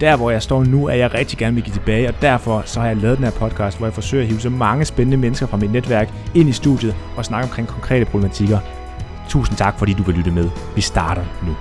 Der 0.00 0.16
hvor 0.16 0.30
jeg 0.30 0.42
står 0.42 0.64
nu, 0.64 0.86
er 0.86 0.94
jeg 0.94 1.14
rigtig 1.14 1.38
gerne 1.38 1.54
vil 1.54 1.64
give 1.64 1.74
tilbage, 1.74 2.08
og 2.08 2.14
derfor 2.22 2.62
så 2.64 2.80
har 2.80 2.86
jeg 2.86 2.96
lavet 2.96 3.16
den 3.16 3.24
her 3.24 3.32
podcast, 3.32 3.78
hvor 3.78 3.86
jeg 3.86 3.94
forsøger 3.94 4.22
at 4.22 4.28
hive 4.28 4.40
så 4.40 4.50
mange 4.50 4.84
spændende 4.84 5.16
mennesker 5.16 5.46
fra 5.46 5.56
mit 5.56 5.72
netværk 5.72 6.12
ind 6.34 6.48
i 6.48 6.52
studiet 6.52 6.94
og 7.16 7.24
snakke 7.24 7.44
omkring 7.44 7.68
konkrete 7.68 8.04
problematikker. 8.04 8.58
Tusind 9.28 9.56
tak, 9.56 9.78
fordi 9.78 9.92
du 9.92 10.02
vil 10.02 10.14
lytte 10.14 10.30
med. 10.30 10.50
Vi 10.74 10.80
starter 10.80 11.24
nu. 11.46 11.56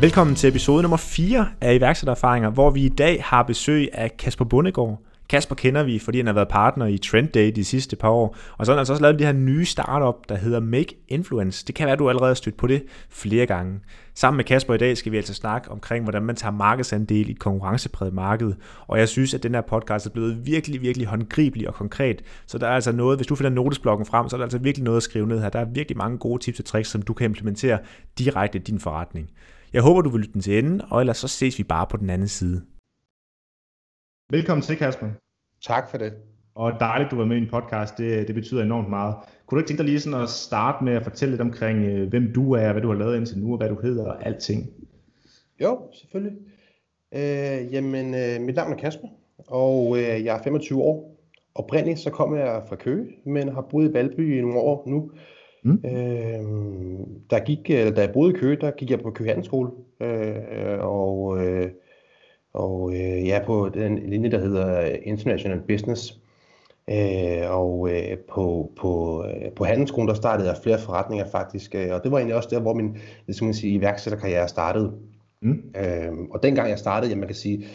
Velkommen 0.00 0.36
til 0.36 0.48
episode 0.48 0.82
nummer 0.82 0.96
4 0.96 1.46
af 1.60 1.74
iværksættererfaringer, 1.74 2.50
hvor 2.50 2.70
vi 2.70 2.82
i 2.84 2.88
dag 2.88 3.22
har 3.24 3.42
besøg 3.42 3.88
af 3.92 4.16
Kasper 4.16 4.44
Bundegård. 4.44 4.98
Kasper 5.32 5.54
kender 5.54 5.82
vi, 5.82 5.98
fordi 5.98 6.18
han 6.18 6.26
har 6.26 6.32
været 6.32 6.48
partner 6.48 6.86
i 6.86 6.98
Trend 6.98 7.28
Day 7.28 7.52
de 7.56 7.64
sidste 7.64 7.96
par 7.96 8.08
år, 8.08 8.36
og 8.58 8.66
så 8.66 8.72
har 8.72 8.76
han 8.76 8.78
altså 8.78 8.92
også 8.92 9.02
lavet 9.02 9.18
det 9.18 9.26
her 9.26 9.32
nye 9.32 9.64
startup, 9.64 10.28
der 10.28 10.36
hedder 10.36 10.60
Make 10.60 10.96
Influence. 11.08 11.66
Det 11.66 11.74
kan 11.74 11.84
være, 11.86 11.92
at 11.92 11.98
du 11.98 12.08
allerede 12.08 12.28
har 12.28 12.34
stødt 12.34 12.56
på 12.56 12.66
det 12.66 12.82
flere 13.10 13.46
gange. 13.46 13.80
Sammen 14.14 14.36
med 14.36 14.44
Kasper 14.44 14.74
i 14.74 14.78
dag 14.78 14.96
skal 14.96 15.12
vi 15.12 15.16
altså 15.16 15.34
snakke 15.34 15.70
omkring, 15.70 16.04
hvordan 16.04 16.22
man 16.22 16.36
tager 16.36 16.52
markedsandel 16.52 17.28
i 17.28 17.30
et 17.30 17.38
konkurrencepræget 17.38 18.14
marked, 18.14 18.52
og 18.86 18.98
jeg 18.98 19.08
synes, 19.08 19.34
at 19.34 19.42
den 19.42 19.54
her 19.54 19.60
podcast 19.60 20.06
er 20.06 20.10
blevet 20.10 20.46
virkelig, 20.46 20.82
virkelig 20.82 21.06
håndgribelig 21.06 21.68
og 21.68 21.74
konkret, 21.74 22.22
så 22.46 22.58
der 22.58 22.66
er 22.66 22.74
altså 22.74 22.92
noget, 22.92 23.18
hvis 23.18 23.26
du 23.26 23.34
finder 23.34 23.50
notesblokken 23.50 24.06
frem, 24.06 24.28
så 24.28 24.36
er 24.36 24.38
der 24.38 24.44
altså 24.44 24.58
virkelig 24.58 24.84
noget 24.84 24.96
at 24.96 25.02
skrive 25.02 25.26
ned 25.26 25.40
her. 25.40 25.48
Der 25.48 25.60
er 25.60 25.64
virkelig 25.64 25.98
mange 25.98 26.18
gode 26.18 26.42
tips 26.42 26.58
og 26.58 26.64
tricks, 26.64 26.90
som 26.90 27.02
du 27.02 27.12
kan 27.12 27.24
implementere 27.24 27.78
direkte 28.18 28.58
i 28.58 28.62
din 28.62 28.80
forretning. 28.80 29.30
Jeg 29.72 29.82
håber, 29.82 30.00
du 30.00 30.10
vil 30.10 30.20
lytte 30.20 30.32
den 30.32 30.42
til 30.42 30.58
enden, 30.58 30.80
og 30.90 31.00
ellers 31.00 31.16
så 31.16 31.28
ses 31.28 31.58
vi 31.58 31.62
bare 31.62 31.86
på 31.90 31.96
den 31.96 32.10
anden 32.10 32.28
side. 32.28 32.62
Velkommen 34.32 34.62
til, 34.62 34.76
Kasper. 34.76 35.06
Tak 35.62 35.90
for 35.90 35.98
det. 35.98 36.12
Og 36.54 36.72
dejligt, 36.80 37.10
du 37.10 37.16
var 37.16 37.24
med 37.24 37.36
i 37.36 37.40
en 37.40 37.48
podcast. 37.50 37.98
Det, 37.98 38.26
det 38.26 38.34
betyder 38.34 38.62
enormt 38.62 38.88
meget. 38.88 39.14
Kunne 39.46 39.56
du 39.56 39.60
ikke 39.60 39.68
tænke 39.68 39.78
dig 39.78 39.86
lige 39.86 40.00
sådan 40.00 40.22
at 40.22 40.28
starte 40.28 40.84
med 40.84 40.92
at 40.92 41.02
fortælle 41.02 41.32
lidt 41.32 41.40
omkring, 41.40 41.84
øh, 41.84 42.08
hvem 42.08 42.32
du 42.34 42.52
er, 42.52 42.72
hvad 42.72 42.82
du 42.82 42.88
har 42.88 42.94
lavet 42.94 43.16
indtil 43.16 43.38
nu, 43.38 43.52
og 43.52 43.58
hvad 43.58 43.68
du 43.68 43.80
hedder 43.82 44.04
og 44.04 44.26
alting? 44.26 44.70
Jo, 45.60 45.80
selvfølgelig. 45.92 46.38
Øh, 47.14 47.74
jamen, 47.74 48.14
øh, 48.14 48.40
mit 48.40 48.56
navn 48.56 48.72
er 48.72 48.76
Kasper, 48.76 49.08
og 49.46 49.96
øh, 49.98 50.24
jeg 50.24 50.38
er 50.38 50.42
25 50.42 50.82
år. 50.82 51.16
Oprindeligt 51.54 51.98
så 51.98 52.10
kommer 52.10 52.36
jeg 52.36 52.62
fra 52.68 52.76
Køge, 52.76 53.06
men 53.26 53.48
har 53.48 53.66
boet 53.70 53.90
i 53.90 53.92
Valby 53.92 54.38
i 54.38 54.40
nogle 54.40 54.58
år 54.58 54.84
nu. 54.86 55.10
Mm. 55.64 55.82
Øh, 55.84 56.42
der 57.30 57.44
gik, 57.44 57.70
eller 57.70 57.94
da 57.94 58.00
jeg 58.00 58.12
boede 58.12 58.34
i 58.34 58.38
Køge, 58.38 58.56
der 58.56 58.70
gik 58.70 58.90
jeg 58.90 59.00
på 59.00 59.10
Køge 59.10 59.28
Handelsskole, 59.28 59.70
øh, 60.00 60.78
og, 60.80 61.46
øh, 61.46 61.70
og 62.54 62.92
øh, 62.94 63.26
ja, 63.26 63.40
på 63.46 63.68
den 63.74 63.98
linje, 63.98 64.30
der 64.30 64.38
hedder 64.38 64.96
International 65.02 65.60
Business. 65.68 66.18
Øh, 66.90 67.50
og 67.50 67.90
øh, 67.90 68.18
på, 68.18 68.72
på, 68.80 69.24
øh, 69.24 69.52
på 69.52 69.64
handelsskolen, 69.64 70.08
der 70.08 70.14
startede 70.14 70.48
jeg 70.48 70.56
flere 70.62 70.78
forretninger 70.78 71.26
faktisk, 71.26 71.74
øh, 71.74 71.94
og 71.94 72.02
det 72.02 72.12
var 72.12 72.18
egentlig 72.18 72.36
også 72.36 72.48
der, 72.52 72.60
hvor 72.60 72.74
min 72.74 72.96
det 73.26 73.36
skal 73.36 73.44
man 73.44 73.54
sige, 73.54 73.74
iværksætterkarriere 73.74 74.48
startede. 74.48 74.92
Mm. 75.42 75.62
Øh, 75.76 76.12
og 76.30 76.42
dengang 76.42 76.70
jeg 76.70 76.78
startede, 76.78 77.10
ja, 77.12 77.16
man 77.18 77.28
kan 77.28 77.36
sige, 77.36 77.66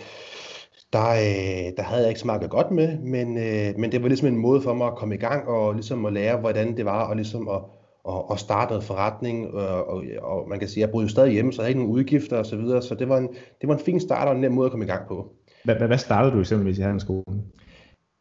der, 0.93 1.09
øh, 1.09 1.77
der 1.77 1.83
havde 1.83 2.01
jeg 2.01 2.09
ikke 2.09 2.19
så 2.19 2.25
meget 2.25 2.49
godt 2.49 2.71
med, 2.71 2.99
men, 2.99 3.37
øh, 3.37 3.79
men 3.79 3.91
det 3.91 4.01
var 4.01 4.07
ligesom 4.07 4.27
en 4.27 4.37
måde 4.37 4.61
for 4.61 4.73
mig 4.73 4.87
at 4.87 4.95
komme 4.95 5.15
i 5.15 5.17
gang 5.17 5.47
og 5.47 5.73
ligesom 5.73 6.05
at 6.05 6.13
lære, 6.13 6.37
hvordan 6.37 6.77
det 6.77 6.85
var, 6.85 7.03
og 7.09 7.15
ligesom 7.15 7.49
at, 7.49 7.61
og, 8.07 8.29
og 8.29 8.39
starte 8.39 8.69
noget 8.69 8.83
forretning, 8.83 9.53
og, 9.53 9.89
og, 9.89 10.03
og 10.21 10.49
man 10.49 10.59
kan 10.59 10.67
sige, 10.67 10.81
jeg 10.81 10.91
boede 10.91 11.05
jo 11.05 11.09
stadig 11.09 11.31
hjemme, 11.31 11.53
så 11.53 11.61
jeg 11.61 11.63
havde 11.63 11.71
ikke 11.71 11.81
nogen 11.81 11.95
udgifter 11.95 12.37
osv., 12.37 12.49
så, 12.49 12.55
videre, 12.55 12.81
så 12.81 12.95
det 12.95 13.09
var, 13.09 13.17
en, 13.17 13.27
det 13.61 13.69
var 13.69 13.73
en 13.73 13.79
fin 13.85 13.99
start 13.99 14.27
og 14.27 14.35
en 14.35 14.41
nem 14.41 14.51
måde 14.51 14.65
at 14.65 14.71
komme 14.71 14.85
i 14.85 14.89
gang 14.89 15.07
på. 15.07 15.33
Hvad, 15.63 15.75
hvad 15.75 15.97
startede 15.97 16.33
du 16.33 16.39
eksempelvis 16.39 16.77
i 16.77 16.81
handelsskolen? 16.81 17.43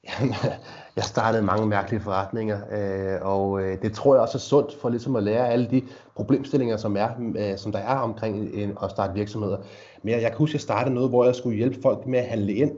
jeg 0.96 1.04
startede 1.04 1.42
mange 1.42 1.66
mærkelige 1.66 2.00
forretninger, 2.00 2.60
øh, 2.72 3.26
og 3.26 3.62
øh, 3.62 3.82
det 3.82 3.92
tror 3.92 4.14
jeg 4.14 4.22
også 4.22 4.38
er 4.38 4.40
sundt 4.40 4.74
for 4.80 4.88
ligesom 4.88 5.16
at 5.16 5.22
lære 5.22 5.48
alle 5.48 5.70
de 5.70 5.82
problemstillinger, 6.16 6.76
som, 6.76 6.96
er, 6.96 7.08
øh, 7.36 7.58
som 7.58 7.72
der 7.72 7.78
er 7.78 7.96
omkring 7.96 8.54
en, 8.54 8.78
at 8.82 8.90
starte 8.90 9.14
virksomheder. 9.14 9.56
Men 10.02 10.12
jeg, 10.14 10.22
jeg 10.22 10.30
kan 10.30 10.38
huske, 10.38 10.50
at 10.50 10.54
jeg 10.54 10.60
startede 10.60 10.94
noget, 10.94 11.10
hvor 11.10 11.24
jeg 11.24 11.34
skulle 11.34 11.56
hjælpe 11.56 11.82
folk 11.82 12.06
med 12.06 12.18
at 12.18 12.26
handle 12.26 12.54
ind, 12.54 12.72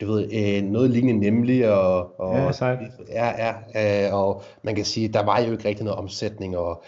du 0.00 0.06
ved, 0.06 0.28
øh, 0.32 0.62
noget 0.62 0.90
lignende 0.90 1.20
nemlig, 1.20 1.72
og, 1.72 2.20
og, 2.20 2.36
ja, 2.36 2.52
sejt. 2.52 2.78
ja, 3.08 3.54
ja, 3.74 4.06
øh, 4.06 4.14
og 4.14 4.42
man 4.62 4.74
kan 4.74 4.84
sige, 4.84 5.08
der 5.08 5.24
var 5.24 5.40
jo 5.40 5.52
ikke 5.52 5.68
rigtig 5.68 5.84
noget 5.84 5.98
omsætning, 5.98 6.56
og, 6.56 6.82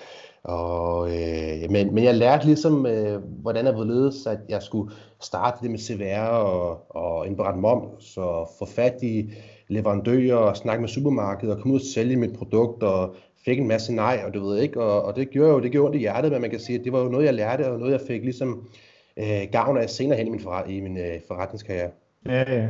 og, 0.44 1.10
øh, 1.10 1.70
men, 1.70 1.94
men 1.94 2.04
jeg 2.04 2.14
lærte 2.14 2.46
ligesom, 2.46 2.86
øh, 2.86 3.22
hvordan 3.22 3.66
jeg 3.66 3.74
ledes, 3.74 4.26
at 4.26 4.38
jeg 4.48 4.62
skulle 4.62 4.92
starte 5.20 5.58
det 5.62 5.70
med 5.70 5.78
CVR 5.78 6.28
og, 6.28 6.80
og 6.88 7.26
indberette 7.26 7.60
moms, 7.60 8.16
og 8.16 8.48
få 8.58 8.66
fat 8.66 9.02
i 9.02 9.32
leverandører 9.68 10.36
og 10.36 10.56
snakke 10.56 10.80
med 10.80 10.88
supermarkedet 10.88 11.54
og 11.54 11.60
komme 11.60 11.74
ud 11.74 11.80
og 11.80 11.86
sælge 11.94 12.16
mit 12.16 12.38
produkt 12.38 12.82
og 12.82 13.14
fik 13.44 13.58
en 13.58 13.68
masse 13.68 13.94
nej, 13.94 14.22
og 14.26 14.34
du 14.34 14.44
ved 14.44 14.58
ikke, 14.58 14.82
og, 14.82 15.02
og 15.02 15.16
det 15.16 15.30
gjorde 15.30 15.52
jo 15.52 15.60
det 15.60 15.72
gjorde 15.72 15.86
ondt 15.86 15.96
i 15.96 16.00
hjertet, 16.00 16.32
men 16.32 16.40
man 16.40 16.50
kan 16.50 16.60
sige, 16.60 16.78
at 16.78 16.84
det 16.84 16.92
var 16.92 17.02
jo 17.02 17.08
noget, 17.08 17.26
jeg 17.26 17.34
lærte, 17.34 17.70
og 17.70 17.78
noget, 17.78 17.92
jeg 17.92 18.00
fik 18.06 18.22
ligesom 18.22 18.68
øh, 19.16 19.42
gavn 19.52 19.78
af 19.78 19.90
senere 19.90 20.18
hen 20.18 20.26
i 20.26 20.30
min, 20.30 20.40
forret, 20.40 20.70
i 20.70 20.80
min 20.80 20.98
øh, 20.98 21.20
forretningskarriere. 21.28 21.90
Ja, 22.26 22.54
ja. 22.54 22.68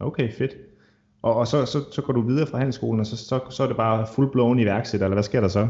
Okay, 0.00 0.32
fedt. 0.32 0.56
Og, 1.22 1.34
og 1.34 1.46
så, 1.46 1.66
så, 1.66 1.84
så 1.90 2.02
går 2.02 2.12
du 2.12 2.20
videre 2.20 2.46
fra 2.46 2.58
handelsskolen, 2.58 3.00
og 3.00 3.06
så, 3.06 3.16
så, 3.16 3.40
så 3.50 3.62
er 3.62 3.66
det 3.66 3.76
bare 3.76 4.06
full-blown 4.06 4.60
iværksætter, 4.60 5.06
eller 5.06 5.14
hvad 5.14 5.22
sker 5.22 5.40
der 5.40 5.48
så? 5.48 5.68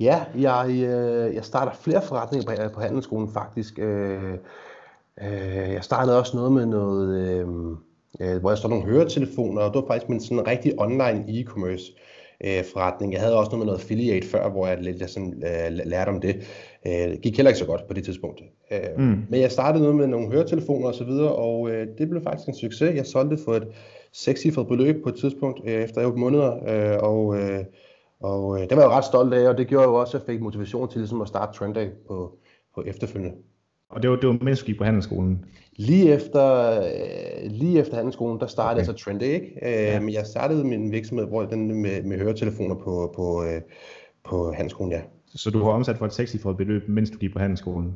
Ja, 0.00 0.24
jeg, 0.38 0.66
øh, 0.70 1.34
jeg 1.34 1.44
starter 1.44 1.72
flere 1.72 2.02
forretninger 2.02 2.68
på, 2.68 2.74
på 2.74 2.80
handelsskolen 2.80 3.32
faktisk. 3.32 3.78
Øh, 3.78 4.32
øh, 5.22 5.72
jeg 5.72 5.84
startede 5.84 6.18
også 6.18 6.36
noget 6.36 6.52
med 6.52 6.66
noget, 6.66 7.18
øh, 7.18 7.48
øh, 8.20 8.40
hvor 8.40 8.50
jeg 8.50 8.58
står 8.58 8.68
nogle 8.68 8.84
høretelefoner, 8.84 9.62
og 9.62 9.74
det 9.74 9.82
var 9.82 9.88
faktisk 9.88 10.08
min 10.08 10.20
sådan 10.20 10.46
rigtig 10.46 10.80
online 10.80 11.24
e-commerce 11.28 11.92
øh, 11.92 12.19
forretning. 12.72 13.12
Jeg 13.12 13.20
havde 13.20 13.36
også 13.38 13.50
noget 13.50 13.58
med 13.58 13.66
noget 13.66 13.80
affiliate 13.80 14.26
før, 14.26 14.50
hvor 14.50 14.66
jeg 14.66 14.78
lidt 14.80 15.00
jeg 15.00 15.08
sådan, 15.08 15.42
øh, 15.46 15.78
lærte 15.86 16.08
om 16.08 16.20
det. 16.20 16.36
Øh, 16.86 16.92
det 16.92 17.20
gik 17.20 17.36
heller 17.36 17.50
ikke 17.50 17.58
så 17.58 17.66
godt 17.66 17.88
på 17.88 17.94
det 17.94 18.04
tidspunkt. 18.04 18.42
Øh, 18.72 18.78
mm. 18.98 19.24
Men 19.28 19.40
jeg 19.40 19.50
startede 19.50 19.82
noget 19.82 19.96
med 19.96 20.06
nogle 20.06 20.32
høretelefoner 20.32 20.88
og 20.88 20.94
så 20.94 21.04
videre, 21.04 21.34
og 21.34 21.70
øh, 21.70 21.86
det 21.98 22.10
blev 22.10 22.22
faktisk 22.22 22.48
en 22.48 22.54
succes. 22.54 22.96
Jeg 22.96 23.06
solgte 23.06 23.38
for 23.44 23.54
et 23.54 23.68
sekscifret 24.12 24.68
beløb 24.68 25.02
på 25.02 25.08
et 25.08 25.14
tidspunkt 25.14 25.60
øh, 25.64 25.72
efter 25.72 26.06
8 26.06 26.18
måneder, 26.18 26.52
øh, 26.52 26.98
og, 27.02 27.38
øh, 27.38 27.64
og 28.20 28.56
øh, 28.56 28.68
det 28.68 28.76
var 28.76 28.82
jeg 28.82 28.88
jo 28.88 28.96
ret 28.96 29.04
stolt 29.04 29.34
af, 29.34 29.48
og 29.48 29.58
det 29.58 29.66
gjorde 29.66 29.84
jo 29.84 29.94
også, 29.94 30.16
at 30.16 30.22
jeg 30.22 30.34
fik 30.34 30.40
motivation 30.40 30.88
til 30.88 30.98
ligesom 30.98 31.20
at 31.20 31.28
starte 31.28 31.58
Trenday 31.58 31.88
på, 32.08 32.38
på 32.74 32.82
efterfølgende. 32.86 33.36
Og 33.90 34.02
det 34.02 34.10
var, 34.10 34.16
det 34.16 34.28
var 34.28 34.38
mens 34.40 34.60
du 34.60 34.66
gik 34.66 34.78
på 34.78 34.84
handelsskolen? 34.84 35.44
Lige 35.76 36.12
efter, 36.14 36.70
øh, 36.80 37.50
lige 37.50 37.80
efter 37.80 37.94
handelsskolen, 37.94 38.40
der 38.40 38.46
startede 38.46 38.82
okay. 38.82 38.92
jeg 38.92 38.98
så 38.98 39.04
Trendy, 39.04 39.22
ikke? 39.22 39.46
Øh, 39.62 39.72
ja. 39.72 40.00
Men 40.00 40.12
jeg 40.12 40.26
startede 40.26 40.64
min 40.64 40.92
virksomhed 40.92 41.26
hvor 41.26 41.42
den 41.42 41.82
med, 41.82 42.02
med 42.02 42.18
høretelefoner 42.18 42.74
på, 42.74 43.12
på, 43.16 43.44
øh, 43.44 43.60
på 44.24 44.52
handelsskolen, 44.52 44.92
ja. 44.92 45.00
Så 45.34 45.50
du 45.50 45.64
har 45.64 45.70
omsat 45.70 45.98
for 45.98 46.06
et 46.06 46.12
sekscifret 46.12 46.56
beløb, 46.56 46.88
mens 46.88 47.10
du 47.10 47.18
gik 47.18 47.32
på 47.32 47.38
handelsskolen? 47.38 47.94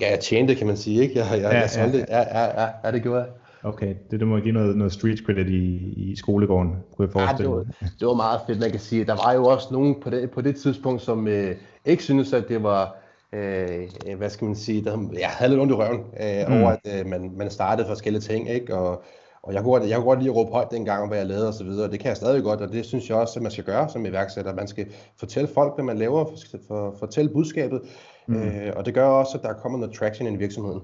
Ja, 0.00 0.10
jeg 0.10 0.20
tjente, 0.20 0.54
kan 0.54 0.66
man 0.66 0.76
sige, 0.76 1.02
ikke? 1.02 1.18
Jeg, 1.18 1.26
jeg, 1.30 1.40
ja, 1.40 1.60
jeg 1.60 1.70
solgte 1.70 2.06
ja, 2.08 2.18
ja. 2.18 2.40
Ja, 2.40 2.62
ja, 2.62 2.68
ja, 2.84 2.92
det 2.92 3.02
gjorde 3.02 3.20
jeg. 3.20 3.28
Okay, 3.64 3.94
det, 4.10 4.20
det 4.20 4.28
må 4.28 4.38
give 4.38 4.54
noget, 4.54 4.76
noget 4.76 4.92
street 4.92 5.18
credit 5.18 5.48
i, 5.48 5.76
i 5.96 6.16
skolegården, 6.16 6.70
kunne 6.96 7.06
jeg 7.06 7.12
forestille 7.12 7.50
ja, 7.50 7.58
det, 7.58 7.66
var, 7.80 7.88
det 8.00 8.06
var 8.06 8.14
meget 8.14 8.40
fedt, 8.46 8.60
man 8.60 8.70
kan 8.70 8.80
sige. 8.80 9.04
Der 9.04 9.14
var 9.26 9.32
jo 9.32 9.44
også 9.44 9.68
nogen 9.72 10.00
på 10.02 10.10
det, 10.10 10.30
på 10.30 10.40
det 10.40 10.56
tidspunkt, 10.56 11.02
som 11.02 11.28
øh, 11.28 11.56
ikke 11.84 12.02
syntes, 12.02 12.32
at 12.32 12.48
det 12.48 12.62
var 12.62 12.96
øh, 13.34 14.16
hvad 14.16 14.30
skal 14.30 14.44
man 14.44 14.56
sige, 14.56 14.84
der, 14.84 15.08
jeg 15.18 15.28
havde 15.28 15.50
lidt 15.50 15.60
ondt 15.60 15.72
i 15.72 15.74
røven 15.74 16.00
øh, 16.00 16.48
mm. 16.48 16.62
over, 16.62 16.70
at 16.70 17.00
øh, 17.00 17.06
man, 17.06 17.32
man 17.36 17.50
startede 17.50 17.88
forskellige 17.88 18.22
ting, 18.22 18.50
ikke? 18.50 18.74
Og, 18.74 19.02
og 19.42 19.54
jeg 19.54 19.62
kunne, 19.62 19.72
godt, 19.72 19.88
jeg 19.88 19.96
kunne 19.96 20.06
godt 20.06 20.18
lide 20.18 20.30
at 20.30 20.36
råbe 20.36 20.52
højt 20.52 20.70
dengang, 20.70 21.08
hvad 21.08 21.18
jeg 21.18 21.26
lavede 21.26 21.48
og 21.48 21.54
så 21.54 21.64
videre. 21.64 21.90
Det 21.90 22.00
kan 22.00 22.08
jeg 22.08 22.16
stadig 22.16 22.42
godt, 22.42 22.60
og 22.60 22.72
det 22.72 22.84
synes 22.84 23.08
jeg 23.08 23.16
også, 23.16 23.38
at 23.38 23.42
man 23.42 23.52
skal 23.52 23.64
gøre 23.64 23.88
som 23.88 24.06
iværksætter. 24.06 24.54
Man 24.54 24.68
skal 24.68 24.86
fortælle 25.18 25.48
folk, 25.54 25.74
hvad 25.74 25.84
man 25.84 25.98
laver, 25.98 26.24
for, 26.24 26.58
for, 26.68 26.96
fortælle 26.98 27.30
budskabet, 27.32 27.80
mm. 28.28 28.42
øh, 28.42 28.72
og 28.76 28.86
det 28.86 28.94
gør 28.94 29.06
også, 29.06 29.38
at 29.38 29.42
der 29.42 29.52
kommer 29.52 29.78
noget 29.78 29.94
traction 29.94 30.34
i 30.34 30.36
virksomheden. 30.36 30.80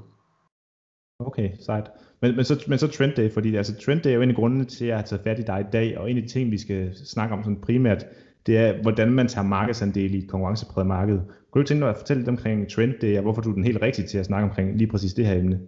Okay, 1.21 1.51
sejt. 1.61 1.91
Men, 2.23 2.37
men, 2.37 2.45
så, 2.45 2.65
men 2.69 2.79
så 2.79 2.87
Trend 2.87 3.13
Day, 3.13 3.33
fordi 3.33 3.57
altså, 3.57 3.77
Trend 3.77 4.01
Day 4.01 4.11
er 4.11 4.15
jo 4.15 4.23
en 4.23 4.31
af 4.31 4.37
grundene 4.37 4.65
til, 4.65 4.85
at 4.85 4.89
jeg 4.89 4.97
har 4.97 5.05
taget 5.05 5.23
fat 5.25 5.39
i 5.39 5.43
dig 5.43 5.61
i 5.61 5.71
dag, 5.73 5.99
og 5.99 6.11
en 6.11 6.17
af 6.17 6.23
de 6.23 6.29
ting, 6.29 6.51
vi 6.51 6.59
skal 6.59 6.95
snakke 7.07 7.35
om 7.35 7.43
sådan 7.43 7.61
primært, 7.61 8.07
det 8.49 8.59
er, 8.59 8.83
hvordan 8.83 9.11
man 9.11 9.29
tager 9.29 9.47
markedsandel 9.47 10.15
i 10.15 10.19
et 10.19 10.31
konkurrencepræget 10.31 10.87
marked. 10.87 11.21
Kunne 11.51 11.63
du 11.63 11.69
tænke 11.69 11.81
dig 11.81 11.91
at 11.91 11.97
fortælle 11.97 12.21
lidt 12.21 12.29
omkring 12.29 12.71
Trend 12.71 12.95
det 13.01 13.17
er, 13.17 13.21
hvorfor 13.21 13.43
du 13.43 13.51
er 13.51 13.55
den 13.55 13.65
helt 13.65 13.83
rigtige 13.83 14.07
til 14.07 14.19
at 14.19 14.27
snakke 14.27 14.49
omkring 14.49 14.77
lige 14.77 14.91
præcis 14.91 15.15
det 15.15 15.27
her 15.27 15.39
emne? 15.39 15.61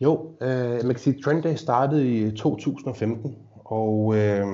Jo, 0.00 0.30
øh, 0.40 0.70
man 0.84 0.94
kan 0.94 0.98
sige, 0.98 1.16
at 1.16 1.24
Trend 1.24 1.42
Day 1.42 1.54
startede 1.54 2.08
i 2.08 2.30
2015, 2.30 3.36
og 3.64 4.16
øh, 4.16 4.46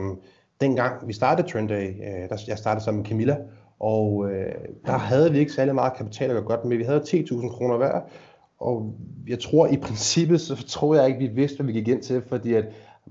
dengang 0.61 1.08
vi 1.08 1.12
startede 1.12 1.49
Trend 1.49 1.69
Day, 1.69 1.88
øh, 1.88 2.29
der, 2.29 2.43
jeg 2.49 2.58
startede 2.58 2.84
sammen 2.84 3.02
med 3.02 3.08
Camilla, 3.08 3.37
og 3.81 4.31
øh, 4.31 4.55
der 4.87 4.99
havde 4.99 5.32
vi 5.32 5.38
ikke 5.38 5.52
særlig 5.52 5.75
meget 5.75 5.93
kapital 5.96 6.31
at 6.31 6.34
gøre 6.34 6.44
godt 6.44 6.64
med. 6.64 6.76
Vi 6.76 6.84
havde 6.84 7.00
10.000 7.00 7.49
kroner 7.49 7.76
hver, 7.76 8.00
og 8.61 8.94
jeg 9.29 9.38
tror 9.38 9.67
i 9.67 9.76
princippet, 9.76 10.40
så 10.40 10.67
tror 10.67 10.94
jeg 10.94 11.06
ikke, 11.06 11.19
vi 11.19 11.26
vidste, 11.26 11.56
hvad 11.56 11.67
vi 11.67 11.73
gik 11.73 11.88
ind 11.88 12.02
til, 12.02 12.23
fordi 12.29 12.55
at, 12.55 12.64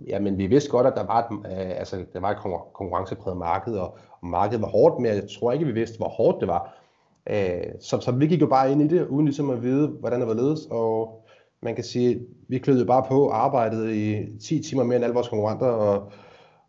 jamen, 0.08 0.38
vi 0.38 0.48
vidste 0.48 0.70
godt, 0.70 0.88
at 0.88 0.94
der 0.96 1.06
var 1.06 1.20
et, 1.20 1.52
øh, 1.52 1.80
altså, 1.80 2.06
der 2.14 2.20
var 2.20 2.32
et 2.32 2.38
konkurrencepræget 2.74 3.38
marked, 3.38 3.74
og, 3.74 3.98
og 4.22 4.28
markedet 4.28 4.62
var 4.62 4.68
hårdt, 4.68 5.00
men 5.00 5.06
jeg 5.06 5.24
tror 5.40 5.52
ikke, 5.52 5.66
vi 5.66 5.72
vidste, 5.72 5.98
hvor 5.98 6.08
hårdt 6.08 6.40
det 6.40 6.48
var. 6.48 6.78
Øh, 7.30 7.74
så, 7.80 8.00
så 8.00 8.12
vi 8.12 8.28
gik 8.28 8.42
jo 8.42 8.48
bare 8.48 8.72
ind 8.72 8.82
i 8.82 8.88
det, 8.88 9.08
uden 9.08 9.26
ligesom 9.26 9.50
at 9.50 9.64
vide, 9.64 9.88
hvordan 9.88 10.20
det 10.20 10.28
var 10.28 10.34
ledes, 10.34 10.60
og 10.72 11.24
man 11.62 11.76
kan 11.76 11.84
sige, 11.84 12.20
vi 12.48 12.58
kløede 12.58 12.86
bare 12.86 13.06
på 13.08 13.30
arbejdet 13.30 13.92
i 13.92 14.40
10 14.40 14.64
timer 14.64 14.84
mere 14.84 14.96
end 14.96 15.04
alle 15.04 15.14
vores 15.14 15.28
konkurrenter, 15.28 15.68
og, 15.68 16.12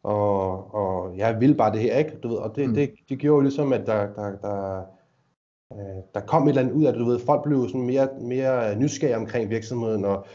og, 0.03 0.75
og 0.75 1.17
jeg 1.17 1.41
ville 1.41 1.55
bare 1.55 1.73
det 1.73 1.81
her, 1.81 1.99
ikke? 1.99 2.17
Du 2.23 2.29
ved, 2.29 2.37
og 2.37 2.57
det, 2.57 2.69
mm. 2.69 2.75
det, 2.75 2.91
det 3.09 3.19
gjorde 3.19 3.37
jo 3.37 3.41
ligesom, 3.41 3.73
at 3.73 3.87
der, 3.87 4.07
der, 4.07 4.37
der, 4.43 4.83
øh, 5.73 6.03
der 6.15 6.21
kom 6.21 6.43
et 6.43 6.49
eller 6.49 6.63
andet 6.63 6.75
ud 6.75 6.85
af 6.85 6.93
det, 6.93 7.01
du 7.01 7.07
ved, 7.07 7.19
folk 7.19 7.43
blev 7.43 7.69
sådan 7.69 7.87
mere, 7.87 8.09
mere 8.21 8.77
nysgerrige 8.77 9.17
omkring 9.17 9.51
virksomheden, 9.51 10.05
og 10.05 10.27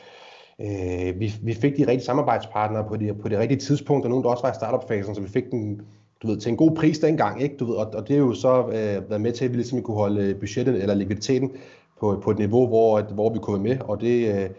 øh, 0.62 1.20
vi, 1.20 1.34
vi 1.44 1.54
fik 1.54 1.78
de 1.78 1.88
rigtige 1.88 2.06
samarbejdspartnere 2.06 2.86
på 2.88 2.98
det, 2.98 3.22
på 3.22 3.28
det 3.28 3.40
rigtige 3.40 3.60
tidspunkt, 3.60 4.06
og 4.06 4.10
nogen, 4.10 4.24
der 4.24 4.30
også 4.30 4.44
var 4.44 4.52
i 4.52 4.56
startup-fasen, 4.56 5.16
så 5.16 5.22
vi 5.22 5.28
fik 5.28 5.52
den, 5.52 5.82
du 6.22 6.28
ved, 6.28 6.38
til 6.38 6.50
en 6.50 6.58
god 6.58 6.76
pris 6.76 7.00
dengang, 7.00 7.42
ikke? 7.42 7.58
Du 7.58 7.66
ved, 7.66 7.76
og, 7.76 7.94
og 7.94 8.08
det 8.08 8.14
er 8.14 8.20
jo 8.20 8.34
så 8.34 8.68
øh, 8.68 9.10
været 9.10 9.22
med 9.22 9.32
til, 9.32 9.46
at 9.46 9.52
vi 9.52 9.56
ligesom 9.56 9.82
kunne 9.82 9.98
holde 9.98 10.36
budgettet 10.36 10.82
eller 10.82 10.96
likviditeten 10.96 11.52
på, 12.00 12.22
på 12.24 12.32
et 12.32 12.38
niveau, 12.38 12.68
hvor, 12.68 13.02
hvor 13.02 13.34
vi 13.34 13.40
kunne 13.40 13.64
være 13.64 13.76
med, 13.76 13.86
og 13.86 14.02
det, 14.02 14.36
øh, 14.36 14.50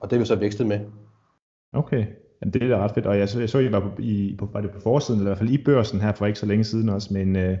og 0.00 0.10
det 0.10 0.16
er 0.16 0.20
vi 0.20 0.26
så 0.26 0.36
vækstet 0.36 0.66
med. 0.66 0.80
Okay, 1.72 2.06
Jamen, 2.40 2.52
det 2.52 2.62
er 2.62 2.76
ret 2.76 2.90
fedt, 2.90 3.06
og 3.06 3.18
jeg 3.18 3.28
så, 3.28 3.40
jeg 3.40 3.50
så 3.50 3.58
I 3.58 3.72
var 3.72 3.80
på, 3.80 3.88
i, 3.98 4.36
på, 4.38 4.48
var 4.52 4.60
det 4.60 4.70
på 4.70 4.80
forsiden, 4.80 5.20
eller 5.20 5.30
i 5.30 5.30
hvert 5.30 5.38
fald 5.38 5.50
i 5.50 5.64
børsen 5.64 6.00
her 6.00 6.12
for 6.12 6.26
ikke 6.26 6.38
så 6.38 6.46
længe 6.46 6.64
siden 6.64 6.88
også, 6.88 7.14
med 7.14 7.22
en, 7.22 7.36
øh, 7.36 7.56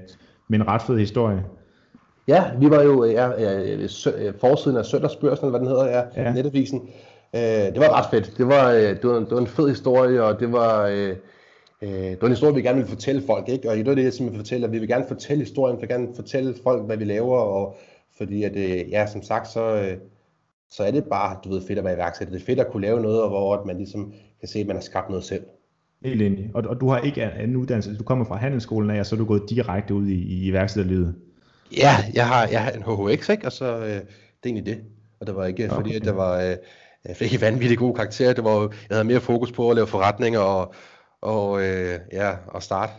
med 0.48 0.58
en 0.60 0.68
ret 0.68 0.82
fed 0.82 0.98
historie. 0.98 1.44
Ja, 2.28 2.44
vi 2.60 2.70
var 2.70 2.82
jo 2.82 3.04
ja, 3.04 3.30
ja, 3.40 4.30
forsiden 4.40 4.78
af 4.78 4.84
Søndagsbørsen, 4.84 5.46
eller 5.46 5.58
hvad 5.58 5.60
den 5.60 5.76
hedder, 5.76 5.86
ja, 5.86 6.22
ja. 6.22 6.32
netavisen. 6.32 6.88
Øh, 7.34 7.40
det 7.40 7.80
var 7.80 7.98
ret 7.98 8.10
fedt. 8.10 8.38
Det 8.38 8.48
var, 8.48 8.72
øh, 8.72 8.82
det, 8.82 9.04
var, 9.04 9.18
det 9.18 9.30
var 9.30 9.40
en 9.40 9.46
fed 9.46 9.68
historie, 9.68 10.22
og 10.22 10.40
det 10.40 10.52
var, 10.52 10.86
øh, 10.86 11.16
øh, 11.82 11.88
det 11.88 12.20
var 12.20 12.26
en 12.26 12.32
historie, 12.32 12.54
vi 12.54 12.62
gerne 12.62 12.78
ville 12.78 12.90
fortælle 12.90 13.22
folk. 13.26 13.48
Ikke? 13.48 13.70
Og 13.70 13.76
det 13.76 13.86
var 13.86 13.94
det, 13.94 14.04
jeg 14.04 14.12
simpelthen 14.12 14.44
fortælle, 14.44 14.66
at 14.66 14.72
vi 14.72 14.78
vil 14.78 14.88
gerne 14.88 15.04
fortælle 15.08 15.44
historien, 15.44 15.76
vi 15.76 15.80
vil 15.80 15.88
gerne 15.88 16.08
fortælle 16.14 16.54
folk, 16.62 16.86
hvad 16.86 16.96
vi 16.96 17.04
laver, 17.04 17.38
og 17.38 17.76
fordi 18.18 18.42
at, 18.42 18.56
øh, 18.56 18.90
ja, 18.90 19.06
som 19.06 19.22
sagt, 19.22 19.48
så, 19.48 19.74
øh, 19.74 19.96
så 20.70 20.82
er 20.82 20.90
det 20.90 21.04
bare, 21.04 21.36
du 21.44 21.48
ved, 21.48 21.62
fedt 21.66 21.78
at 21.78 21.84
være 21.84 21.94
iværksætter. 21.94 22.32
Det 22.34 22.42
er 22.42 22.46
fedt 22.46 22.60
at 22.60 22.70
kunne 22.70 22.82
lave 22.82 23.00
noget, 23.00 23.28
hvor 23.28 23.64
man 23.64 23.76
ligesom 23.76 24.12
kan 24.40 24.48
se, 24.48 24.58
at 24.58 24.66
man 24.66 24.76
har 24.76 24.80
skabt 24.82 25.08
noget 25.08 25.24
selv. 25.24 25.44
Helt 26.04 26.22
enig. 26.22 26.50
Og, 26.54 26.62
og 26.66 26.80
du 26.80 26.88
har 26.88 26.98
ikke 26.98 27.30
en 27.40 27.56
uddannelse, 27.56 27.96
du 27.96 28.04
kommer 28.04 28.24
fra 28.24 28.36
handelsskolen 28.36 28.90
af, 28.90 29.00
og 29.00 29.06
så 29.06 29.14
er 29.14 29.18
du 29.18 29.24
gået 29.24 29.42
direkte 29.50 29.94
ud 29.94 30.06
i, 30.06 30.14
i 30.14 30.46
iværksætterlivet. 30.46 31.14
Ja, 31.76 31.90
jeg 32.14 32.26
har, 32.26 32.48
jeg 32.48 32.64
har 32.64 32.70
en 32.70 32.82
HHX, 32.82 33.28
ikke? 33.28 33.46
og 33.46 33.52
så 33.52 33.78
øh, 33.78 33.86
det 33.86 33.96
er 33.96 34.04
egentlig 34.44 34.66
det. 34.66 34.84
Og 35.20 35.26
det 35.26 35.36
var 35.36 35.46
ikke, 35.46 35.64
okay. 35.64 35.74
fordi 35.74 35.96
at 35.96 36.04
der 36.04 36.12
var 36.12 36.40
øh, 36.40 36.56
jeg 37.08 37.16
fik 37.16 37.40
vanvittigt 37.40 37.78
gode 37.78 37.94
karakterer. 37.94 38.32
Det 38.32 38.44
var, 38.44 38.60
jeg 38.60 38.96
havde 38.96 39.04
mere 39.04 39.20
fokus 39.20 39.52
på 39.52 39.70
at 39.70 39.76
lave 39.76 39.86
forretninger 39.86 40.40
og, 40.40 40.74
og, 41.20 41.62
øh, 41.62 41.98
ja, 42.12 42.36
og 42.46 42.62
starte. 42.62 42.92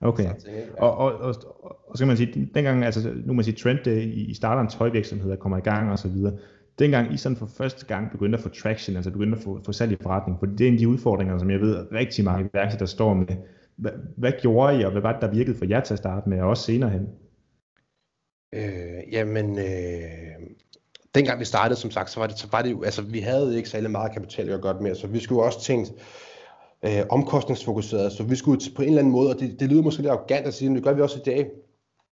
Okay. 0.00 0.30
Og, 0.78 0.96
og, 0.96 1.12
og, 1.12 1.34
og, 1.62 1.96
så 1.96 2.00
kan 2.00 2.08
man 2.08 2.16
sige, 2.16 2.50
dengang, 2.54 2.84
altså 2.84 3.12
nu 3.24 3.32
man 3.32 3.44
sige, 3.44 3.56
trend 3.56 3.86
i, 3.86 4.30
i 4.30 4.34
starter 4.34 4.62
en 4.62 4.68
tøjvirksomhed, 4.68 5.36
kommer 5.36 5.58
i 5.58 5.60
gang 5.60 5.90
og 5.90 5.98
så 5.98 6.08
videre. 6.08 6.38
Dengang 6.78 7.14
I 7.14 7.16
sådan 7.16 7.36
for 7.36 7.46
første 7.46 7.86
gang 7.86 8.10
begyndte 8.10 8.38
at 8.38 8.42
få 8.42 8.48
traction, 8.48 8.96
altså 8.96 9.10
begyndte 9.10 9.38
at 9.38 9.44
få, 9.44 9.60
få 9.64 9.72
salg 9.72 9.92
i 9.92 9.96
forretning, 10.02 10.38
for 10.38 10.46
det 10.46 10.60
er 10.60 10.68
en 10.68 10.74
af 10.74 10.78
de 10.78 10.88
udfordringer, 10.88 11.38
som 11.38 11.50
jeg 11.50 11.60
ved, 11.60 11.92
rigtig 11.92 12.24
mange 12.24 12.48
iværksættere 12.54 12.88
står 12.88 13.14
med. 13.14 13.26
Hvad, 13.76 13.92
hvad 14.16 14.32
gjorde 14.40 14.80
I, 14.80 14.84
og 14.84 14.92
hvad 14.92 15.02
var 15.02 15.12
det, 15.12 15.22
der 15.22 15.30
virkede 15.30 15.58
for 15.58 15.64
jer 15.64 15.80
til 15.80 15.94
at 15.94 15.98
starte 15.98 16.28
med, 16.28 16.40
og 16.40 16.48
også 16.48 16.62
senere 16.62 16.90
hen? 16.90 17.08
Øh, 18.54 19.12
jamen, 19.12 19.58
øh, 19.58 20.50
dengang 21.14 21.40
vi 21.40 21.44
startede, 21.44 21.80
som 21.80 21.90
sagt, 21.90 22.10
så 22.10 22.20
var 22.20 22.26
det, 22.26 22.38
så 22.38 22.46
var 22.52 22.62
det 22.62 22.70
jo, 22.70 22.82
altså 22.82 23.02
vi 23.02 23.20
havde 23.20 23.56
ikke 23.56 23.68
særlig 23.68 23.90
meget 23.90 24.12
kapital 24.12 24.48
at 24.50 24.60
gøre 24.60 24.76
med, 24.80 24.94
så 24.94 25.06
vi 25.06 25.20
skulle 25.20 25.42
også 25.42 25.60
tænke 25.60 25.90
øh, 26.82 27.02
omkostningsfokuseret, 27.10 28.12
så 28.12 28.22
vi 28.22 28.36
skulle 28.36 28.60
på 28.76 28.82
en 28.82 28.88
eller 28.88 29.00
anden 29.00 29.12
måde, 29.12 29.30
og 29.30 29.40
det, 29.40 29.60
det 29.60 29.68
lyder 29.68 29.82
måske 29.82 30.02
lidt 30.02 30.12
arrogant 30.12 30.46
at 30.46 30.54
sige, 30.54 30.68
men 30.68 30.76
det 30.76 30.84
gør 30.84 30.92
vi 30.92 31.02
også 31.02 31.18
i 31.18 31.22
dag, 31.22 31.46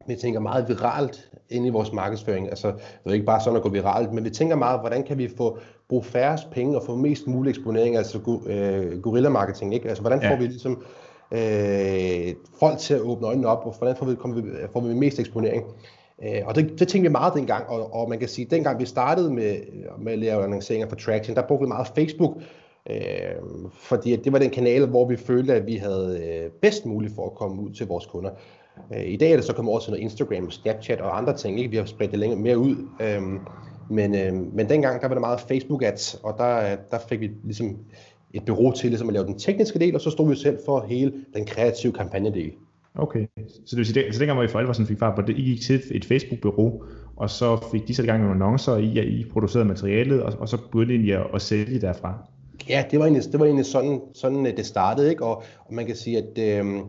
vi 0.06 0.16
tænker 0.16 0.40
meget 0.40 0.68
viralt 0.68 1.30
ind 1.50 1.66
i 1.66 1.70
vores 1.70 1.92
markedsføring. 1.92 2.48
Altså, 2.48 2.68
det 2.68 3.10
er 3.10 3.12
ikke 3.12 3.26
bare 3.26 3.40
sådan 3.40 3.56
at 3.56 3.62
gå 3.62 3.68
viralt, 3.68 4.12
men 4.12 4.24
vi 4.24 4.30
tænker 4.30 4.56
meget, 4.56 4.80
hvordan 4.80 5.02
kan 5.02 5.18
vi 5.18 5.28
få 5.36 5.58
bruge 5.88 6.04
færrest 6.04 6.50
penge 6.50 6.76
og 6.76 6.82
få 6.86 6.96
mest 6.96 7.26
mulig 7.26 7.50
eksponering, 7.50 7.96
altså 7.96 8.40
øh, 8.46 9.00
gorilla-marketing, 9.00 9.74
ikke? 9.74 9.88
Altså, 9.88 10.02
hvordan 10.02 10.20
får 10.20 10.28
ja. 10.28 10.38
vi 10.38 10.46
ligesom 10.46 10.82
øh, 11.32 12.34
folk 12.60 12.78
til 12.78 12.94
at 12.94 13.00
åbne 13.00 13.26
øjnene 13.26 13.48
op, 13.48 13.66
og 13.66 13.74
hvordan 13.78 13.96
får 13.96 14.06
vi, 14.06 14.14
kommer 14.14 14.40
vi, 14.40 14.48
får 14.72 14.80
vi 14.80 14.94
mest 14.94 15.18
eksponering? 15.18 15.64
Øh, 16.24 16.42
og 16.46 16.54
det, 16.54 16.70
det 16.78 16.88
tænkte 16.88 17.08
vi 17.08 17.12
meget 17.12 17.34
dengang, 17.34 17.68
og, 17.68 17.94
og 17.94 18.08
man 18.08 18.18
kan 18.18 18.28
sige, 18.28 18.44
at 18.44 18.50
dengang 18.50 18.80
vi 18.80 18.86
startede 18.86 19.34
med, 19.34 19.56
med 19.98 20.12
at 20.12 20.18
lave 20.18 20.44
annonceringer 20.44 20.88
for 20.88 20.96
Traction, 20.96 21.36
der 21.36 21.42
brugte 21.42 21.64
vi 21.64 21.68
meget 21.68 21.86
Facebook, 21.94 22.36
øh, 22.90 22.96
fordi 23.80 24.16
det 24.16 24.32
var 24.32 24.38
den 24.38 24.50
kanal, 24.50 24.86
hvor 24.86 25.08
vi 25.08 25.16
følte, 25.16 25.54
at 25.54 25.66
vi 25.66 25.76
havde 25.76 26.20
øh, 26.24 26.50
bedst 26.50 26.86
muligt 26.86 27.14
for 27.14 27.26
at 27.26 27.34
komme 27.34 27.62
ud 27.62 27.70
til 27.70 27.86
vores 27.86 28.06
kunder. 28.06 28.30
Øh, 28.94 29.04
I 29.06 29.16
dag 29.16 29.32
er 29.32 29.36
det 29.36 29.44
så 29.44 29.52
kommet 29.52 29.70
over 29.70 29.80
til 29.80 29.90
noget 29.90 30.02
Instagram, 30.02 30.50
Snapchat 30.50 31.00
og 31.00 31.18
andre 31.18 31.36
ting. 31.36 31.58
Ikke? 31.58 31.70
Vi 31.70 31.76
har 31.76 31.84
spredt 31.84 32.10
det 32.10 32.18
længere 32.18 32.40
mere 32.40 32.58
ud. 32.58 32.76
Øh, 33.00 33.22
men, 33.90 34.14
øh, 34.14 34.54
men 34.54 34.68
dengang 34.68 35.02
der 35.02 35.08
var 35.08 35.14
det 35.14 35.20
meget 35.20 35.40
Facebook 35.40 35.82
ads, 35.82 36.20
og 36.22 36.34
der, 36.38 36.76
der 36.90 36.98
fik 37.08 37.20
vi 37.20 37.30
ligesom 37.44 37.76
et 38.34 38.44
bureau 38.44 38.72
til 38.72 38.90
ligesom 38.90 39.08
at 39.08 39.14
lave 39.14 39.26
den 39.26 39.38
tekniske 39.38 39.78
del, 39.78 39.94
og 39.94 40.00
så 40.00 40.10
stod 40.10 40.28
vi 40.28 40.36
selv 40.36 40.58
for 40.64 40.86
hele 40.88 41.12
den 41.34 41.46
kreative 41.46 41.92
kampagnedel. 41.92 42.52
Okay, 42.94 43.26
så 43.46 43.70
det 43.70 43.76
vil 43.76 43.86
sige, 43.86 44.12
så 44.12 44.18
dengang 44.18 44.38
var 44.38 44.44
I 44.44 44.48
forældre 44.48 44.74
sådan 44.74 44.86
fik 44.86 44.98
far 44.98 45.16
på 45.16 45.22
det, 45.22 45.38
I 45.38 45.42
gik 45.42 45.60
til 45.60 45.82
et 45.90 46.04
Facebook-bureau, 46.04 46.82
og 47.16 47.30
så 47.30 47.64
fik 47.72 47.88
de 47.88 47.94
sat 47.94 48.04
i 48.04 48.08
gang 48.08 48.20
nogle 48.22 48.34
annoncer, 48.34 48.72
og 48.72 48.82
I, 48.82 49.00
I 49.00 49.24
producerede 49.32 49.68
materialet, 49.68 50.22
og, 50.22 50.32
og 50.38 50.48
så 50.48 50.56
begyndte 50.56 50.94
I 50.94 51.10
at, 51.10 51.26
at 51.34 51.42
sælge 51.42 51.80
derfra? 51.80 52.28
Ja, 52.68 52.84
det 52.90 52.98
var 52.98 53.04
egentlig, 53.04 53.32
det 53.32 53.40
var 53.40 53.46
egentlig 53.46 53.66
sådan, 53.66 54.00
sådan 54.14 54.44
det 54.44 54.66
startede, 54.66 55.10
ikke? 55.10 55.24
Og, 55.24 55.42
og 55.58 55.74
man 55.74 55.86
kan 55.86 55.96
sige, 55.96 56.18
at 56.18 56.38
øh, 56.38 56.82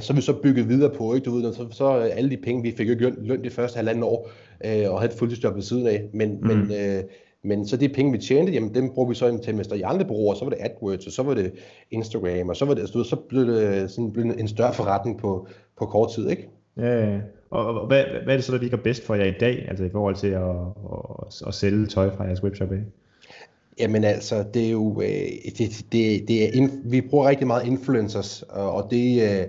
så 0.00 0.12
vi 0.12 0.20
så 0.20 0.32
bygget 0.42 0.68
videre 0.68 0.90
på, 0.90 1.14
ikke? 1.14 1.24
Du 1.24 1.34
ved, 1.34 1.54
så, 1.54 1.66
så 1.70 1.90
alle 1.90 2.30
de 2.30 2.36
penge, 2.36 2.62
vi 2.62 2.74
fik 2.76 2.88
jo 2.88 2.92
ikke 2.92 3.12
løn 3.20 3.44
de 3.44 3.50
første 3.50 3.76
halvanden 3.76 4.02
år, 4.02 4.30
øh, 4.64 4.90
og 4.90 5.00
havde 5.00 5.12
et 5.12 5.18
fuldtidsjob 5.18 5.54
ved 5.54 5.62
siden 5.62 5.86
af, 5.86 6.04
men, 6.12 6.38
mm. 6.40 6.46
men 6.46 6.72
øh, 6.72 7.02
men 7.44 7.68
så 7.68 7.76
de 7.76 7.88
penge, 7.88 8.12
vi 8.12 8.18
tjente, 8.18 8.52
jamen 8.52 8.74
dem 8.74 8.90
brugte 8.94 9.08
vi 9.08 9.14
så 9.14 9.38
til 9.38 9.52
investere 9.52 9.78
i 9.78 9.82
andre 9.82 10.04
bureauer, 10.04 10.34
så 10.34 10.44
var 10.44 10.50
det 10.50 10.58
AdWords, 10.60 11.06
og 11.06 11.12
så 11.12 11.22
var 11.22 11.34
det 11.34 11.52
Instagram, 11.90 12.48
og 12.48 12.56
så, 12.56 12.64
var 12.64 12.74
det, 12.74 12.88
så 12.88 13.16
blev 13.28 13.46
det 13.46 13.90
sådan 13.90 14.12
blev 14.12 14.24
en 14.38 14.48
større 14.48 14.74
forretning 14.74 15.18
på, 15.18 15.46
på 15.78 15.86
kort 15.86 16.10
tid, 16.14 16.30
ikke? 16.30 16.48
Ja, 16.76 17.12
ja. 17.12 17.20
Og, 17.50 17.80
og 17.80 17.86
hvad, 17.86 18.04
hvad 18.24 18.34
er 18.34 18.36
det 18.36 18.44
så, 18.44 18.52
der 18.52 18.58
virker 18.58 18.76
bedst 18.76 19.06
for 19.06 19.14
jer 19.14 19.24
i 19.24 19.38
dag, 19.40 19.66
altså 19.68 19.84
i 19.84 19.90
forhold 19.90 20.14
til 20.16 20.28
at, 20.28 20.56
at, 20.92 21.42
at 21.46 21.54
sælge 21.54 21.86
tøj 21.86 22.16
fra 22.16 22.24
jeres 22.24 22.42
webshop 22.42 22.72
af? 22.72 22.82
Jamen 23.78 24.04
altså, 24.04 24.44
det 24.54 24.66
er 24.66 24.70
jo, 24.70 25.02
øh, 25.02 25.08
det, 25.58 25.84
det, 25.92 26.28
det 26.28 26.58
er, 26.58 26.68
vi 26.84 27.00
bruger 27.00 27.28
rigtig 27.28 27.46
meget 27.46 27.66
influencers, 27.66 28.42
og 28.48 28.90
det, 28.90 29.22
øh, 29.22 29.46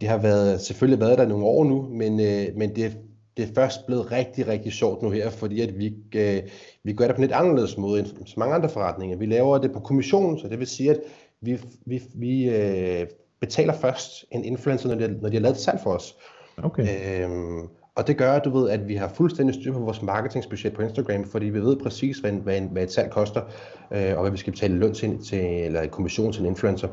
det 0.00 0.08
har 0.08 0.18
været, 0.18 0.60
selvfølgelig 0.60 1.00
været 1.00 1.18
der 1.18 1.26
nogle 1.26 1.44
år 1.44 1.64
nu, 1.64 1.82
men, 1.82 2.20
øh, 2.20 2.46
men 2.56 2.76
det, 2.76 2.96
det 3.36 3.48
er 3.48 3.54
først 3.54 3.86
blevet 3.86 4.12
rigtig, 4.12 4.48
rigtig 4.48 4.72
sjovt 4.72 5.02
nu 5.02 5.10
her, 5.10 5.30
fordi 5.30 5.60
at 5.60 5.78
vi, 5.78 5.94
øh, 6.14 6.42
vi 6.84 6.92
gør 6.92 7.06
det 7.06 7.16
på 7.16 7.22
en 7.22 7.26
lidt 7.26 7.36
anderledes 7.36 7.78
måde 7.78 8.00
end 8.00 8.06
så 8.26 8.34
mange 8.36 8.54
andre 8.54 8.68
forretninger. 8.68 9.16
Vi 9.16 9.26
laver 9.26 9.58
det 9.58 9.72
på 9.72 9.80
kommission, 9.80 10.38
så 10.38 10.48
det 10.48 10.58
vil 10.58 10.66
sige, 10.66 10.90
at 10.90 11.00
vi, 11.40 11.58
vi, 11.86 12.02
vi 12.14 12.48
øh, 12.48 13.06
betaler 13.40 13.72
først 13.72 14.24
en 14.30 14.44
influencer, 14.44 14.88
når 14.88 15.06
de, 15.06 15.18
når 15.20 15.28
de 15.28 15.36
har 15.36 15.42
lavet 15.42 15.54
et 15.54 15.60
salg 15.60 15.80
for 15.82 15.90
os. 15.90 16.16
Okay. 16.62 17.22
Øhm, 17.22 17.68
og 17.94 18.06
det 18.06 18.16
gør, 18.16 18.38
du 18.38 18.50
ved, 18.58 18.70
at 18.70 18.88
vi 18.88 18.94
har 18.94 19.08
fuldstændig 19.08 19.54
styr 19.54 19.72
på 19.72 19.78
vores 19.78 20.02
marketingsbudget 20.02 20.72
på 20.72 20.82
Instagram, 20.82 21.24
fordi 21.24 21.46
vi 21.46 21.60
ved 21.60 21.76
præcis, 21.76 22.18
hvad, 22.18 22.32
hvad, 22.32 22.60
hvad 22.60 22.82
et 22.82 22.92
salg 22.92 23.10
koster, 23.10 23.42
øh, 23.90 24.14
og 24.16 24.20
hvad 24.20 24.30
vi 24.30 24.36
skal 24.36 24.52
betale 24.52 24.78
løn 24.78 24.94
til, 24.94 25.24
til 25.24 25.64
eller 25.64 25.86
kommission 25.86 26.32
til 26.32 26.40
en 26.40 26.46
influencer. 26.46 26.88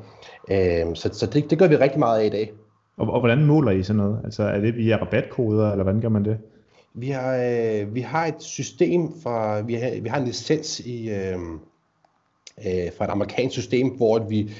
Øh, 0.51 0.95
så 0.95 1.09
så 1.13 1.25
det, 1.25 1.49
det 1.49 1.59
gør 1.59 1.67
vi 1.67 1.75
rigtig 1.75 1.99
meget 1.99 2.21
af 2.21 2.25
i 2.25 2.29
dag. 2.29 2.51
Og, 2.97 3.13
og 3.13 3.19
hvordan 3.19 3.45
måler 3.45 3.71
I 3.71 3.83
sådan 3.83 3.97
noget? 3.97 4.19
Altså 4.23 4.43
er 4.43 4.59
det 4.59 4.77
via 4.77 4.97
rabatkoder, 4.97 5.71
eller 5.71 5.83
hvordan 5.83 6.01
gør 6.01 6.09
man 6.09 6.25
det? 6.25 6.37
Vi 6.93 7.09
har, 7.09 7.35
øh, 7.35 7.95
vi 7.95 8.01
har 8.01 8.25
et 8.25 8.43
system 8.43 9.09
fra, 9.23 9.61
vi 9.61 9.73
har, 9.73 10.01
vi 10.01 10.09
har 10.09 10.19
en 10.19 10.25
licens 10.25 10.79
i, 10.79 11.09
øh, 11.09 11.39
øh, 12.67 12.91
fra 12.97 13.05
et 13.05 13.09
amerikansk 13.09 13.53
system, 13.53 13.89
hvor 13.89 14.19
vi, 14.19 14.51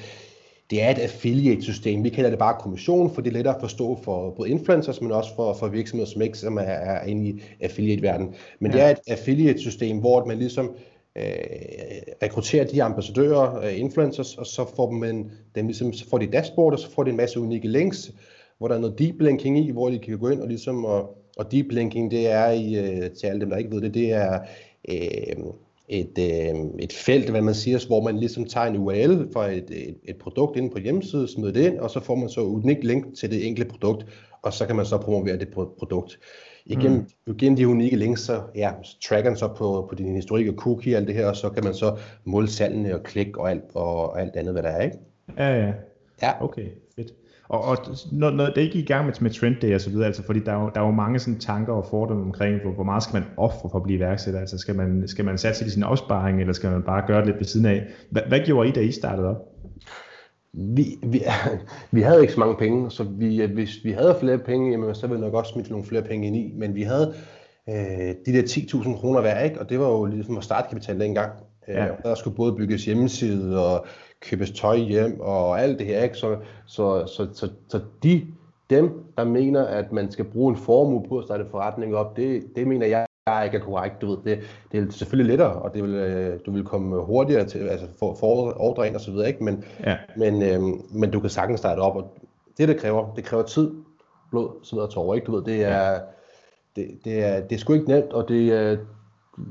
det 0.70 0.82
er 0.82 0.90
et 0.90 0.98
affiliate-system. 0.98 2.04
Vi 2.04 2.08
kalder 2.08 2.30
det 2.30 2.38
bare 2.38 2.56
kommission, 2.60 3.14
for 3.14 3.22
det 3.22 3.30
er 3.30 3.34
lettere 3.34 3.54
at 3.54 3.60
forstå 3.60 3.98
for 4.04 4.30
både 4.30 4.50
influencers, 4.50 5.00
men 5.00 5.12
også 5.12 5.34
for, 5.36 5.54
for 5.54 5.68
virksomheder 5.68 6.10
som 6.10 6.22
ikke 6.22 6.38
som 6.38 6.56
er, 6.56 6.62
er 6.62 7.04
inde 7.04 7.28
i 7.28 7.42
affiliate-verdenen. 7.60 8.34
Men 8.58 8.72
ja. 8.72 8.76
det 8.76 8.86
er 8.86 8.90
et 8.90 8.98
affiliate-system, 9.08 9.98
hvor 9.98 10.24
man 10.24 10.38
ligesom 10.38 10.76
øh, 11.16 11.22
rekrutterer 12.22 12.64
de 12.64 12.82
ambassadører, 12.82 13.58
øh, 13.60 13.80
influencers, 13.80 14.38
og 14.38 14.46
så 14.46 14.66
får 14.76 14.90
man 14.90 15.30
dem 15.54 15.66
ligesom, 15.66 15.92
så 15.92 16.08
får 16.08 16.18
de 16.18 16.26
dashboard, 16.26 16.72
og 16.72 16.78
så 16.78 16.90
får 16.90 17.04
de 17.04 17.10
en 17.10 17.16
masse 17.16 17.40
unikke 17.40 17.68
links, 17.68 18.12
hvor 18.58 18.68
der 18.68 18.74
er 18.74 18.80
noget 18.80 18.98
deep 18.98 19.20
linking 19.20 19.58
i, 19.58 19.70
hvor 19.70 19.90
de 19.90 19.98
kan 19.98 20.18
gå 20.18 20.28
ind 20.28 20.40
og 20.40 20.48
ligesom, 20.48 20.84
og, 20.84 21.18
og 21.36 21.52
deep 21.52 21.66
linking, 21.70 22.10
det 22.10 22.30
er 22.30 22.50
i, 22.50 22.74
øh, 22.74 23.10
til 23.10 23.26
alle 23.26 23.40
dem, 23.40 23.50
der 23.50 23.56
ikke 23.56 23.70
ved 23.70 23.80
det, 23.80 23.94
det 23.94 24.12
er 24.12 24.40
øh, 24.88 25.36
et, 25.88 26.18
øh, 26.18 26.54
et 26.78 26.92
felt, 26.92 27.30
hvad 27.30 27.42
man 27.42 27.54
siger, 27.54 27.86
hvor 27.86 28.02
man 28.02 28.18
ligesom 28.18 28.44
tager 28.44 28.66
en 28.66 28.76
URL 28.76 29.32
fra 29.32 29.50
et, 29.50 29.70
et, 29.70 29.96
et 30.04 30.16
produkt 30.16 30.56
inde 30.56 30.70
på 30.70 30.78
hjemmesiden, 30.78 31.28
smider 31.28 31.52
det 31.52 31.66
ind, 31.66 31.78
og 31.78 31.90
så 31.90 32.00
får 32.00 32.14
man 32.14 32.28
så 32.28 32.40
et 32.40 32.44
unikt 32.46 32.84
link 32.84 33.16
til 33.16 33.30
det 33.30 33.46
enkelte 33.46 33.70
produkt, 33.70 34.06
og 34.42 34.52
så 34.52 34.66
kan 34.66 34.76
man 34.76 34.86
så 34.86 34.98
promovere 34.98 35.38
det 35.38 35.48
produkt. 35.78 36.18
igennem, 36.66 36.98
mm. 37.26 37.32
igennem 37.32 37.56
de 37.56 37.68
unikke 37.68 37.96
links, 37.96 38.20
så 38.20 38.42
ja, 38.54 38.72
tracker 39.02 39.30
den 39.30 39.38
så 39.38 39.48
på, 39.48 39.86
på 39.88 39.94
din 39.94 40.14
historik 40.14 40.48
og 40.48 40.54
cookie 40.54 40.94
og 40.94 40.98
alt 40.98 41.08
det 41.08 41.16
her, 41.16 41.26
og 41.26 41.36
så 41.36 41.50
kan 41.50 41.64
man 41.64 41.74
så 41.74 41.96
måle 42.24 42.48
salgene 42.48 42.94
og 42.94 43.02
klik 43.02 43.36
og 43.36 43.50
alt, 43.50 43.64
og 43.74 44.20
alt 44.20 44.36
andet, 44.36 44.52
hvad 44.52 44.62
der 44.62 44.68
er, 44.68 44.82
ikke? 44.82 44.96
Ja, 45.38 45.66
ja. 45.66 45.72
Ja. 46.22 46.44
Okay. 46.44 46.66
Og, 47.48 47.64
og 47.64 47.76
når, 48.12 48.30
når 48.30 48.46
det 48.46 48.60
ikke 48.60 48.78
i 48.78 48.84
gang 48.84 49.06
med, 49.06 49.14
med 49.20 49.30
trend 49.30 49.56
day 49.62 49.74
og 49.74 49.80
så 49.80 49.90
videre, 49.90 50.06
altså 50.06 50.22
fordi 50.22 50.40
der 50.40 50.52
er 50.52 50.62
jo, 50.62 50.70
der 50.74 50.80
er 50.80 50.84
jo 50.84 50.90
mange 50.90 51.18
sådan 51.18 51.40
tanker 51.40 51.72
og 51.72 51.86
fordomme 51.90 52.22
omkring, 52.22 52.62
hvor, 52.62 52.70
hvor 52.70 52.84
meget 52.84 53.02
skal 53.02 53.14
man 53.14 53.28
ofre 53.36 53.68
for 53.70 53.78
at 53.78 53.82
blive 53.82 53.98
iværksætter? 53.98 54.40
Altså 54.40 54.58
skal 54.58 54.74
man, 54.74 55.08
skal 55.08 55.24
man 55.24 55.38
satse 55.38 55.66
i 55.66 55.68
sin 55.68 55.82
opsparing, 55.82 56.40
eller 56.40 56.52
skal 56.52 56.70
man 56.70 56.82
bare 56.82 57.06
gøre 57.06 57.18
det 57.18 57.26
lidt 57.26 57.38
ved 57.38 57.44
siden 57.44 57.66
af? 57.66 57.86
Hvad, 58.10 58.22
hvad 58.28 58.40
gjorde 58.40 58.68
I, 58.68 58.72
da 58.72 58.80
I 58.80 58.92
startede 58.92 59.28
op? 59.28 59.36
Vi, 60.52 60.84
vi, 61.02 61.22
vi 61.90 62.00
havde 62.00 62.20
ikke 62.20 62.32
så 62.32 62.40
mange 62.40 62.56
penge, 62.56 62.90
så 62.90 63.02
vi, 63.02 63.44
hvis 63.44 63.84
vi 63.84 63.90
havde 63.90 64.16
flere 64.20 64.38
penge, 64.38 64.70
jamen, 64.70 64.94
så 64.94 65.06
ville 65.06 65.20
vi 65.20 65.24
nok 65.24 65.34
også 65.34 65.52
smide 65.52 65.70
nogle 65.70 65.86
flere 65.86 66.02
penge 66.02 66.26
ind 66.26 66.36
i, 66.36 66.52
men 66.56 66.74
vi 66.74 66.82
havde 66.82 67.14
øh, 67.68 68.14
de 68.26 68.32
der 68.32 68.42
10.000 68.42 69.00
kroner 69.00 69.20
hver, 69.20 69.40
ikke? 69.40 69.60
og 69.60 69.70
det 69.70 69.80
var 69.80 69.88
jo 69.88 70.04
ligesom 70.04 70.34
vores 70.34 70.44
startkapital 70.44 71.00
dengang. 71.00 71.32
Øh, 71.68 71.74
ja. 71.74 71.86
Der 72.02 72.14
skulle 72.14 72.36
både 72.36 72.56
bygges 72.56 72.84
hjemmeside 72.84 73.66
og 73.66 73.86
købes 74.30 74.50
tøj 74.50 74.76
hjem 74.76 75.20
og 75.20 75.60
alt 75.60 75.78
det 75.78 75.86
her. 75.86 76.02
Ikke? 76.02 76.16
Så, 76.16 76.36
så, 76.66 77.06
så, 77.06 77.28
så, 77.32 77.48
så 77.68 77.80
de, 78.02 78.26
dem, 78.70 79.04
der 79.16 79.24
mener, 79.24 79.64
at 79.64 79.92
man 79.92 80.10
skal 80.10 80.24
bruge 80.24 80.50
en 80.50 80.56
formue 80.56 81.08
på 81.08 81.18
at 81.18 81.24
starte 81.24 81.44
forretning 81.50 81.96
op, 81.96 82.16
det, 82.16 82.42
det 82.56 82.66
mener 82.66 82.86
jeg 82.86 83.06
jeg 83.26 83.44
ikke 83.44 83.56
er 83.56 83.62
korrekt. 83.62 84.00
Du 84.00 84.06
ved, 84.06 84.18
det, 84.24 84.40
det 84.72 84.80
er 84.80 84.92
selvfølgelig 84.92 85.30
lettere, 85.30 85.52
og 85.52 85.74
det 85.74 85.82
vil, 85.82 85.94
øh, 85.94 86.38
du 86.46 86.52
vil 86.52 86.64
komme 86.64 87.02
hurtigere 87.02 87.46
til, 87.46 87.58
altså 87.58 87.86
for, 87.98 88.14
for 88.14 88.52
ordre 88.60 88.86
ind 88.86 88.94
og 88.94 89.00
så 89.00 89.10
videre, 89.10 89.28
ikke? 89.28 89.44
Men, 89.44 89.64
ja. 89.84 89.96
men, 90.16 90.42
øh, 90.42 90.60
men 90.90 91.10
du 91.10 91.20
kan 91.20 91.30
sagtens 91.30 91.60
starte 91.60 91.80
op, 91.80 91.96
og 91.96 92.18
det, 92.58 92.68
det 92.68 92.76
kræver, 92.76 93.14
det 93.16 93.24
kræver 93.24 93.42
tid, 93.42 93.70
blod, 94.30 94.48
sved 94.62 94.80
og 94.80 94.90
tårer, 94.90 95.14
ikke? 95.14 95.24
Du 95.24 95.32
ved, 95.36 95.44
det 95.44 95.64
er, 95.64 95.90
ja. 95.90 95.98
det, 96.76 96.98
det, 97.04 97.24
er, 97.24 97.40
det 97.40 97.54
er 97.54 97.58
sgu 97.58 97.72
ikke 97.72 97.88
nemt, 97.88 98.12
og 98.12 98.28
det 98.28 98.52
er, 98.52 98.76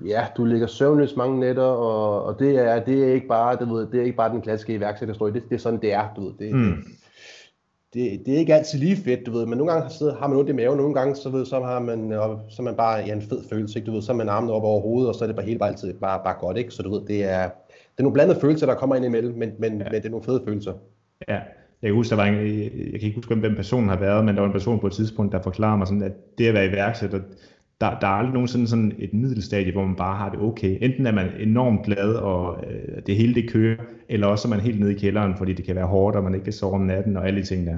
ja, 0.05 0.25
du 0.37 0.45
ligger 0.45 0.67
søvnløs 0.67 1.15
mange 1.15 1.39
nætter, 1.39 1.63
og, 1.63 2.23
og 2.23 2.39
det, 2.39 2.59
er, 2.59 2.83
det 2.83 3.03
er 3.03 3.13
ikke 3.13 3.27
bare, 3.27 3.55
du 3.55 3.75
ved, 3.75 3.87
det 3.87 3.99
er 3.99 4.03
ikke 4.03 4.17
bare 4.17 4.33
den 4.33 4.41
klassiske 4.41 4.73
iværksætterhistorie, 4.73 5.33
det, 5.33 5.43
det 5.49 5.55
er 5.55 5.59
sådan, 5.59 5.81
det 5.81 5.93
er, 5.93 6.13
du 6.15 6.21
ved, 6.23 6.33
det, 6.39 6.55
mm. 6.55 6.75
det, 7.93 8.21
det, 8.25 8.33
er 8.33 8.37
ikke 8.37 8.55
altid 8.55 8.79
lige 8.79 8.95
fedt, 8.95 9.25
du 9.25 9.31
ved, 9.31 9.45
men 9.45 9.57
nogle 9.57 9.73
gange 9.73 9.89
så 9.89 10.15
har 10.19 10.27
man 10.27 10.37
ondt 10.37 10.49
i 10.49 10.53
maven, 10.53 10.77
nogle 10.77 10.93
gange 10.93 11.15
så, 11.15 11.29
ved, 11.29 11.45
så 11.45 11.59
har 11.59 11.79
man, 11.79 12.11
så 12.49 12.55
er 12.59 12.63
man 12.63 12.75
bare 12.75 12.97
ja, 12.99 13.13
en 13.13 13.21
fed 13.21 13.43
følelse, 13.49 13.79
ikke? 13.79 13.87
du 13.87 13.93
ved, 13.93 14.01
så 14.01 14.11
er 14.11 14.15
man 14.15 14.29
armen 14.29 14.49
op 14.49 14.63
over 14.63 14.81
hovedet, 14.81 15.09
og 15.09 15.15
så 15.15 15.25
er 15.25 15.27
det 15.27 15.35
bare 15.35 15.45
hele 15.45 15.65
altid 15.65 15.93
bare, 15.93 16.21
bare 16.23 16.35
godt, 16.39 16.57
ikke? 16.57 16.71
så 16.71 16.83
du 16.83 16.91
ved, 16.91 17.01
det 17.07 17.23
er, 17.23 17.43
det 17.43 17.99
er 17.99 18.03
nogle 18.03 18.13
blandede 18.13 18.39
følelser, 18.39 18.65
der 18.65 18.75
kommer 18.75 18.95
ind 18.95 19.05
imellem, 19.05 19.33
men, 19.37 19.51
men, 19.59 19.77
ja. 19.77 19.83
men 19.83 19.93
det 19.93 20.05
er 20.05 20.09
nogle 20.09 20.25
fede 20.25 20.41
følelser. 20.45 20.73
Ja, 21.27 21.39
jeg 21.81 21.89
kan 21.89 21.93
huske, 21.93 22.09
der 22.09 22.15
var 22.15 22.25
en, 22.25 22.35
jeg 22.35 22.71
kan 22.71 23.01
ikke 23.01 23.15
huske, 23.15 23.35
hvem 23.35 23.55
personen 23.55 23.89
har 23.89 23.99
været, 23.99 24.25
men 24.25 24.35
der 24.35 24.41
var 24.41 24.47
en 24.47 24.53
person 24.53 24.79
på 24.79 24.87
et 24.87 24.93
tidspunkt, 24.93 25.31
der 25.31 25.41
forklarer 25.41 25.77
mig 25.77 25.87
sådan, 25.87 26.03
at 26.03 26.37
det 26.37 26.47
at 26.47 26.53
være 26.53 26.65
iværksætter, 26.65 27.19
der, 27.81 27.99
der 27.99 28.07
er 28.07 28.11
aldrig 28.11 28.33
nogensinde 28.33 28.67
sådan 28.67 28.93
et 28.99 29.13
middelstadie, 29.13 29.71
hvor 29.71 29.85
man 29.85 29.95
bare 29.95 30.17
har 30.17 30.29
det 30.29 30.39
okay. 30.39 30.77
Enten 30.81 31.07
er 31.07 31.11
man 31.11 31.29
enormt 31.39 31.85
glad, 31.85 32.13
og 32.13 32.63
øh, 32.67 33.01
det 33.07 33.15
hele 33.15 33.35
det 33.35 33.49
kører, 33.49 33.77
eller 34.09 34.27
også 34.27 34.47
er 34.47 34.49
man 34.49 34.59
helt 34.59 34.79
nede 34.79 34.95
i 34.95 34.99
kælderen, 34.99 35.37
fordi 35.37 35.53
det 35.53 35.65
kan 35.65 35.75
være 35.75 35.85
hårdt, 35.85 36.15
og 36.15 36.23
man 36.23 36.33
ikke 36.33 36.43
kan 36.43 36.53
sove 36.53 36.73
om 36.73 36.81
natten, 36.81 37.17
og 37.17 37.27
alle 37.27 37.41
de 37.41 37.45
ting 37.45 37.67
der. 37.67 37.77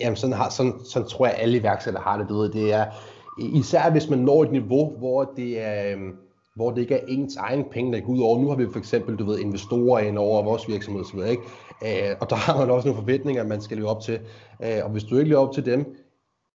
Jamen 0.00 0.16
sådan, 0.16 0.36
har, 0.36 0.50
sådan, 0.50 0.72
sådan 0.84 1.08
tror 1.08 1.26
jeg, 1.26 1.36
alle 1.38 1.58
iværksættere 1.58 2.02
har 2.02 2.18
det. 2.18 2.28
Du 2.28 2.38
ved, 2.38 2.52
det 2.52 2.72
er, 2.74 2.84
især 3.54 3.90
hvis 3.90 4.10
man 4.10 4.18
når 4.18 4.42
et 4.42 4.52
niveau, 4.52 4.92
hvor 4.98 5.32
det 5.36 5.62
er, 5.62 5.92
øhm, 5.92 6.12
hvor 6.54 6.70
det 6.70 6.80
ikke 6.80 6.94
er 6.94 7.04
ens 7.08 7.36
egen 7.36 7.64
penge, 7.70 7.92
der 7.92 8.00
går 8.00 8.12
ud 8.12 8.20
over. 8.20 8.40
Nu 8.40 8.48
har 8.48 8.56
vi 8.56 8.66
for 8.72 8.78
eksempel, 8.78 9.16
du 9.16 9.24
ved, 9.24 9.38
investorer 9.38 10.00
ind 10.00 10.18
over 10.18 10.42
vores 10.42 10.68
virksomhed 10.68 11.04
så 11.04 11.16
ved, 11.16 11.26
ikke? 11.26 11.42
Øh, 11.84 12.16
og 12.20 12.30
der 12.30 12.36
har 12.36 12.58
man 12.58 12.70
også 12.70 12.88
nogle 12.88 13.02
forventninger, 13.02 13.44
man 13.44 13.60
skal 13.60 13.76
leve 13.76 13.88
op 13.88 14.00
til. 14.00 14.18
Øh, 14.64 14.84
og 14.84 14.90
hvis 14.90 15.04
du 15.04 15.16
ikke 15.16 15.28
lever 15.28 15.40
op 15.40 15.54
til 15.54 15.66
dem, 15.66 15.96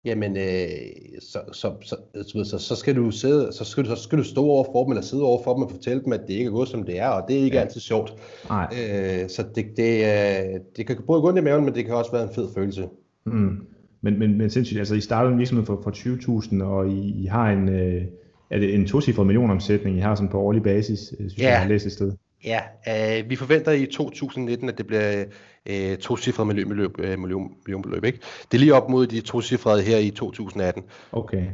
jamen 0.06 0.36
øh, 0.36 1.20
så, 1.20 1.38
så, 1.52 1.72
så, 1.82 1.96
så, 2.14 2.44
så, 2.44 2.58
så, 2.58 2.76
skal 2.76 2.96
du 2.96 3.10
sidde, 3.10 3.52
så 3.52 3.64
skal 3.64 3.84
du, 3.84 3.88
så 3.96 4.02
skal 4.02 4.18
du 4.18 4.24
stå 4.24 4.44
over 4.44 4.64
for 4.64 4.82
dem, 4.84 4.92
eller 4.92 5.02
sidde 5.02 5.22
over 5.22 5.42
for 5.44 5.54
dem 5.54 5.62
og 5.62 5.70
fortælle 5.70 6.02
dem, 6.04 6.12
at 6.12 6.20
det 6.26 6.34
ikke 6.34 6.46
er 6.46 6.50
gået, 6.50 6.68
som 6.68 6.82
det 6.82 6.98
er, 6.98 7.08
og 7.08 7.28
det 7.28 7.38
er 7.38 7.44
ikke 7.44 7.56
ja. 7.56 7.62
altid 7.62 7.80
sjovt. 7.80 8.14
Nej. 8.48 8.66
Øh, 8.72 9.28
så 9.28 9.44
det, 9.54 9.66
det, 9.76 10.04
øh, 10.04 10.60
det 10.76 10.86
kan 10.86 10.96
både 11.06 11.20
gå 11.20 11.28
ondt 11.28 11.38
i 11.38 11.42
maven, 11.42 11.64
men 11.64 11.74
det 11.74 11.84
kan 11.84 11.94
også 11.94 12.12
være 12.12 12.22
en 12.22 12.34
fed 12.34 12.48
følelse. 12.54 12.88
Mm. 13.26 13.66
Men, 14.00 14.18
men, 14.18 14.38
men 14.38 14.50
sindssygt, 14.50 14.78
altså 14.78 14.94
I 14.94 15.00
startede 15.00 15.32
en 15.32 15.38
virksomhed 15.38 15.66
for, 15.66 15.80
for 15.82 15.90
20.000, 15.90 16.64
og 16.64 16.88
I, 16.88 17.22
I 17.22 17.26
har 17.26 17.50
en, 17.50 17.68
øh, 17.68 18.02
er 18.50 18.58
det 18.58 18.74
en 18.74 18.86
tocifret 18.86 19.26
millionomsætning, 19.26 19.96
I 19.96 20.00
har 20.00 20.14
sådan 20.14 20.28
på 20.28 20.40
årlig 20.40 20.62
basis, 20.62 21.12
øh, 21.12 21.30
synes 21.30 21.38
ja. 21.38 21.48
jeg 21.48 21.60
har 21.60 21.68
læst 21.68 21.86
et 21.86 21.92
sted. 21.92 22.12
Ja, 22.46 22.60
øh, 22.88 23.30
vi 23.30 23.36
forventer 23.36 23.72
i 23.72 23.86
2019, 23.86 24.68
at 24.68 24.78
det 24.78 24.86
bliver 24.86 25.24
øh, 25.66 25.96
tocifret 25.96 26.46
millionbeløb, 26.46 26.90
øh, 26.98 27.18
million, 27.18 27.52
millionbeløb, 27.66 28.04
ikke? 28.04 28.18
Det 28.52 28.58
er 28.58 28.60
lige 28.60 28.74
op 28.74 28.88
mod 28.88 29.06
de 29.06 29.20
tocifrede 29.20 29.82
her 29.82 29.98
i 29.98 30.10
2018. 30.10 30.84
Okay, 31.12 31.44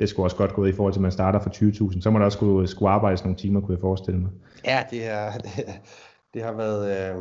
det 0.00 0.08
skulle 0.08 0.26
også 0.26 0.36
godt 0.36 0.52
gå 0.52 0.66
i 0.66 0.72
forhold 0.72 0.92
til, 0.92 0.98
at 0.98 1.02
man 1.02 1.12
starter 1.12 1.40
for 1.40 1.50
20.000. 1.50 2.00
Så 2.00 2.10
må 2.10 2.18
der 2.18 2.24
også 2.24 2.36
skulle, 2.36 2.68
skulle 2.68 2.90
arbejdes 2.90 3.24
nogle 3.24 3.36
timer, 3.36 3.60
kunne 3.60 3.74
jeg 3.74 3.80
forestille 3.80 4.20
mig. 4.20 4.30
Ja, 4.64 4.82
det, 4.90 5.06
er, 5.06 5.32
det, 5.44 5.52
det 6.34 6.42
har 6.42 6.52
været... 6.52 7.12
Øh, 7.14 7.16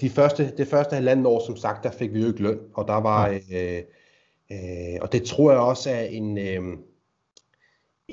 de 0.00 0.10
første, 0.10 0.52
det 0.56 0.68
første 0.68 0.94
halvanden 0.94 1.26
år, 1.26 1.46
som 1.46 1.56
sagt, 1.56 1.84
der 1.84 1.90
fik 1.90 2.14
vi 2.14 2.20
jo 2.20 2.26
ikke 2.26 2.42
løn, 2.42 2.58
og 2.74 2.88
der 2.88 3.00
var... 3.00 3.28
Øh, 3.28 3.78
øh, 4.52 4.98
og 5.00 5.12
det 5.12 5.22
tror 5.22 5.50
jeg 5.50 5.60
også 5.60 5.90
er 5.90 6.00
en... 6.00 6.38
Øh, 6.38 6.62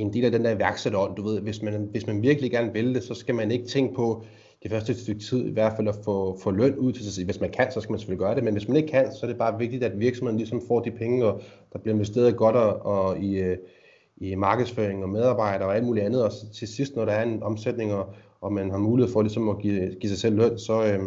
en 0.01 0.13
del 0.13 0.25
af 0.25 0.31
den 0.31 0.45
der 0.45 0.55
iværksætterånd, 0.55 1.15
du 1.15 1.23
ved, 1.23 1.41
hvis 1.41 1.61
man, 1.61 1.87
hvis 1.91 2.07
man 2.07 2.21
virkelig 2.21 2.51
gerne 2.51 2.73
vil 2.73 2.95
det, 2.95 3.03
så 3.03 3.13
skal 3.13 3.35
man 3.35 3.51
ikke 3.51 3.65
tænke 3.65 3.95
på 3.95 4.23
det 4.63 4.71
første 4.71 4.93
stykke 4.93 5.21
tid 5.21 5.45
i 5.45 5.51
hvert 5.51 5.73
fald 5.75 5.87
at 5.87 5.95
få, 6.05 6.39
få 6.43 6.51
løn 6.51 6.75
ud 6.75 6.93
til 6.93 7.13
sig. 7.13 7.25
Hvis 7.25 7.41
man 7.41 7.49
kan, 7.49 7.71
så 7.71 7.81
skal 7.81 7.91
man 7.91 7.99
selvfølgelig 7.99 8.25
gøre 8.25 8.35
det, 8.35 8.43
men 8.43 8.53
hvis 8.53 8.67
man 8.67 8.77
ikke 8.77 8.89
kan, 8.89 9.11
så 9.11 9.19
er 9.23 9.27
det 9.27 9.37
bare 9.37 9.59
vigtigt, 9.59 9.83
at 9.83 9.99
virksomheden 9.99 10.37
ligesom 10.37 10.61
får 10.67 10.79
de 10.79 10.91
penge, 10.91 11.25
og 11.25 11.41
der 11.73 11.79
bliver 11.79 11.95
investeret 11.95 12.37
godt 12.37 12.55
og, 12.55 12.85
og 12.85 13.23
i, 13.23 13.55
i 14.17 14.35
markedsføring 14.35 15.03
og 15.03 15.09
medarbejdere 15.09 15.67
og 15.67 15.75
alt 15.75 15.85
muligt 15.85 16.05
andet, 16.05 16.23
og 16.23 16.31
til 16.53 16.67
sidst, 16.67 16.95
når 16.95 17.05
der 17.05 17.11
er 17.11 17.23
en 17.23 17.43
omsætning, 17.43 17.93
og, 17.93 18.13
og 18.41 18.53
man 18.53 18.71
har 18.71 18.77
mulighed 18.77 19.13
for 19.13 19.21
ligesom 19.21 19.49
at 19.49 19.59
give, 19.59 19.95
give 20.01 20.09
sig 20.09 20.17
selv 20.17 20.35
løn, 20.35 20.59
så, 20.59 20.83
øh, 20.83 20.99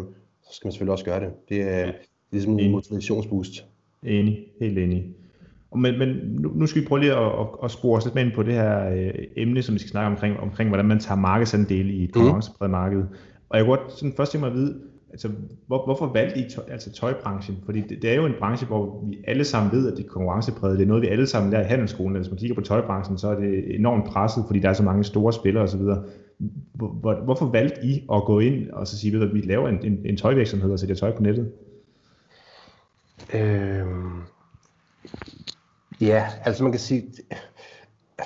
så 0.43 0.53
skal 0.55 0.67
man 0.67 0.71
selvfølgelig 0.71 0.91
også 0.91 1.05
gøre 1.05 1.19
det. 1.19 1.29
Det 1.49 1.61
er, 1.61 1.85
det 1.85 1.87
er 1.87 1.91
ligesom 2.31 2.59
en 2.59 2.71
motivationsboost. 2.71 3.65
Enig, 4.03 4.47
helt 4.59 4.77
enig. 4.77 5.15
Men, 5.75 5.99
men 5.99 6.09
nu, 6.39 6.51
nu 6.55 6.67
skal 6.67 6.81
vi 6.81 6.87
prøve 6.87 7.01
lige 7.01 7.13
at, 7.13 7.25
at, 7.25 7.47
at 7.63 7.71
spore 7.71 7.97
os 7.97 8.05
lidt 8.05 8.15
med 8.15 8.25
ind 8.25 8.31
på 8.31 8.43
det 8.43 8.53
her 8.53 8.89
øh, 8.89 9.13
emne, 9.35 9.61
som 9.61 9.73
vi 9.75 9.79
skal 9.79 9.91
snakke 9.91 10.07
omkring, 10.07 10.39
omkring 10.39 10.69
hvordan 10.69 10.85
man 10.85 10.99
tager 10.99 11.19
markedsandel 11.19 11.89
i 11.89 12.03
et 12.03 12.09
mhm. 12.09 12.13
konkurrencepræget 12.13 12.71
marked. 12.71 13.03
Og 13.49 13.57
jeg 13.57 13.65
kunne 13.65 13.77
godt 13.77 13.91
sådan 13.91 14.13
først 14.17 14.31
tænke 14.31 14.45
mig 14.45 14.51
at 14.51 14.57
vide, 14.57 14.75
altså, 15.11 15.29
hvor, 15.67 15.85
hvorfor 15.85 16.13
valgte 16.13 16.39
I 16.39 16.49
tøj, 16.49 16.63
altså 16.71 16.91
tøjbranchen? 16.91 17.57
Fordi 17.65 17.81
det, 17.81 18.01
det, 18.01 18.11
er 18.11 18.15
jo 18.15 18.25
en 18.25 18.33
branche, 18.39 18.67
hvor 18.67 19.03
vi 19.07 19.17
alle 19.27 19.43
sammen 19.43 19.71
ved, 19.71 19.91
at 19.91 19.97
det 19.97 20.05
er 20.05 20.09
konkurrencepræget. 20.09 20.77
Det 20.77 20.83
er 20.83 20.87
noget, 20.87 21.03
vi 21.03 21.07
alle 21.07 21.27
sammen 21.27 21.51
lærer 21.51 21.63
i 21.63 21.67
handelsskolen. 21.67 22.17
Hvis 22.17 22.29
man 22.29 22.37
kigger 22.37 22.55
på 22.55 22.61
tøjbranchen, 22.61 23.17
så 23.17 23.27
er 23.27 23.39
det 23.39 23.75
enormt 23.75 24.05
presset, 24.05 24.43
fordi 24.47 24.59
der 24.59 24.69
er 24.69 24.73
så 24.73 24.83
mange 24.83 25.03
store 25.03 25.33
spillere 25.33 25.63
osv. 25.63 25.81
Hvor, 26.73 27.23
hvorfor 27.23 27.45
valgte 27.45 27.85
I 27.85 28.03
at 28.13 28.23
gå 28.25 28.39
ind 28.39 28.69
og 28.69 28.87
så 28.87 28.97
sige, 28.97 29.23
at 29.23 29.33
vi 29.33 29.41
laver 29.41 29.69
en, 29.69 29.79
en, 29.83 29.99
en 30.05 30.17
tøjvirksomhed 30.17 30.71
og 30.71 30.79
sælger 30.79 30.95
tøj 30.95 31.11
på 31.11 31.23
nettet? 31.23 31.51
Øhm, 33.33 34.21
Ja, 36.01 36.27
altså 36.45 36.63
man 36.63 36.71
kan 36.71 36.81
sige, 36.81 37.03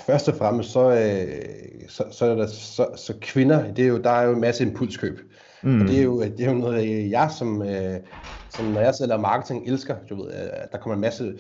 først 0.06 0.30
og 0.30 0.36
fremmest 0.36 0.72
så, 0.72 0.92
øh, 0.92 1.90
så, 1.90 2.04
så, 2.12 2.26
er 2.26 2.36
der, 2.36 2.48
så, 2.48 2.88
så 2.96 3.14
kvinder, 3.22 3.74
det 3.74 3.84
er 3.84 3.88
jo, 3.88 3.98
der 3.98 4.10
er 4.10 4.24
jo 4.24 4.34
en 4.34 4.42
masse 4.42 4.64
impulskøb. 4.64 5.20
Mm. 5.64 5.82
Og 5.82 5.88
det 5.88 6.00
er, 6.00 6.04
jo, 6.04 6.24
det 6.24 6.40
er 6.40 6.52
jo 6.52 6.58
noget, 6.58 7.12
jeg 7.12 7.32
som, 7.38 7.62
øh, 7.62 8.00
som 8.50 8.66
når 8.66 8.82
jeg 8.82 8.96
sælger 8.96 9.18
marketing, 9.18 9.68
elsker. 9.68 9.96
Du 10.10 10.16
ved, 10.16 10.32
der 10.72 10.78
kommer 10.78 10.96
en 10.96 11.02
masse, 11.02 11.34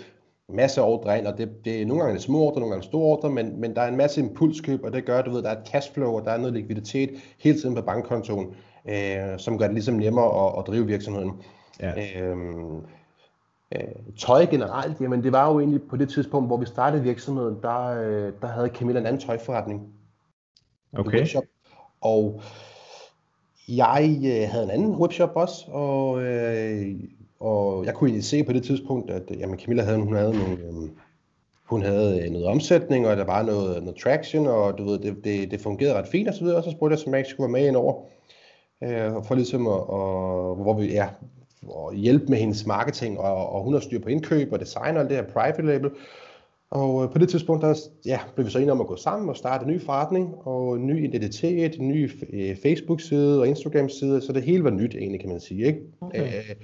masse 0.49 0.81
ordre 0.81 1.17
ind, 1.17 1.27
og 1.27 1.37
det, 1.37 1.49
det 1.65 1.81
er 1.81 1.85
nogle 1.85 2.03
gange 2.03 2.19
små 2.19 2.39
ordre, 2.39 2.59
nogle 2.59 2.73
gange 2.73 2.87
store 2.87 3.03
ordre, 3.03 3.29
men, 3.29 3.61
men 3.61 3.75
der 3.75 3.81
er 3.81 3.87
en 3.87 3.97
masse 3.97 4.21
impulskøb, 4.21 4.83
og 4.83 4.93
det 4.93 5.05
gør, 5.05 5.21
du 5.21 5.31
ved, 5.31 5.43
der 5.43 5.49
er 5.49 5.61
et 5.61 5.67
cashflow, 5.67 6.11
og 6.11 6.25
der 6.25 6.31
er 6.31 6.37
noget 6.37 6.53
likviditet 6.53 7.09
hele 7.39 7.59
tiden 7.59 7.75
på 7.75 7.81
bankkontoen, 7.81 8.47
øh, 8.89 9.37
som 9.37 9.57
gør 9.57 9.65
det 9.65 9.73
ligesom 9.73 9.95
nemmere 9.95 10.47
at, 10.47 10.59
at 10.59 10.67
drive 10.67 10.87
virksomheden. 10.87 11.31
Ja. 11.81 12.21
Øh, 12.21 12.37
Øh, 13.75 14.15
tøj 14.17 14.45
generelt, 14.45 15.01
jamen 15.01 15.23
det 15.23 15.31
var 15.31 15.51
jo 15.51 15.59
egentlig 15.59 15.81
på 15.89 15.97
det 15.97 16.09
tidspunkt, 16.09 16.49
hvor 16.49 16.57
vi 16.57 16.65
startede 16.65 17.03
virksomheden, 17.03 17.57
der, 17.61 17.85
øh, 17.85 18.33
der 18.41 18.47
havde 18.47 18.67
Camilla 18.67 18.99
en 18.99 19.05
anden 19.05 19.21
tøjforretning. 19.21 19.93
Okay. 20.93 21.17
Webshop. 21.17 21.43
Og 22.01 22.41
jeg 23.67 24.19
øh, 24.25 24.49
havde 24.49 24.63
en 24.63 24.71
anden 24.71 24.95
webshop 24.95 25.31
også, 25.35 25.65
og, 25.67 26.21
øh, 26.23 26.95
og 27.39 27.85
jeg 27.85 27.93
kunne 27.93 28.07
egentlig 28.07 28.25
se 28.25 28.43
på 28.43 28.53
det 28.53 28.63
tidspunkt, 28.63 29.11
at 29.11 29.23
jamen, 29.39 29.59
Camilla 29.59 29.83
havde, 29.83 29.97
hun 29.97 30.15
havde 30.15 30.33
nogle, 30.33 30.57
øh, 30.57 30.89
hun 31.65 31.81
havde 31.81 32.23
øh, 32.23 32.31
noget 32.31 32.47
omsætning, 32.47 33.07
og 33.07 33.17
der 33.17 33.23
var 33.23 33.43
noget, 33.43 33.83
noget 33.83 33.99
traction, 33.99 34.47
og 34.47 34.77
du 34.77 34.85
ved, 34.85 34.99
det, 34.99 35.23
det, 35.23 35.51
det 35.51 35.61
fungerede 35.61 35.93
ret 35.97 36.07
fint 36.07 36.27
og 36.27 36.33
så 36.33 36.43
videre, 36.43 36.57
og 36.57 36.63
så 36.63 36.71
spurgte 36.71 36.97
jeg, 36.97 37.07
om 37.07 37.13
jeg 37.13 37.25
skulle 37.25 37.53
være 37.53 37.61
med 37.61 37.67
ind 37.67 37.75
over, 37.75 38.03
øh, 38.83 39.23
for 39.23 39.35
ligesom 39.35 39.67
at, 39.67 39.73
og, 39.89 40.55
hvor 40.55 40.73
vi, 40.73 40.91
ja, 40.91 41.09
og 41.67 41.93
hjælpe 41.93 42.25
med 42.25 42.37
hendes 42.37 42.65
marketing, 42.65 43.19
og, 43.19 43.49
og 43.49 43.63
hun 43.63 43.73
har 43.73 43.79
styr 43.79 43.99
på 43.99 44.09
indkøb 44.09 44.53
og 44.53 44.59
design 44.59 44.95
og 44.95 45.01
alt 45.01 45.09
det 45.09 45.17
her 45.17 45.33
private 45.33 45.61
label. 45.61 45.91
Og 46.71 47.03
øh, 47.03 47.11
på 47.11 47.17
det 47.17 47.29
tidspunkt, 47.29 47.61
der 47.61 47.75
ja, 48.05 48.19
blev 48.35 48.45
vi 48.45 48.51
så 48.51 48.57
enige 48.59 48.71
om 48.71 48.81
at 48.81 48.87
gå 48.87 48.95
sammen 48.95 49.29
og 49.29 49.37
starte 49.37 49.65
en 49.65 49.71
ny 49.71 49.81
forretning, 49.81 50.35
og 50.43 50.75
en 50.75 50.87
ny 50.87 51.03
identitet, 51.03 51.79
en 51.79 51.87
ny 51.87 52.11
øh, 52.33 52.55
Facebook-side 52.63 53.39
og 53.39 53.47
Instagram-side, 53.47 54.21
så 54.21 54.33
det 54.33 54.43
hele 54.43 54.63
var 54.63 54.69
nyt 54.69 54.95
egentlig, 54.95 55.19
kan 55.19 55.29
man 55.29 55.39
sige. 55.39 55.65
Ikke? 55.65 55.79
Okay. 56.01 56.27
Øh, 56.27 56.55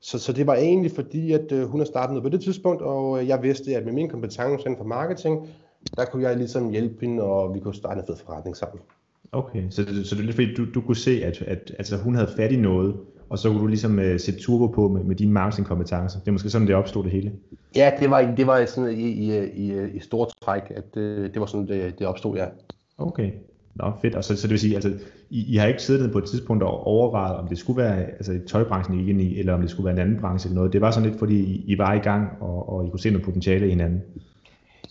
så, 0.00 0.18
så 0.18 0.32
det 0.32 0.46
var 0.46 0.54
egentlig 0.54 0.90
fordi, 0.90 1.32
at 1.32 1.52
øh, 1.52 1.64
hun 1.64 1.80
har 1.80 1.84
startet 1.84 2.10
noget 2.10 2.22
på 2.22 2.36
det 2.36 2.44
tidspunkt, 2.44 2.82
og 2.82 3.20
øh, 3.20 3.28
jeg 3.28 3.42
vidste, 3.42 3.76
at 3.76 3.84
med 3.84 3.92
min 3.92 4.08
kompetence 4.08 4.66
inden 4.66 4.76
for 4.76 4.84
marketing, 4.84 5.48
der 5.96 6.04
kunne 6.04 6.28
jeg 6.28 6.36
ligesom 6.36 6.70
hjælpe 6.70 7.06
hende, 7.06 7.22
og 7.22 7.54
vi 7.54 7.60
kunne 7.60 7.74
starte 7.74 8.00
en 8.00 8.06
fed 8.06 8.16
forretning 8.16 8.56
sammen. 8.56 8.80
Okay, 9.32 9.62
så, 9.70 9.84
så 10.04 10.14
det 10.14 10.20
er 10.20 10.24
lidt 10.24 10.34
fordi, 10.34 10.54
du, 10.54 10.64
du 10.74 10.80
kunne 10.80 10.96
se, 10.96 11.24
at, 11.24 11.42
at 11.42 11.74
altså, 11.78 11.96
hun 11.96 12.14
havde 12.14 12.30
fat 12.36 12.52
i 12.52 12.56
noget, 12.56 12.96
og 13.30 13.38
så 13.38 13.48
kunne 13.48 13.60
du 13.60 13.66
ligesom 13.66 13.98
uh, 13.98 14.16
sætte 14.18 14.40
turbo 14.40 14.66
på 14.66 14.88
med, 14.88 15.04
med 15.04 15.16
dine 15.16 15.32
marketingkompetencer. 15.32 16.20
Det 16.20 16.28
er 16.28 16.32
måske 16.32 16.50
sådan, 16.50 16.66
det 16.66 16.74
opstod 16.74 17.04
det 17.04 17.12
hele. 17.12 17.32
Ja, 17.76 17.92
det 18.00 18.10
var, 18.10 18.34
det 18.36 18.46
var 18.46 18.64
sådan 18.66 18.90
i, 18.90 19.08
i, 19.08 19.44
i, 19.44 19.90
i 19.94 20.00
stort 20.00 20.28
træk, 20.42 20.62
at 20.70 20.94
det, 20.94 21.34
det 21.34 21.40
var 21.40 21.46
sådan, 21.46 21.68
det, 21.68 21.98
det 21.98 22.06
opstod, 22.06 22.36
ja. 22.36 22.46
Okay, 22.98 23.30
Nå, 23.74 23.92
fedt. 24.02 24.14
Og 24.14 24.24
så, 24.24 24.36
så 24.36 24.42
det 24.42 24.50
vil 24.50 24.58
sige, 24.58 24.74
altså, 24.74 24.92
I, 25.30 25.52
I 25.52 25.56
har 25.56 25.66
ikke 25.66 25.82
siddet 25.82 26.12
på 26.12 26.18
et 26.18 26.24
tidspunkt 26.24 26.62
og 26.62 26.86
overvejet, 26.86 27.36
om 27.36 27.48
det 27.48 27.58
skulle 27.58 27.82
være 27.82 28.04
altså, 28.04 28.40
tøjbranchen, 28.46 29.00
I 29.00 29.22
i, 29.22 29.38
eller 29.38 29.54
om 29.54 29.60
det 29.60 29.70
skulle 29.70 29.84
være 29.84 29.94
en 29.94 30.00
anden 30.00 30.20
branche 30.20 30.48
eller 30.48 30.54
noget. 30.54 30.72
Det 30.72 30.80
var 30.80 30.90
sådan 30.90 31.08
lidt, 31.08 31.18
fordi 31.18 31.38
I, 31.38 31.64
I 31.66 31.78
var 31.78 31.92
i 31.94 31.98
gang, 31.98 32.28
og, 32.40 32.68
og 32.68 32.86
I 32.86 32.90
kunne 32.90 33.00
se 33.00 33.10
noget 33.10 33.24
potentiale 33.24 33.66
i 33.66 33.70
hinanden. 33.70 34.02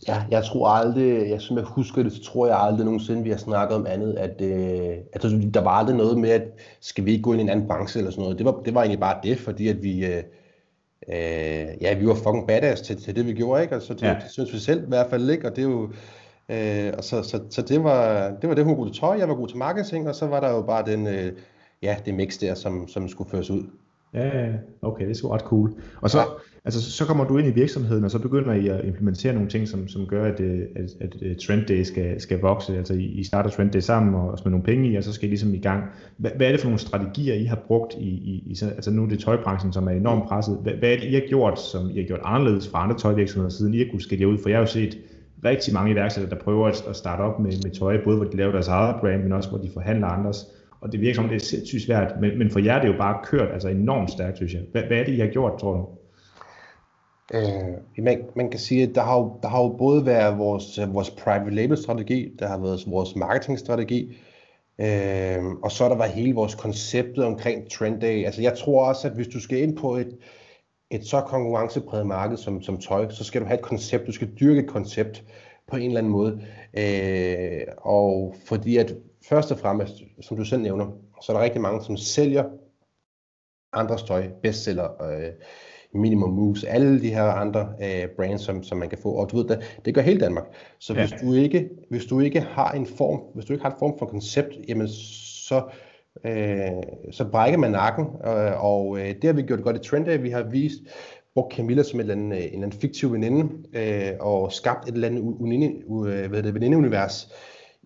Ja, 0.07 0.23
jeg 0.31 0.43
tror 0.43 0.67
aldrig, 0.67 1.29
jeg, 1.29 1.41
som 1.41 1.57
jeg 1.57 1.65
husker 1.65 2.03
det, 2.03 2.13
så 2.13 2.23
tror 2.23 2.47
jeg 2.47 2.59
aldrig 2.59 2.85
nogensinde, 2.85 3.23
vi 3.23 3.29
har 3.29 3.37
snakket 3.37 3.77
om 3.77 3.85
andet, 3.87 4.13
at, 4.13 4.41
øh, 4.41 4.97
at 5.13 5.21
der 5.53 5.61
var 5.61 5.71
aldrig 5.71 5.95
noget 5.95 6.17
med, 6.17 6.29
at 6.29 6.41
skal 6.81 7.05
vi 7.05 7.11
ikke 7.11 7.23
gå 7.23 7.31
ind 7.31 7.41
i 7.41 7.43
en 7.43 7.49
anden 7.49 7.67
branche 7.67 7.99
eller 7.99 8.11
sådan 8.11 8.21
noget. 8.21 8.37
Det 8.37 8.45
var, 8.45 8.61
det 8.65 8.73
var 8.73 8.81
egentlig 8.81 8.99
bare 8.99 9.19
det, 9.23 9.39
fordi 9.39 9.67
at 9.67 9.83
vi, 9.83 10.05
øh, 10.05 10.23
øh, 11.07 11.67
ja, 11.81 11.93
vi 11.99 12.07
var 12.07 12.15
fucking 12.15 12.47
badass 12.47 12.81
til, 12.81 13.03
til 13.03 13.15
det, 13.15 13.27
vi 13.27 13.33
gjorde, 13.33 13.61
ikke? 13.61 13.75
Altså, 13.75 13.93
det, 13.93 14.01
ja. 14.01 14.13
det 14.23 14.31
synes 14.31 14.53
vi 14.53 14.59
selv 14.59 14.83
i 14.83 14.87
hvert 14.87 15.09
fald 15.09 15.29
ikke, 15.29 15.47
og 15.47 15.55
det 15.55 15.63
er 15.63 15.69
jo, 15.69 15.89
øh, 16.49 16.93
og 16.97 17.03
så, 17.03 17.23
så, 17.23 17.39
så 17.49 17.61
det, 17.61 17.83
var, 17.83 18.31
det 18.41 18.49
var 18.49 18.55
det, 18.55 18.63
hun 18.63 18.71
var 18.71 18.83
god 18.83 18.91
til 18.91 18.99
tøj, 18.99 19.17
jeg 19.17 19.29
var 19.29 19.35
god 19.35 19.47
til 19.47 19.57
marketing, 19.57 20.09
og 20.09 20.15
så 20.15 20.27
var 20.27 20.39
der 20.39 20.49
jo 20.49 20.61
bare 20.61 20.85
den, 20.85 21.07
øh, 21.07 21.33
ja, 21.81 21.97
det 22.05 22.13
mix 22.13 22.39
der, 22.39 22.55
som, 22.55 22.87
som 22.87 23.09
skulle 23.09 23.29
føres 23.29 23.49
ud. 23.49 23.63
Ja, 24.13 24.47
okay, 24.81 25.03
det 25.03 25.11
er 25.11 25.15
sgu 25.15 25.29
ret 25.29 25.41
cool. 25.41 25.73
Og 26.01 26.09
så, 26.09 26.17
ja. 26.17 26.23
altså, 26.65 26.91
så 26.91 27.05
kommer 27.05 27.23
du 27.23 27.37
ind 27.37 27.47
i 27.47 27.51
virksomheden, 27.51 28.03
og 28.03 28.11
så 28.11 28.19
begynder 28.19 28.53
I 28.53 28.67
at 28.67 28.85
implementere 28.85 29.33
nogle 29.33 29.49
ting, 29.49 29.67
som, 29.67 29.87
som 29.87 30.05
gør, 30.07 30.25
at, 30.25 30.39
øh, 30.39 30.59
at, 30.75 30.89
at 31.01 31.15
øh, 31.21 31.35
Trend 31.47 31.65
Day 31.65 31.83
skal, 31.83 32.21
skal 32.21 32.39
vokse. 32.39 32.77
Altså 32.77 32.93
I 32.93 33.23
starter 33.23 33.49
Trend 33.49 33.71
Day 33.71 33.79
sammen 33.79 34.15
og, 34.15 34.31
og 34.31 34.37
smider 34.37 34.51
nogle 34.51 34.65
penge 34.65 34.89
i, 34.89 34.95
og 34.95 35.03
så 35.03 35.13
skal 35.13 35.27
I 35.27 35.29
ligesom 35.29 35.53
i 35.53 35.57
gang. 35.57 35.83
Hvad, 36.17 36.31
hvad 36.35 36.47
er 36.47 36.51
det 36.51 36.59
for 36.59 36.67
nogle 36.67 36.79
strategier, 36.79 37.33
I 37.33 37.43
har 37.43 37.63
brugt 37.67 37.93
i, 37.99 38.09
i, 38.09 38.43
i 38.45 38.55
altså 38.61 38.91
nu 38.91 39.03
er 39.03 39.09
det 39.09 39.19
tøjbranchen, 39.19 39.73
som 39.73 39.87
er 39.87 39.91
enormt 39.91 40.23
presset. 40.27 40.57
Hvad, 40.63 40.73
hvad 40.73 40.89
er 40.89 40.95
det, 40.95 41.07
I 41.07 41.13
har 41.13 41.23
gjort, 41.27 41.59
som 41.59 41.89
I 41.89 41.99
har 41.99 42.07
gjort 42.07 42.21
anderledes 42.23 42.67
fra 42.67 42.83
andre 42.83 42.97
tøjvirksomheder, 42.97 43.49
siden 43.49 43.73
I 43.73 43.77
har 43.77 43.85
kunnet 43.85 44.03
skille 44.03 44.27
ud? 44.27 44.37
For 44.37 44.49
jeg 44.49 44.57
har 44.57 44.63
jo 44.63 44.71
set 44.71 44.97
rigtig 45.45 45.73
mange 45.73 45.91
iværksættere, 45.91 46.35
der 46.35 46.43
prøver 46.43 46.67
at, 46.67 46.85
at 46.89 46.95
starte 46.95 47.21
op 47.21 47.39
med, 47.39 47.51
med 47.63 47.71
tøj, 47.71 48.03
både 48.03 48.17
hvor 48.17 48.25
de 48.25 48.37
laver 48.37 48.51
deres 48.51 48.67
eget 48.67 48.95
brand, 48.99 49.23
men 49.23 49.31
også 49.31 49.49
hvor 49.49 49.57
de 49.57 49.69
forhandler 49.73 50.07
andres 50.07 50.45
og 50.83 50.91
det 50.91 51.01
virker 51.01 51.15
som, 51.15 51.29
det 51.29 51.35
er 51.35 51.39
sindssygt 51.39 51.83
svært, 51.83 52.13
men, 52.21 52.37
men 52.37 52.49
for 52.49 52.59
jer 52.59 52.79
det 52.79 52.87
er 52.87 52.91
jo 52.91 52.97
bare 52.97 53.19
kørt 53.23 53.53
altså 53.53 53.67
enormt 53.67 54.11
stærkt, 54.11 54.37
synes 54.37 54.53
jeg. 54.53 54.61
Hvad, 54.71 54.83
hvad 54.83 54.97
er 54.97 55.03
det, 55.03 55.13
I 55.13 55.19
har 55.19 55.27
gjort, 55.27 55.59
tror 55.59 55.73
du? 55.73 55.87
Øh, 57.33 58.03
man, 58.03 58.21
man 58.35 58.49
kan 58.49 58.59
sige, 58.59 58.83
at 58.83 58.95
der 58.95 59.01
har 59.01 59.19
jo, 59.19 59.39
der 59.41 59.47
har 59.47 59.63
jo 59.63 59.69
både 59.69 60.05
været 60.05 60.37
vores, 60.37 60.79
vores 60.87 61.09
private 61.09 61.55
label 61.55 61.77
strategi, 61.77 62.35
der 62.39 62.47
har 62.47 62.57
været 62.57 62.79
vores 62.87 63.15
marketing 63.15 63.59
strategi, 63.59 64.17
øh, 64.81 65.45
og 65.63 65.71
så 65.71 65.83
er 65.83 65.89
der 65.89 65.97
været 65.97 66.11
hele 66.11 66.33
vores 66.33 66.55
konceptet 66.55 67.25
omkring 67.25 67.71
Trend 67.71 68.01
Day. 68.01 68.25
Altså 68.25 68.41
jeg 68.41 68.57
tror 68.57 68.85
også, 68.85 69.07
at 69.07 69.13
hvis 69.13 69.27
du 69.27 69.39
skal 69.39 69.61
ind 69.61 69.77
på 69.77 69.95
et, 69.95 70.17
et 70.91 71.05
så 71.05 71.21
konkurrencepræget 71.21 72.07
marked 72.07 72.37
som, 72.37 72.61
som 72.61 72.77
tøj, 72.77 73.09
så 73.09 73.23
skal 73.23 73.41
du 73.41 73.45
have 73.45 73.57
et 73.57 73.65
koncept, 73.65 74.07
du 74.07 74.11
skal 74.11 74.29
dyrke 74.39 74.59
et 74.59 74.67
koncept 74.69 75.23
på 75.67 75.77
en 75.77 75.87
eller 75.87 75.97
anden 75.97 76.11
måde. 76.11 76.41
Øh, 76.77 77.61
og 77.77 78.35
fordi 78.45 78.77
at 78.77 78.95
først 79.29 79.51
og 79.51 79.59
fremmest, 79.59 79.93
som 80.21 80.37
du 80.37 80.45
selv 80.45 80.61
nævner, 80.61 80.85
så 81.21 81.31
er 81.31 81.37
der 81.37 81.43
rigtig 81.43 81.61
mange, 81.61 81.83
som 81.83 81.97
sælger 81.97 82.43
andres 83.73 84.03
tøj, 84.03 84.29
bestseller, 84.41 85.03
øh, 85.03 85.29
minimum 85.93 86.29
moves, 86.29 86.63
alle 86.63 87.01
de 87.01 87.09
her 87.09 87.23
andre 87.23 87.69
øh, 87.81 88.07
brands, 88.15 88.41
som, 88.41 88.63
som 88.63 88.77
man 88.77 88.89
kan 88.89 88.97
få. 88.97 89.09
Og 89.09 89.31
du 89.31 89.37
ved, 89.37 89.47
det, 89.47 89.79
det 89.85 89.95
gør 89.95 90.01
hele 90.01 90.19
Danmark. 90.19 90.45
Så 90.79 90.93
ja. 90.93 90.99
hvis, 90.99 91.21
du 91.21 91.33
ikke, 91.33 91.69
hvis 91.89 92.05
du 92.05 92.19
ikke 92.19 92.41
har 92.41 92.71
en 92.71 92.85
form, 92.85 93.21
hvis 93.35 93.45
du 93.45 93.53
ikke 93.53 93.63
har 93.63 93.71
en 93.71 93.79
form 93.79 93.99
for 93.99 94.05
koncept, 94.05 94.53
jamen 94.67 94.87
så, 94.87 95.61
øh, 96.25 97.11
så 97.11 97.25
brækker 97.31 97.59
man 97.59 97.71
nakken. 97.71 98.05
Øh, 98.25 98.63
og 98.63 98.99
øh, 98.99 99.07
det 99.07 99.23
har 99.23 99.33
vi 99.33 99.41
gjort 99.41 99.63
godt 99.63 99.75
i 99.75 99.89
Trendy. 99.89 100.21
Vi 100.21 100.29
har 100.29 100.43
vist, 100.43 100.81
brugt 101.33 101.53
Camilla 101.53 101.83
som 101.83 101.99
et 101.99 102.03
eller 102.03 102.15
andet, 102.15 102.37
en 102.37 102.43
eller 102.43 102.63
anden 102.63 102.79
fiktiv 102.79 103.13
veninde, 103.13 103.53
øh, 103.73 104.11
og 104.19 104.51
skabt 104.51 104.89
et 104.89 104.93
eller 104.93 105.07
andet 105.07 105.21
unine, 105.21 105.73
uh, 105.85 106.25
hvad 106.25 106.43
det, 106.43 106.53
venindeunivers 106.53 107.33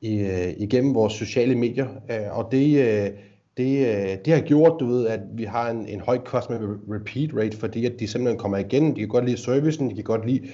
i, 0.02 0.22
uh, 0.22 0.62
igennem 0.62 0.96
vores 0.96 1.14
sociale 1.14 1.56
medier. 1.56 1.88
Øh, 2.10 2.38
og 2.38 2.48
det, 2.52 2.80
øh, 2.80 3.10
det, 3.58 4.26
det 4.26 4.34
har 4.34 4.42
gjort, 4.42 4.74
du 4.80 4.86
ved, 4.86 5.08
at 5.08 5.20
vi 5.34 5.44
har 5.44 5.70
en, 5.70 5.88
en 5.88 6.02
høj 6.02 6.18
customer 6.18 6.78
repeat 6.92 7.30
rate, 7.36 7.58
fordi 7.58 7.86
at 7.86 8.00
de 8.00 8.08
simpelthen 8.08 8.40
kommer 8.40 8.58
igen, 8.58 8.96
de 8.96 9.00
kan 9.00 9.08
godt 9.08 9.26
lide 9.26 9.38
servicen, 9.38 9.90
de 9.90 9.96
kan 9.96 10.04
godt 10.04 10.26
lide 10.26 10.48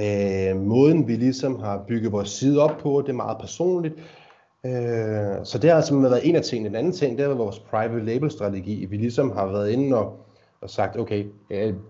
øh, 0.00 0.60
måden, 0.60 1.08
vi 1.08 1.16
ligesom 1.16 1.60
har 1.60 1.84
bygget 1.88 2.12
vores 2.12 2.28
side 2.28 2.62
op 2.62 2.78
på, 2.78 3.02
det 3.06 3.08
er 3.08 3.16
meget 3.16 3.36
personligt. 3.40 3.94
øh, 4.66 5.44
så 5.44 5.58
det 5.62 5.70
har 5.70 5.76
altså 5.76 5.98
været 5.98 6.28
en 6.28 6.36
af 6.36 6.42
tingene. 6.42 6.68
Den 6.68 6.76
anden 6.76 6.92
ting, 6.92 7.18
det 7.18 7.24
er 7.24 7.34
vores 7.34 7.58
private 7.58 8.04
label 8.04 8.30
strategi. 8.30 8.84
Vi 8.84 8.96
ligesom 8.96 9.30
har 9.30 9.46
været 9.46 9.70
inde 9.70 9.96
og 9.96 10.20
og 10.60 10.70
sagt, 10.70 10.98
okay, 10.98 11.24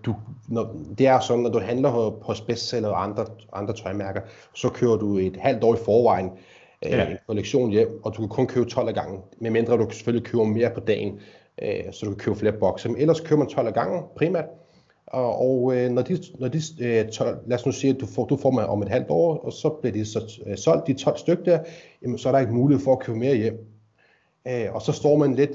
du, 0.05 0.15
når, 0.47 0.75
det 0.97 1.07
er 1.07 1.19
sådan, 1.19 1.43
når 1.43 1.49
du 1.49 1.59
handler 1.59 1.89
hos 2.21 2.41
bestseller 2.41 2.89
og 2.89 3.03
andre, 3.03 3.25
andre 3.53 3.73
tøjmærker, 3.73 4.21
så 4.53 4.69
kører 4.69 4.97
du 4.97 5.17
et 5.17 5.37
halvt 5.37 5.63
år 5.63 5.75
i 5.75 5.77
forvejen 5.85 6.25
øh, 6.25 6.54
ja. 6.89 7.05
Øh, 7.05 7.11
en 7.11 7.17
kollektion 7.27 7.71
hjem, 7.71 7.99
og 8.03 8.15
du 8.15 8.21
kan 8.21 8.29
kun 8.29 8.47
købe 8.47 8.69
12 8.69 8.87
af 8.87 8.93
gangen, 8.93 9.19
medmindre 9.39 9.77
du 9.77 9.89
selvfølgelig 9.89 10.27
køber 10.27 10.43
mere 10.43 10.69
på 10.69 10.79
dagen, 10.79 11.19
øh, 11.61 11.83
så 11.91 12.05
du 12.05 12.11
kan 12.11 12.17
købe 12.17 12.35
flere 12.35 12.53
bokse. 12.59 12.89
Men 12.89 12.97
ellers 12.97 13.19
køber 13.19 13.39
man 13.39 13.47
12 13.47 13.67
af 13.67 13.73
gangen 13.73 14.03
primært, 14.15 14.45
og, 15.07 15.39
og 15.39 15.75
øh, 15.75 15.91
når 15.91 16.01
de, 16.01 16.17
når 16.39 16.47
de 16.47 16.61
øh, 16.81 17.09
12, 17.09 17.37
lad 17.47 17.57
os 17.57 17.65
nu 17.65 17.71
sige, 17.71 17.93
at 17.93 17.99
du 18.01 18.05
får, 18.05 18.25
du 18.25 18.37
får 18.37 18.51
mig 18.51 18.67
om 18.67 18.81
et 18.81 18.89
halvt 18.89 19.09
år, 19.09 19.37
og 19.37 19.53
så 19.53 19.69
bliver 19.69 19.93
de 19.93 20.05
så 20.05 20.41
øh, 20.45 20.57
solgt, 20.57 20.87
de 20.87 20.93
12 20.93 21.17
stykker 21.17 21.43
der, 21.43 21.59
jamen, 22.01 22.17
så 22.17 22.27
er 22.27 22.31
der 22.31 22.39
ikke 22.39 22.53
mulighed 22.53 22.83
for 22.83 22.91
at 22.91 22.99
købe 22.99 23.17
mere 23.17 23.35
hjem. 23.35 23.57
Øh, 24.47 24.73
og 24.73 24.81
så 24.81 24.91
står 24.91 25.17
man 25.17 25.35
lidt 25.35 25.51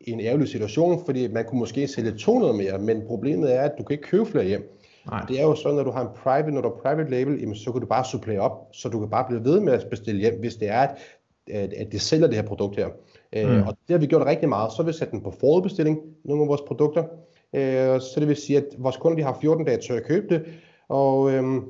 i 0.00 0.10
en 0.10 0.20
ærgerlig 0.20 0.48
situation, 0.48 1.04
fordi 1.04 1.28
man 1.28 1.44
kunne 1.44 1.58
måske 1.58 1.88
sælge 1.88 2.12
200 2.12 2.54
mere, 2.54 2.78
men 2.78 3.02
problemet 3.06 3.54
er, 3.54 3.60
at 3.60 3.72
du 3.78 3.82
kan 3.82 3.94
ikke 3.94 4.08
købe 4.08 4.26
flere 4.26 4.44
hjem. 4.44 4.80
Nej. 5.10 5.24
Det 5.28 5.40
er 5.40 5.42
jo 5.42 5.54
sådan, 5.54 5.76
når 5.76 5.84
du 5.84 5.90
har 5.90 6.00
en 6.00 6.16
private, 6.16 6.50
når 6.50 6.60
du 6.60 6.68
har 6.68 6.76
private 6.82 7.10
label, 7.10 7.40
jamen, 7.40 7.56
så 7.56 7.72
kan 7.72 7.80
du 7.80 7.86
bare 7.86 8.04
supplere 8.04 8.40
op, 8.40 8.68
så 8.72 8.88
du 8.88 9.00
kan 9.00 9.10
bare 9.10 9.24
blive 9.28 9.44
ved 9.44 9.60
med 9.60 9.72
at 9.72 9.86
bestille 9.90 10.20
hjem, 10.20 10.40
hvis 10.40 10.54
det 10.54 10.68
er, 10.68 10.80
at, 10.80 10.96
at, 11.50 11.72
at 11.72 11.92
de 11.92 11.98
sælger 11.98 12.26
det 12.26 12.36
her 12.36 12.42
produkt 12.42 12.76
her. 12.76 12.88
Øh, 13.32 13.50
mm. 13.50 13.62
Og 13.62 13.76
det 13.88 13.94
har 13.94 13.98
vi 13.98 14.06
gjort 14.06 14.26
rigtig 14.26 14.48
meget. 14.48 14.72
Så 14.72 14.82
har 14.82 14.86
vi 14.86 14.92
sat 14.92 15.10
den 15.10 15.20
på 15.20 15.34
forudbestilling, 15.40 16.00
nogle 16.24 16.42
af 16.42 16.48
vores 16.48 16.60
produkter. 16.66 17.02
Uh, 17.52 18.00
så 18.00 18.16
det 18.16 18.28
vil 18.28 18.36
sige, 18.36 18.56
at 18.56 18.64
vores 18.78 18.96
kunder 18.96 19.16
de 19.16 19.22
har 19.22 19.38
14 19.40 19.64
dage 19.64 19.80
til 19.80 19.92
at 19.92 20.04
købe 20.04 20.34
det, 20.34 20.44
og 20.88 21.32
øhm, 21.32 21.64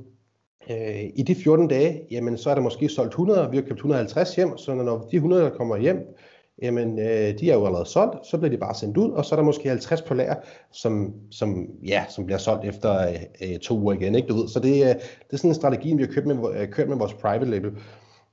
øh, 0.70 1.04
i 1.14 1.22
de 1.22 1.34
14 1.34 1.68
dage, 1.68 2.02
jamen, 2.10 2.36
så 2.36 2.50
er 2.50 2.54
der 2.54 2.62
måske 2.62 2.88
solgt 2.88 3.10
100, 3.10 3.50
vi 3.50 3.56
har 3.56 3.62
købt 3.62 3.78
150 3.78 4.36
hjem, 4.36 4.56
så 4.56 4.74
når 4.74 5.08
de 5.10 5.16
100 5.16 5.50
kommer 5.50 5.76
hjem, 5.76 6.16
jamen 6.62 6.98
øh, 6.98 7.38
de 7.38 7.50
er 7.50 7.54
jo 7.54 7.66
allerede 7.66 7.86
solgt, 7.86 8.26
så 8.26 8.38
bliver 8.38 8.50
de 8.50 8.58
bare 8.58 8.74
sendt 8.74 8.96
ud, 8.96 9.10
og 9.10 9.24
så 9.24 9.34
er 9.34 9.36
der 9.36 9.44
måske 9.44 9.68
50 9.68 10.02
på 10.02 10.14
lager, 10.14 10.34
som, 10.72 11.14
som, 11.30 11.66
ja, 11.86 12.04
som 12.08 12.26
bliver 12.26 12.38
solgt 12.38 12.64
efter 12.64 13.08
øh, 13.42 13.58
to 13.58 13.78
uger 13.78 13.94
igen. 13.94 14.14
Ikke? 14.14 14.28
Du 14.28 14.34
ved? 14.34 14.48
Så 14.48 14.60
det, 14.60 14.74
øh, 14.82 14.88
det 14.88 15.32
er 15.32 15.36
sådan 15.36 15.50
en 15.50 15.54
strategi, 15.54 15.94
vi 15.94 16.02
har 16.02 16.12
kørt 16.12 16.26
med, 16.26 16.36
øh, 16.56 16.68
kørt 16.68 16.88
med 16.88 16.96
vores 16.96 17.14
private 17.14 17.50
label, 17.50 17.70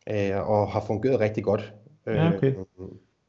øh, 0.10 0.50
og 0.50 0.68
har 0.68 0.84
fungeret 0.88 1.20
rigtig 1.20 1.44
godt. 1.44 1.74
Ja, 2.08 2.34
okay. 2.36 2.48
Øh, 2.48 2.56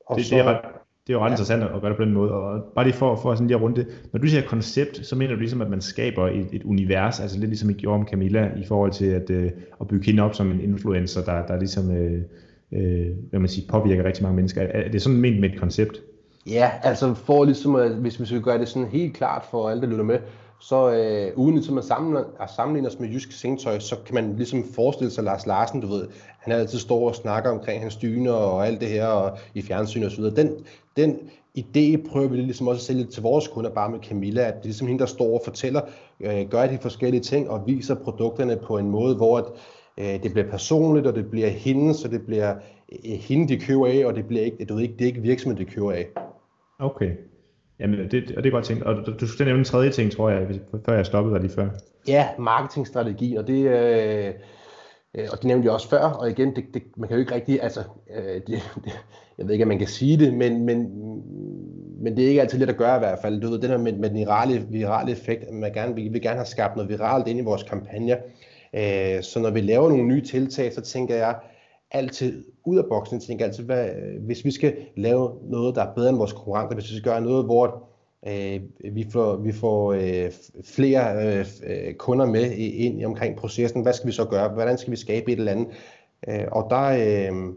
og 0.06 0.16
det, 0.16 0.26
så, 0.26 0.34
det, 0.34 0.40
er 0.40 0.44
ret, 0.44 0.60
det 1.06 1.12
er 1.12 1.18
jo 1.18 1.20
ret 1.20 1.28
ja. 1.28 1.32
interessant 1.32 1.62
at 1.62 1.80
gøre 1.80 1.90
det 1.90 1.96
på 1.96 2.04
den 2.04 2.12
måde, 2.12 2.32
og 2.32 2.62
bare 2.74 2.84
lige 2.84 2.94
for, 2.94 3.16
for 3.16 3.34
sådan 3.34 3.46
lige 3.46 3.56
at 3.56 3.62
runde 3.62 3.76
det. 3.76 4.08
Når 4.12 4.20
du 4.20 4.26
siger 4.26 4.42
koncept, 4.42 5.06
så 5.06 5.16
mener 5.16 5.34
du 5.34 5.38
ligesom, 5.38 5.62
at 5.62 5.70
man 5.70 5.80
skaber 5.80 6.28
et, 6.28 6.48
et 6.52 6.62
univers, 6.62 7.20
altså 7.20 7.38
lidt 7.38 7.48
ligesom 7.48 7.70
I 7.70 7.72
gjorde 7.72 7.98
med 7.98 8.06
Camilla, 8.06 8.50
i 8.56 8.64
forhold 8.64 8.90
til 8.90 9.06
at, 9.06 9.30
øh, 9.30 9.50
at 9.80 9.88
bygge 9.88 10.06
hende 10.06 10.22
op 10.22 10.34
som 10.34 10.50
en 10.50 10.60
influencer, 10.60 11.24
der, 11.24 11.46
der 11.46 11.58
ligesom... 11.58 11.96
Øh, 11.96 12.22
øh, 12.72 13.06
hvad 13.30 13.40
man 13.40 13.48
siger, 13.48 13.68
påvirker 13.68 14.04
rigtig 14.04 14.22
mange 14.22 14.36
mennesker. 14.36 14.62
Er 14.62 14.88
det 14.88 15.02
sådan 15.02 15.18
ment 15.18 15.40
med 15.40 15.50
et 15.50 15.60
koncept? 15.60 16.02
Ja, 16.46 16.70
altså 16.82 17.14
for 17.14 17.44
ligesom, 17.44 17.74
at, 17.74 17.90
hvis 17.90 18.20
vi 18.20 18.26
skal 18.26 18.40
gøre 18.40 18.58
det 18.58 18.68
sådan 18.68 18.88
helt 18.88 19.14
klart 19.14 19.44
for 19.50 19.70
alle, 19.70 19.82
der 19.82 19.88
lytter 19.88 20.04
med, 20.04 20.18
så 20.60 20.92
øh, 20.92 21.38
uden 21.38 21.54
ligesom 21.54 21.78
at, 21.78 21.84
sammenligne, 21.84 22.26
at 22.40 22.50
sammenligne 22.56 22.88
os 22.88 22.98
med 23.00 23.08
jysk 23.08 23.32
sengtøj, 23.32 23.78
så 23.78 23.96
kan 24.06 24.14
man 24.14 24.36
ligesom 24.36 24.64
forestille 24.74 25.10
sig 25.10 25.24
Lars 25.24 25.46
Larsen, 25.46 25.80
du 25.80 25.86
ved, 25.86 26.08
han 26.38 26.52
altid 26.52 26.78
står 26.78 27.08
og 27.08 27.14
snakker 27.14 27.50
omkring 27.50 27.82
hans 27.82 27.96
dyner 27.96 28.32
og 28.32 28.66
alt 28.66 28.80
det 28.80 28.88
her 28.88 29.06
og 29.06 29.38
i 29.54 29.62
fjernsyn 29.62 30.02
og 30.02 30.10
så 30.10 30.16
videre. 30.16 30.36
Den, 30.36 30.50
den 30.96 31.18
idé 31.58 32.10
prøver 32.10 32.28
vi 32.28 32.36
ligesom 32.36 32.68
også 32.68 32.78
at 32.78 32.82
sælge 32.82 33.04
til 33.04 33.22
vores 33.22 33.48
kunder, 33.48 33.70
bare 33.70 33.90
med 33.90 33.98
Camilla, 34.00 34.42
at 34.42 34.54
det 34.54 34.60
er 34.60 34.64
ligesom 34.64 34.86
hende, 34.86 35.00
der 35.00 35.06
står 35.06 35.34
og 35.34 35.40
fortæller, 35.44 35.80
øh, 36.20 36.48
gør 36.50 36.66
de 36.66 36.78
forskellige 36.78 37.20
ting 37.20 37.50
og 37.50 37.62
viser 37.66 37.94
produkterne 37.94 38.56
på 38.56 38.78
en 38.78 38.90
måde, 38.90 39.14
hvor 39.14 39.38
at, 39.38 39.44
øh, 39.98 40.22
det 40.22 40.32
bliver 40.32 40.50
personligt, 40.50 41.06
og 41.06 41.14
det 41.14 41.30
bliver 41.30 41.48
hende, 41.48 41.94
så 41.94 42.08
det 42.08 42.26
bliver 42.26 42.54
øh, 42.92 43.12
hende, 43.12 43.48
de 43.48 43.60
køber 43.60 43.86
af, 43.86 44.06
og 44.06 44.14
det 44.14 44.26
bliver 44.26 44.42
ikke, 44.42 44.64
du 44.64 44.74
ved 44.74 44.82
ikke, 44.82 44.94
det 44.94 45.02
er 45.02 45.06
ikke 45.06 45.22
virksomheden, 45.22 45.66
de 45.66 45.72
køber 45.72 45.92
af. 45.92 46.06
Okay. 46.78 47.10
Jamen, 47.80 47.98
det, 48.10 48.32
og 48.36 48.42
det 48.42 48.46
er 48.46 48.50
godt 48.50 48.64
tænkt. 48.64 48.82
Og 48.82 49.06
du, 49.06 49.12
du 49.20 49.26
skulle 49.26 49.44
nævne 49.44 49.58
en 49.58 49.64
tredje 49.64 49.90
ting, 49.90 50.12
tror 50.12 50.30
jeg, 50.30 50.60
før 50.86 50.94
jeg 50.94 51.06
stoppede 51.06 51.34
dig 51.34 51.42
lige 51.42 51.54
før. 51.54 51.68
Ja, 52.08 52.28
marketingstrategi, 52.38 53.36
og 53.36 53.46
det, 53.46 53.64
øh, 53.64 54.34
øh, 55.14 55.28
og 55.32 55.38
det 55.38 55.44
nævnte 55.44 55.66
jeg 55.66 55.72
også 55.72 55.88
før, 55.88 56.04
og 56.04 56.30
igen, 56.30 56.56
det, 56.56 56.64
det, 56.74 56.82
man 56.96 57.08
kan 57.08 57.16
jo 57.16 57.20
ikke 57.20 57.34
rigtig, 57.34 57.62
altså, 57.62 57.80
øh, 58.16 58.34
det, 58.34 58.46
det, 58.84 58.92
jeg 59.38 59.46
ved 59.46 59.52
ikke, 59.52 59.64
om 59.64 59.68
man 59.68 59.78
kan 59.78 59.88
sige 59.88 60.16
det, 60.16 60.34
men, 60.34 60.64
men 60.66 60.90
men 62.02 62.16
det 62.16 62.24
er 62.24 62.28
ikke 62.28 62.40
altid 62.40 62.58
let 62.58 62.68
at 62.68 62.76
gøre 62.76 62.96
i 62.96 62.98
hvert 62.98 63.18
fald. 63.22 63.40
Du 63.40 63.50
ved, 63.50 63.58
det 63.58 63.70
der 63.70 63.78
med, 63.78 63.92
med 63.92 64.10
den 64.10 64.18
virale, 64.18 64.66
virale 64.70 65.12
effekt, 65.12 65.52
man 65.52 65.72
gerne, 65.72 65.94
vi 65.94 66.08
vil 66.08 66.22
gerne 66.22 66.36
have 66.36 66.46
skabt 66.46 66.76
noget 66.76 66.90
viralt 66.90 67.28
ind 67.28 67.38
i 67.38 67.42
vores 67.42 67.62
kampagne. 67.62 68.16
Øh, 68.74 69.22
så 69.22 69.40
når 69.42 69.50
vi 69.50 69.60
laver 69.60 69.88
nogle 69.88 70.06
nye 70.06 70.22
tiltag, 70.22 70.72
så 70.72 70.80
tænker 70.80 71.14
jeg 71.14 71.36
altid 71.90 72.44
ud 72.66 72.78
af 72.78 72.84
boksen. 72.88 73.14
Jeg 73.14 73.22
tænker 73.22 73.44
altid, 73.44 73.64
hvad, 73.64 73.88
hvis 74.20 74.44
vi 74.44 74.50
skal 74.50 74.76
lave 74.96 75.30
noget, 75.42 75.74
der 75.74 75.82
er 75.82 75.94
bedre 75.94 76.08
end 76.08 76.18
vores 76.18 76.32
konkurrenter, 76.32 76.74
hvis 76.74 76.90
vi 76.90 76.96
skal 76.96 77.12
gøre 77.12 77.20
noget, 77.20 77.44
hvor 77.44 77.88
øh, 78.28 78.60
vi 78.94 79.06
får, 79.12 79.36
vi 79.36 79.52
får 79.52 79.92
øh, 79.92 80.32
flere 80.64 81.26
øh, 81.26 81.46
øh, 81.66 81.94
kunder 81.94 82.26
med 82.26 82.50
ind 82.56 83.00
i 83.00 83.04
omkring 83.04 83.36
processen, 83.36 83.82
hvad 83.82 83.92
skal 83.92 84.06
vi 84.06 84.12
så 84.12 84.24
gøre? 84.24 84.48
Hvordan 84.48 84.78
skal 84.78 84.90
vi 84.90 84.96
skabe 84.96 85.32
et 85.32 85.38
eller 85.38 85.52
andet? 85.52 85.68
Øh, 86.28 86.44
og 86.52 86.66
der, 86.70 86.82
øh, 86.82 87.54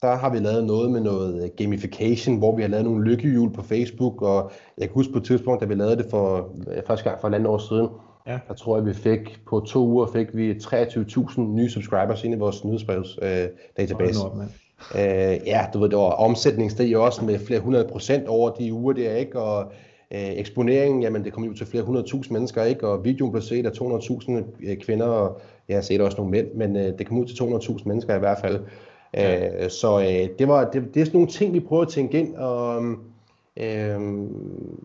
der 0.00 0.14
har 0.14 0.30
vi 0.30 0.38
lavet 0.38 0.64
noget 0.64 0.90
med 0.90 1.00
noget 1.00 1.56
gamification, 1.56 2.36
hvor 2.36 2.56
vi 2.56 2.62
har 2.62 2.68
lavet 2.68 2.84
nogle 2.84 3.04
lykkehjul 3.04 3.52
på 3.52 3.62
Facebook, 3.62 4.22
og 4.22 4.50
jeg 4.78 4.88
kan 4.88 4.94
huske 4.94 5.12
på 5.12 5.18
et 5.18 5.24
tidspunkt, 5.24 5.60
da 5.60 5.66
vi 5.66 5.74
lavede 5.74 5.96
det 5.96 6.06
for 6.10 6.52
øh, 6.68 6.82
første 6.86 7.08
gang 7.08 7.20
for 7.20 7.28
et 7.28 7.34
andet 7.34 7.48
år 7.48 7.58
siden, 7.58 7.88
ja. 8.26 8.38
der 8.48 8.54
tror 8.54 8.76
jeg, 8.76 8.86
vi 8.86 8.94
fik 8.94 9.40
på 9.46 9.60
to 9.60 9.86
uger 9.86 10.06
fik 10.06 10.36
vi 10.36 10.52
23.000 10.52 11.40
nye 11.40 11.70
subscribers 11.70 12.24
ind 12.24 12.34
i 12.34 12.38
vores 12.38 12.64
nyhedsbrevs 12.64 13.18
øh, 13.22 13.48
database. 13.76 14.20
Oh, 14.24 14.42
øh, 14.94 15.38
ja, 15.46 15.66
du 15.74 15.78
ved, 15.78 15.88
det 15.88 15.98
var 15.98 16.10
omsætningssteg 16.10 16.96
også 16.96 17.24
med 17.24 17.38
flere 17.38 17.60
hundrede 17.60 17.88
procent 17.88 18.26
over 18.28 18.50
de 18.50 18.72
uger 18.72 18.92
der, 18.92 19.14
ikke? 19.16 19.40
Og 19.40 19.72
øh, 20.10 20.32
eksponeringen, 20.38 21.02
jamen 21.02 21.24
det 21.24 21.32
kom 21.32 21.48
ud 21.48 21.54
til 21.54 21.66
flere 21.66 21.84
hundrede 21.84 22.06
tusind 22.06 22.32
mennesker, 22.36 22.62
ikke? 22.62 22.88
Og 22.88 23.04
videoen 23.04 23.32
blev 23.32 23.42
set 23.42 23.66
af 23.66 23.70
200.000 23.70 24.32
øh, 24.62 24.76
kvinder, 24.76 25.06
og 25.06 25.40
jeg 25.68 25.76
har 25.76 25.82
set 25.82 26.00
også 26.00 26.16
nogle 26.16 26.30
mænd, 26.30 26.46
men 26.54 26.76
øh, 26.76 26.98
det 26.98 27.06
kom 27.06 27.18
ud 27.18 27.26
til 27.26 27.34
200.000 27.78 27.88
mennesker 27.88 28.16
i 28.16 28.18
hvert 28.18 28.38
fald. 28.38 28.60
Ja. 29.14 29.64
Øh, 29.64 29.70
så 29.70 30.00
øh, 30.00 30.38
det, 30.38 30.48
var, 30.48 30.70
det, 30.70 30.94
det 30.94 31.00
er 31.00 31.04
sådan 31.04 31.16
nogle 31.16 31.32
ting, 31.32 31.54
vi 31.54 31.60
prøver 31.60 31.82
at 31.82 31.88
tænke 31.88 32.18
ind, 32.18 32.34
og, 32.34 32.82
øh, 33.56 34.00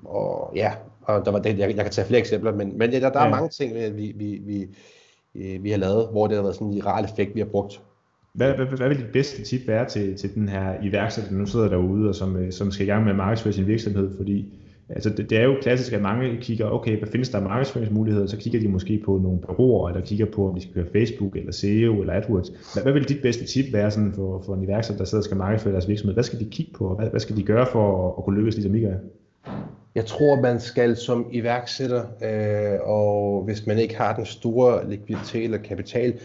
og 0.05 0.51
ja, 0.55 0.71
og 1.09 1.25
der 1.25 1.31
var 1.31 1.41
jeg, 1.45 1.59
jeg 1.59 1.75
kan 1.75 1.91
tage 1.91 2.07
flere 2.07 2.19
eksempler, 2.19 2.55
men, 2.55 2.77
men 2.77 2.91
der, 2.91 2.99
der 2.99 3.19
ja. 3.19 3.25
er 3.25 3.29
mange 3.29 3.49
ting, 3.49 3.75
vi, 3.97 4.13
vi, 4.15 4.41
vi, 4.45 4.67
vi 5.57 5.71
har 5.71 5.77
lavet, 5.77 6.07
hvor 6.11 6.27
det 6.27 6.35
har 6.35 6.43
været 6.43 6.55
sådan 6.55 6.67
en 6.67 6.75
viral 6.75 7.05
effekt, 7.05 7.35
vi 7.35 7.39
har 7.39 7.47
brugt. 7.47 7.81
Hvad, 8.33 8.53
hvad, 8.53 8.65
hvad 8.65 8.87
vil 8.87 8.97
dit 8.97 9.11
bedste 9.13 9.43
tip 9.43 9.67
være 9.67 9.85
til, 9.85 10.17
til 10.17 10.35
den 10.35 10.49
her 10.49 10.73
iværksætter, 10.83 11.31
der 11.31 11.37
nu 11.37 11.45
sidder 11.45 11.69
derude, 11.69 12.09
og 12.09 12.15
som, 12.15 12.37
øh, 12.37 12.51
som 12.51 12.71
skal 12.71 12.85
i 12.85 12.89
gang 12.89 13.03
med 13.03 13.11
at 13.11 13.17
markedsføre 13.17 13.53
sin 13.53 13.67
virksomhed? 13.67 14.17
Fordi 14.17 14.53
Altså 14.89 15.09
det, 15.09 15.29
det 15.29 15.37
er 15.37 15.43
jo 15.43 15.55
klassisk, 15.61 15.93
at 15.93 16.01
mange 16.01 16.37
kigger, 16.41 16.69
okay, 16.69 16.97
hvad 16.97 17.07
findes 17.07 17.29
der 17.29 17.41
markedsføringsmuligheder, 17.41 18.27
så 18.27 18.37
kigger 18.37 18.59
de 18.59 18.67
måske 18.67 19.01
på 19.05 19.17
nogle 19.17 19.39
bureauer, 19.39 19.89
eller 19.89 20.01
kigger 20.01 20.25
på, 20.25 20.49
om 20.49 20.55
de 20.55 20.61
skal 20.61 20.73
køre 20.73 20.85
Facebook, 20.91 21.35
eller 21.35 21.51
SEO, 21.51 22.01
eller 22.01 22.13
AdWords. 22.13 22.49
Hvad, 22.73 22.83
hvad 22.83 22.93
vil 22.93 23.09
dit 23.09 23.21
bedste 23.21 23.45
tip 23.45 23.73
være 23.73 23.91
sådan 23.91 24.13
for, 24.13 24.43
for 24.45 24.55
en 24.55 24.63
iværksætter, 24.63 24.97
der 24.97 25.05
sidder 25.05 25.21
og 25.21 25.25
skal 25.25 25.37
markedsføre 25.37 25.73
deres 25.73 25.87
virksomhed? 25.87 26.13
Hvad 26.13 26.23
skal 26.23 26.39
de 26.39 26.45
kigge 26.45 26.71
på, 26.73 26.95
hvad, 26.95 27.09
hvad 27.09 27.19
skal 27.19 27.37
de 27.37 27.43
gøre 27.43 27.65
for 27.71 28.07
at, 28.07 28.13
at 28.17 28.23
kunne 28.23 28.37
lykkes, 28.37 28.55
ligesom 28.55 28.75
I 28.75 28.81
gør? 28.81 28.95
Jeg 29.99 30.07
tror, 30.07 30.41
man 30.41 30.59
skal 30.59 30.97
som 30.97 31.27
iværksætter, 31.31 32.03
øh, 32.21 32.79
og 32.83 33.43
hvis 33.43 33.67
man 33.67 33.77
ikke 33.77 33.97
har 33.97 34.15
den 34.15 34.25
store 34.25 34.89
likviditet 34.89 35.43
eller 35.43 35.57
kapital, 35.57 36.19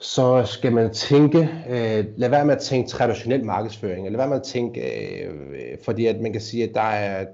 så 0.00 0.42
skal 0.44 0.72
man 0.72 0.92
tænke, 0.92 1.38
øh, 1.68 2.04
lad 2.16 2.28
være 2.28 2.44
med 2.44 2.54
at 2.54 2.60
tænke 2.60 2.88
traditionel 2.88 3.44
markedsføring, 3.44 4.10
lad 4.10 4.16
være 4.16 4.28
med 4.28 4.36
at 4.36 4.42
tænke, 4.42 4.80
øh, 4.80 5.78
fordi 5.84 6.06
at 6.06 6.20
man 6.20 6.32
kan 6.32 6.40
sige, 6.40 6.64
at 6.64 6.74
der 6.74 6.80
er, 6.80 7.26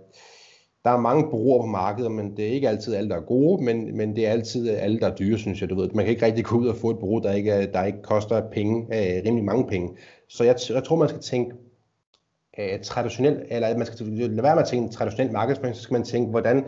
der 0.84 0.90
er 0.90 1.00
mange 1.00 1.30
brugere 1.30 1.62
på 1.62 1.66
markedet, 1.66 2.12
men 2.12 2.36
det 2.36 2.48
er 2.48 2.52
ikke 2.52 2.68
altid 2.68 2.94
alle, 2.94 3.10
der 3.10 3.16
er 3.16 3.26
gode, 3.26 3.64
men, 3.64 3.96
men 3.96 4.16
det 4.16 4.26
er 4.26 4.30
altid 4.30 4.68
alle, 4.68 5.00
der 5.00 5.10
er 5.10 5.14
dyre, 5.14 5.38
synes 5.38 5.60
jeg. 5.60 5.70
Du 5.70 5.80
ved. 5.80 5.90
Man 5.94 6.04
kan 6.04 6.14
ikke 6.14 6.26
rigtig 6.26 6.44
gå 6.44 6.56
ud 6.56 6.68
og 6.68 6.76
få 6.76 6.90
et 6.90 6.98
bureau, 6.98 7.18
der 7.18 7.32
ikke, 7.32 7.66
der 7.72 7.84
ikke 7.84 8.02
koster 8.02 8.42
penge, 8.52 8.82
øh, 8.82 9.22
rimelig 9.24 9.44
mange 9.44 9.66
penge. 9.66 9.88
Så 10.28 10.44
jeg, 10.44 10.56
jeg 10.70 10.84
tror, 10.84 10.96
man 10.96 11.08
skal 11.08 11.20
tænke 11.20 11.54
øh, 12.58 12.80
traditionelt, 12.82 13.42
eller 13.50 13.76
man 13.76 13.86
skal 13.86 14.06
lade 14.06 14.42
være 14.42 14.54
med 14.54 14.62
at 14.62 14.68
tænke 14.68 14.92
traditionel 14.92 15.32
markedsføring, 15.32 15.76
så 15.76 15.82
skal 15.82 15.94
man 15.94 16.04
tænke, 16.04 16.30
hvordan 16.30 16.64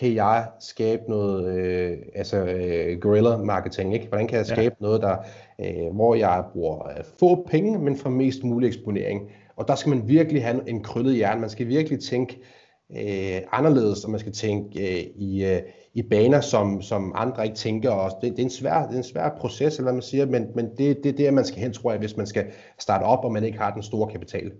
kan 0.00 0.14
jeg 0.14 0.48
skabe 0.60 1.02
noget, 1.08 1.58
øh, 1.58 1.98
altså 2.14 2.36
øh, 2.36 3.00
guerrilla 3.00 3.36
marketing, 3.36 3.94
ikke? 3.94 4.06
Hvordan 4.08 4.26
kan 4.26 4.38
jeg 4.38 4.46
skabe 4.46 4.74
ja. 4.80 4.84
noget, 4.84 5.02
der, 5.02 5.16
øh, 5.60 5.94
hvor 5.94 6.14
jeg 6.14 6.44
bruger 6.52 6.88
øh, 6.88 7.04
få 7.18 7.46
penge, 7.50 7.78
men 7.78 7.96
får 7.96 8.10
mest 8.10 8.44
mulig 8.44 8.66
eksponering. 8.66 9.30
Og 9.56 9.68
der 9.68 9.74
skal 9.74 9.90
man 9.90 10.08
virkelig 10.08 10.44
have 10.44 10.68
en 10.68 10.82
krøllet 10.82 11.14
hjerne. 11.14 11.40
Man 11.40 11.50
skal 11.50 11.68
virkelig 11.68 12.00
tænke 12.00 12.40
øh, 12.90 13.40
anderledes, 13.52 14.04
og 14.04 14.10
man 14.10 14.20
skal 14.20 14.32
tænke 14.32 14.80
øh, 14.80 15.04
i, 15.16 15.44
øh, 15.44 15.60
i 15.94 16.02
baner, 16.02 16.40
som, 16.40 16.82
som 16.82 17.12
andre 17.14 17.44
ikke 17.44 17.56
tænker. 17.56 17.90
Og 17.90 18.10
det, 18.22 18.30
det, 18.32 18.38
er 18.38 18.42
en 18.42 18.50
svær, 18.50 18.86
det 18.86 18.92
er 18.92 18.98
en 18.98 19.04
svær 19.04 19.36
proces, 19.38 19.76
eller 19.76 19.82
hvad 19.82 19.92
man 19.92 20.02
siger, 20.02 20.26
men, 20.26 20.46
men 20.54 20.70
det, 20.78 21.04
det 21.04 21.06
er 21.06 21.16
det, 21.16 21.34
man 21.34 21.44
skal 21.44 21.60
hen, 21.60 21.72
tror 21.72 21.90
jeg, 21.90 21.98
hvis 21.98 22.16
man 22.16 22.26
skal 22.26 22.46
starte 22.78 23.02
op, 23.02 23.24
og 23.24 23.32
man 23.32 23.44
ikke 23.44 23.58
har 23.58 23.74
den 23.74 23.82
store 23.82 24.12
kapital. 24.12 24.52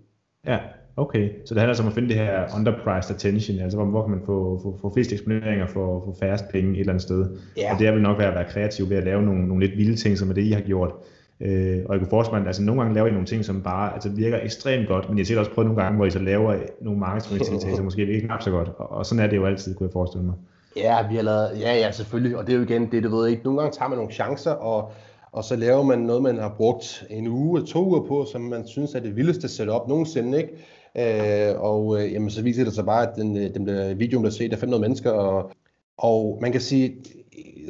Ja, 0.47 0.59
okay. 0.97 1.31
Så 1.45 1.55
det 1.55 1.61
handler 1.61 1.71
altså 1.71 1.83
om 1.83 1.89
at 1.89 1.95
finde 1.95 2.09
det 2.09 2.17
her 2.17 2.57
underpriced 2.57 3.15
attention, 3.15 3.59
altså 3.59 3.79
hvor, 3.79 3.87
hvor 3.87 4.03
kan 4.03 4.11
man 4.11 4.21
få, 4.27 4.61
få, 4.63 4.79
få 4.81 4.93
flest 4.95 5.13
eksponeringer 5.13 5.67
for, 5.67 6.03
for 6.05 6.17
færrest 6.21 6.45
penge 6.49 6.73
et 6.73 6.81
eller 6.81 6.93
andet 6.93 7.03
sted. 7.03 7.37
Ja. 7.57 7.73
Og 7.73 7.79
det 7.79 7.87
er 7.87 7.93
vel 7.93 8.03
nok 8.03 8.19
være 8.19 8.29
at 8.29 8.35
være 8.35 8.45
kreativ 8.45 8.91
ved 8.91 8.97
at 8.97 9.05
lave 9.05 9.23
nogle, 9.23 9.49
nogle 9.49 9.67
lidt 9.67 9.79
vilde 9.79 9.97
ting, 9.97 10.19
som 10.19 10.31
er 10.31 10.35
det, 10.35 10.43
I 10.43 10.51
har 10.51 10.61
gjort. 10.61 10.93
Øh, 11.41 11.83
og 11.87 11.95
jeg 11.95 12.01
kunne 12.01 12.11
forestille 12.11 12.35
mig, 12.35 12.41
at 12.41 12.47
altså, 12.47 12.63
nogle 12.63 12.81
gange 12.81 12.95
laver 12.95 13.09
I 13.09 13.11
nogle 13.11 13.27
ting, 13.27 13.45
som 13.45 13.63
bare 13.63 13.95
altså, 13.95 14.09
virker 14.09 14.39
ekstremt 14.43 14.89
godt, 14.89 15.09
men 15.09 15.19
jeg 15.19 15.23
har 15.23 15.27
set 15.27 15.39
også 15.39 15.51
prøvet 15.51 15.67
nogle 15.67 15.83
gange, 15.83 15.97
hvor 15.97 16.07
I 16.07 16.11
så 16.11 16.19
laver 16.19 16.57
nogle 16.81 17.01
markedsføringstiltag, 17.01 17.77
som 17.77 17.85
måske 17.85 18.07
ikke 18.07 18.27
knap 18.27 18.43
så 18.43 18.51
godt. 18.51 18.69
Og, 18.79 18.93
og 18.93 19.07
sådan 19.07 19.25
er 19.25 19.29
det 19.29 19.37
jo 19.37 19.47
altid, 19.47 19.75
kunne 19.75 19.87
jeg 19.87 19.93
forestille 19.93 20.27
mig. 20.27 20.35
Ja, 20.77 21.09
vi 21.09 21.17
har 21.17 21.23
lavet, 21.23 21.51
ja, 21.61 21.75
ja, 21.75 21.91
selvfølgelig. 21.91 22.37
Og 22.37 22.47
det 22.47 22.53
er 22.53 22.57
jo 22.57 22.63
igen 22.63 22.93
det, 22.93 23.05
du 23.05 23.17
ved 23.17 23.29
ikke. 23.29 23.43
Nogle 23.45 23.61
gange 23.61 23.77
tager 23.77 23.89
man 23.89 23.99
nogle 23.99 24.13
chancer, 24.13 24.51
og 24.51 24.93
og 25.33 25.45
så 25.45 25.57
laver 25.57 25.83
man 25.83 25.99
noget, 25.99 26.23
man 26.23 26.39
har 26.39 26.55
brugt 26.57 27.07
en 27.11 27.27
uge, 27.27 27.67
to 27.67 27.85
uger 27.85 28.01
på, 28.01 28.25
som 28.25 28.41
man 28.41 28.67
synes 28.67 28.95
er 28.95 29.01
det 29.01 29.17
vildeste 29.17 29.49
setup 29.49 29.89
nogensinde, 29.89 30.39
ikke? 30.39 30.53
Øh, 30.97 31.61
og 31.61 32.01
øh, 32.01 32.13
jamen, 32.13 32.31
så 32.31 32.43
viser 32.43 32.65
det 32.65 32.75
sig 32.75 32.85
bare, 32.85 33.09
at 33.09 33.17
den, 33.17 33.37
øh, 33.37 33.55
den 33.55 33.67
der 33.67 33.95
video, 33.95 34.23
der 34.23 34.31
set 34.31 34.53
af 34.53 34.59
500 34.59 34.81
mennesker, 34.81 35.11
og, 35.11 35.51
og 35.99 36.39
man 36.41 36.53
kan 36.53 36.61
sige, 36.61 36.97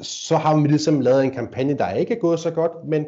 så 0.03 0.37
har 0.37 0.61
vi 0.61 0.68
ligesom 0.68 1.01
lavet 1.01 1.25
en 1.25 1.31
kampagne, 1.31 1.79
der 1.79 1.92
ikke 1.92 2.14
er 2.14 2.18
gået 2.18 2.40
så 2.40 2.51
godt, 2.51 2.73
men 2.88 3.07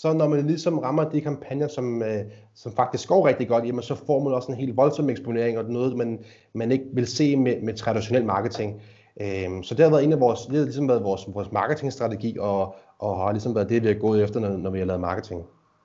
så 0.00 0.12
når 0.12 0.28
man 0.28 0.46
ligesom 0.46 0.78
rammer 0.78 1.04
de 1.04 1.20
kampagner, 1.20 1.68
som, 1.68 2.02
øh, 2.02 2.24
som 2.54 2.72
faktisk 2.72 3.08
går 3.08 3.28
rigtig 3.28 3.48
godt, 3.48 3.66
jamen 3.66 3.82
så 3.82 3.94
får 3.94 4.24
man 4.24 4.34
også 4.34 4.52
en 4.52 4.58
helt 4.58 4.76
voldsom 4.76 5.10
eksponering, 5.10 5.58
og 5.58 5.64
noget, 5.64 5.96
man, 5.96 6.18
man 6.54 6.72
ikke 6.72 6.84
vil 6.92 7.06
se 7.06 7.36
med, 7.36 7.62
med 7.62 7.74
traditionel 7.74 8.24
marketing. 8.24 8.82
Øh, 9.20 9.62
så 9.62 9.74
det 9.74 9.84
har 9.84 9.90
været 9.90 10.04
en 10.04 10.12
af 10.12 10.20
vores, 10.20 10.40
det 10.40 10.56
har 10.56 10.64
ligesom 10.64 10.88
været 10.88 11.04
vores, 11.04 11.22
vores 11.34 11.52
marketingstrategi, 11.52 12.36
og, 12.40 12.74
og 12.98 13.16
har 13.16 13.32
ligesom 13.32 13.54
været 13.54 13.68
det, 13.68 13.82
vi 13.82 13.86
har 13.86 13.94
gået 13.94 14.24
efter, 14.24 14.40
når, 14.40 14.56
når 14.56 14.70
vi 14.70 14.78
har 14.78 14.86
lavet 14.86 15.00
marketing. 15.00 15.42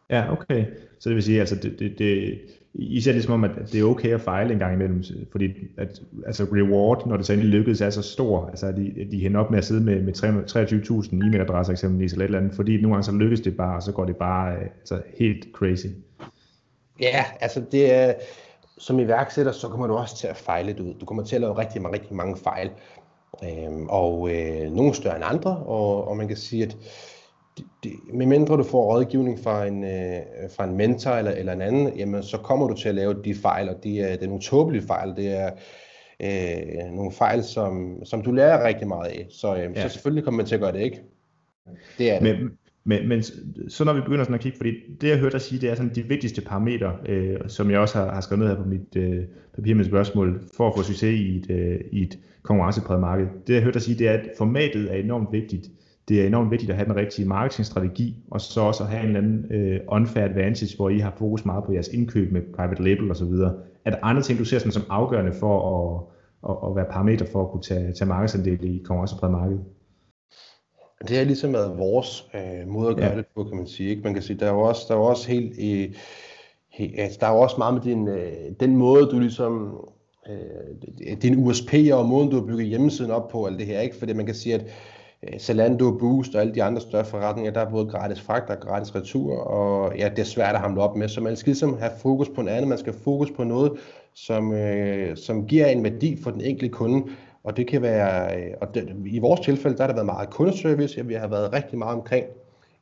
Ja, 0.10 0.32
okay. 0.32 0.66
Så 1.00 1.10
det 1.10 1.16
vil 1.16 1.24
sige, 1.24 1.40
altså 1.40 1.56
det, 1.56 1.80
det, 1.80 1.96
det, 1.98 2.40
I 2.74 3.02
ser 3.02 3.14
det 3.14 3.24
som 3.24 3.34
om, 3.34 3.44
at 3.44 3.52
det 3.72 3.80
er 3.80 3.84
okay 3.84 4.14
at 4.14 4.22
fejle 4.22 4.54
en 4.54 4.60
gang 4.60 4.74
imellem, 4.74 5.04
fordi 5.32 5.54
at, 5.78 6.02
altså 6.26 6.44
reward, 6.44 7.08
når 7.08 7.18
det 7.18 7.26
så 7.26 7.34
endelig 7.34 7.52
lykkedes, 7.52 7.82
er 7.82 7.90
så 7.90 8.02
stor. 8.02 8.48
Altså 8.48 8.68
at 8.68 8.76
de, 8.76 9.08
de 9.12 9.22
hænder 9.22 9.40
op 9.40 9.52
med 9.52 9.58
at 9.58 9.66
sidde 9.66 9.82
med, 9.82 10.02
med 10.02 10.14
23.000 10.14 11.14
e-mailadresser 11.14 11.72
eksempelvis, 11.72 12.12
eller 12.12 12.26
et 12.26 12.28
eller 12.28 12.40
andet, 12.40 12.56
fordi 12.56 12.82
nogle 12.82 12.96
gange 12.96 13.04
så 13.04 13.12
lykkes 13.12 13.42
det 13.42 13.58
bare, 13.58 13.76
og 13.76 13.84
så 13.84 13.92
går 13.92 14.06
det 14.06 14.16
bare 14.16 14.60
altså, 14.62 15.02
helt 15.18 15.48
crazy. 15.54 15.88
Ja, 17.00 17.26
altså 17.40 17.64
det 17.72 17.94
er, 17.94 18.14
som 18.78 19.00
iværksætter, 19.00 19.52
så 19.52 19.68
kommer 19.68 19.88
du 19.88 19.94
også 19.94 20.18
til 20.18 20.28
at 20.28 20.38
fejle 20.38 20.84
ud. 20.84 20.94
Du 20.94 21.06
kommer 21.06 21.24
til 21.24 21.36
at 21.36 21.42
lave 21.42 21.58
rigtig, 21.58 21.92
rigtig 21.94 22.16
mange 22.16 22.38
fejl. 22.38 22.70
Øhm, 23.44 23.88
og 23.90 24.30
øh, 24.32 24.72
nogle 24.72 24.94
større 24.94 25.16
end 25.16 25.26
andre, 25.28 25.58
og, 25.58 26.08
og 26.08 26.18
man 26.18 26.28
kan 26.28 26.38
sige, 26.38 26.64
at 26.64 26.78
det, 27.58 27.66
det, 27.84 27.92
medmindre 28.14 28.58
du 28.58 28.64
får 28.64 28.94
rådgivning 28.94 29.40
fra 29.40 29.66
en, 29.66 29.84
øh, 29.84 30.22
fra 30.56 30.64
en 30.64 30.78
mentor 30.78 31.12
eller, 31.12 31.32
eller 31.32 31.54
en 31.54 31.62
anden, 31.62 31.98
jamen, 31.98 32.24
så 32.24 32.38
kommer 32.38 32.68
du 32.68 32.74
til 32.74 32.90
at 32.90 32.96
lave 32.96 33.24
de 33.24 33.36
fejl, 33.36 33.70
og 33.70 33.84
det 33.84 34.00
er, 34.00 34.08
det 34.08 34.24
er 34.24 34.28
nogle 34.28 34.42
tåbelige 34.42 34.88
fejl. 34.88 35.16
Det 35.16 35.38
er 35.40 35.52
øh, 36.20 36.94
nogle 36.96 37.12
fejl, 37.12 37.44
som, 37.44 38.06
som 38.06 38.22
du 38.22 38.32
lærer 38.32 38.68
rigtig 38.68 38.88
meget 38.88 39.10
af. 39.10 39.28
Så, 39.30 39.56
øh, 39.56 39.72
ja. 39.76 39.82
så 39.82 39.90
selvfølgelig 39.90 40.24
kommer 40.24 40.38
man 40.38 40.46
til 40.46 40.56
at 40.56 40.62
gøre 40.62 40.72
det, 40.72 40.82
ikke? 40.82 41.02
Det 41.98 42.12
er 42.12 42.20
det. 42.20 42.40
Men, 42.40 42.58
men, 42.86 43.08
men 43.08 43.24
så 43.68 43.84
når 43.84 43.94
vi 43.94 44.02
begynder 44.02 44.24
sådan 44.24 44.36
at 44.36 44.42
kigge, 44.42 44.58
fordi 44.58 44.72
det 45.02 45.10
jeg 45.10 45.20
hørte 45.20 45.34
dig 45.34 45.42
sige, 45.42 45.62
det 45.62 45.70
er 45.70 45.76
sådan 45.76 45.96
de 45.96 46.02
vigtigste 46.02 46.42
parametre, 46.42 46.96
øh, 47.06 47.40
som 47.48 47.72
jeg 47.72 47.80
også 47.80 47.98
har, 47.98 48.14
har 48.14 48.22
skrevet 48.22 48.40
ned 48.40 48.48
her 48.48 48.64
på 48.64 48.70
mit 48.70 48.96
øh, 48.96 49.24
papir 49.56 49.76
med 49.76 49.86
spørgsmål, 49.86 50.42
for 50.58 50.68
at 50.68 50.74
få 50.78 50.84
succes 50.84 51.20
i 51.20 51.38
et, 51.38 51.50
øh, 51.50 51.80
i 51.92 52.02
et 52.02 52.20
konkurrencepræget 52.42 53.02
marked. 53.02 53.28
Det 53.48 53.54
jeg 53.54 53.62
hørte 53.62 53.74
dig 53.74 53.82
sige, 53.82 54.00
det 54.00 54.08
er, 54.08 54.14
at 54.14 54.30
formatet 54.38 54.92
er 54.92 54.96
enormt 54.96 55.32
vigtigt. 55.32 55.68
Det 56.08 56.22
er 56.22 56.28
enormt 56.28 56.52
vigtigt 56.52 56.72
at 56.72 56.78
have 56.78 56.86
den 56.86 56.96
rigtige 56.96 57.28
marketingstrategi, 57.28 58.16
og 58.32 58.42
så 58.42 58.62
også 58.62 58.84
at 58.84 58.90
have 58.90 59.02
en 59.02 59.08
eller 59.08 59.22
anden 59.22 59.52
øh, 59.52 59.80
unfair 59.88 60.24
advantage, 60.24 60.76
hvor 60.76 60.90
I 60.90 61.00
har 61.00 61.14
fokus 61.18 61.46
meget 61.46 61.64
på 61.64 61.74
jeres 61.74 61.88
indkøb 61.88 62.32
med 62.32 62.42
private 62.56 62.84
label 62.84 63.12
osv. 63.12 63.32
Er 63.86 63.92
der 63.92 63.98
andre 64.02 64.22
ting, 64.22 64.40
du 64.40 64.46
ser 64.46 64.60
sådan 64.60 64.72
som 64.72 64.84
afgørende 64.90 65.34
for 65.34 65.56
at, 65.74 66.04
at, 66.50 66.70
at 66.70 66.76
være 66.76 66.86
parametre 66.92 67.26
for 67.32 67.42
at 67.42 67.52
kunne 67.52 67.62
tage, 67.62 67.94
tage 67.94 68.08
markedsandel 68.08 68.64
i 68.64 68.82
konkurrencepræget 68.86 69.32
marked? 69.32 69.58
Det 71.08 71.18
har 71.18 71.24
ligesom 71.24 71.54
været 71.54 71.78
vores 71.78 72.28
øh, 72.34 72.68
måde 72.68 72.90
at 72.90 72.96
gøre 72.96 73.12
ja. 73.12 73.18
det 73.18 73.26
på, 73.36 73.44
kan 73.44 73.58
man 73.58 73.68
sige. 73.68 73.90
Ikke? 73.90 74.02
Man 74.02 74.14
kan 74.14 74.24
sige, 74.24 74.40
der 74.40 74.46
er 74.46 74.54
jo 74.54 74.62
også, 74.62 74.86
der 74.88 74.94
er 74.94 74.98
jo 74.98 75.06
også 75.06 75.28
helt, 75.28 75.52
øh, 75.60 75.96
he, 76.70 76.94
altså, 76.98 77.18
der 77.22 77.28
er 77.28 77.32
jo 77.32 77.40
også 77.40 77.56
meget 77.58 77.74
med 77.74 77.82
din, 77.82 78.08
øh, 78.08 78.34
den 78.60 78.78
måde, 78.78 79.06
du 79.06 79.20
ligesom, 79.20 79.78
øh, 80.30 81.16
din 81.22 81.48
USP 81.48 81.74
og 81.94 82.06
måden, 82.06 82.30
du 82.30 82.36
har 82.36 82.46
bygget 82.46 82.68
hjemmesiden 82.68 83.12
op 83.12 83.28
på, 83.28 83.46
alt 83.46 83.60
det 83.60 83.68
her, 83.68 83.80
ikke? 83.80 83.96
Fordi 83.96 84.14
man 84.14 84.26
kan 84.26 84.36
sige, 84.36 84.56
at 84.56 84.66
øh, 85.24 85.40
Zalando, 85.40 85.92
Boost 85.92 86.36
og 86.36 86.42
alle 86.42 86.56
de 86.56 86.64
andre 86.64 86.82
større 86.82 87.06
forretninger, 87.06 87.52
der 87.52 87.62
er 87.62 87.70
både 87.70 87.86
gratis 87.86 88.22
fragt 88.22 88.50
og 88.50 88.60
gratis 88.60 88.96
retur, 88.96 89.36
og 89.36 89.98
ja, 89.98 90.10
det 90.10 90.20
er 90.20 90.24
svært 90.24 90.56
at 90.56 90.62
hamle 90.62 90.82
op 90.82 90.96
med, 90.96 91.08
så 91.08 91.22
man 91.22 91.36
skal 91.36 91.50
ligesom 91.50 91.78
have 91.78 91.92
fokus 92.02 92.30
på 92.30 92.42
en 92.42 92.48
anden, 92.48 92.70
man 92.70 92.78
skal 92.78 92.94
fokus 92.94 93.32
på 93.32 93.44
noget, 93.44 93.72
som, 94.14 94.54
øh, 94.54 95.18
som 95.18 95.48
giver 95.48 95.66
en 95.66 95.84
værdi 95.84 96.22
for 96.24 96.32
den 96.32 96.42
enkelte 96.42 96.74
kunde. 96.74 97.04
Og 97.44 97.58
det 97.58 97.68
kan 97.68 97.82
være, 97.82 98.38
øh, 98.38 98.52
og 98.62 98.76
det, 98.76 98.96
i 99.06 99.20
vores 99.20 99.40
tilfælde, 99.40 99.78
der 99.78 99.84
har 99.84 99.88
der 99.88 99.94
været 99.94 100.06
meget 100.06 100.30
kundeservice, 100.30 100.98
ja, 100.98 101.04
vi 101.04 101.14
har 101.14 101.28
været 101.28 101.54
rigtig 101.54 101.78
meget 101.78 101.96
omkring 101.96 102.26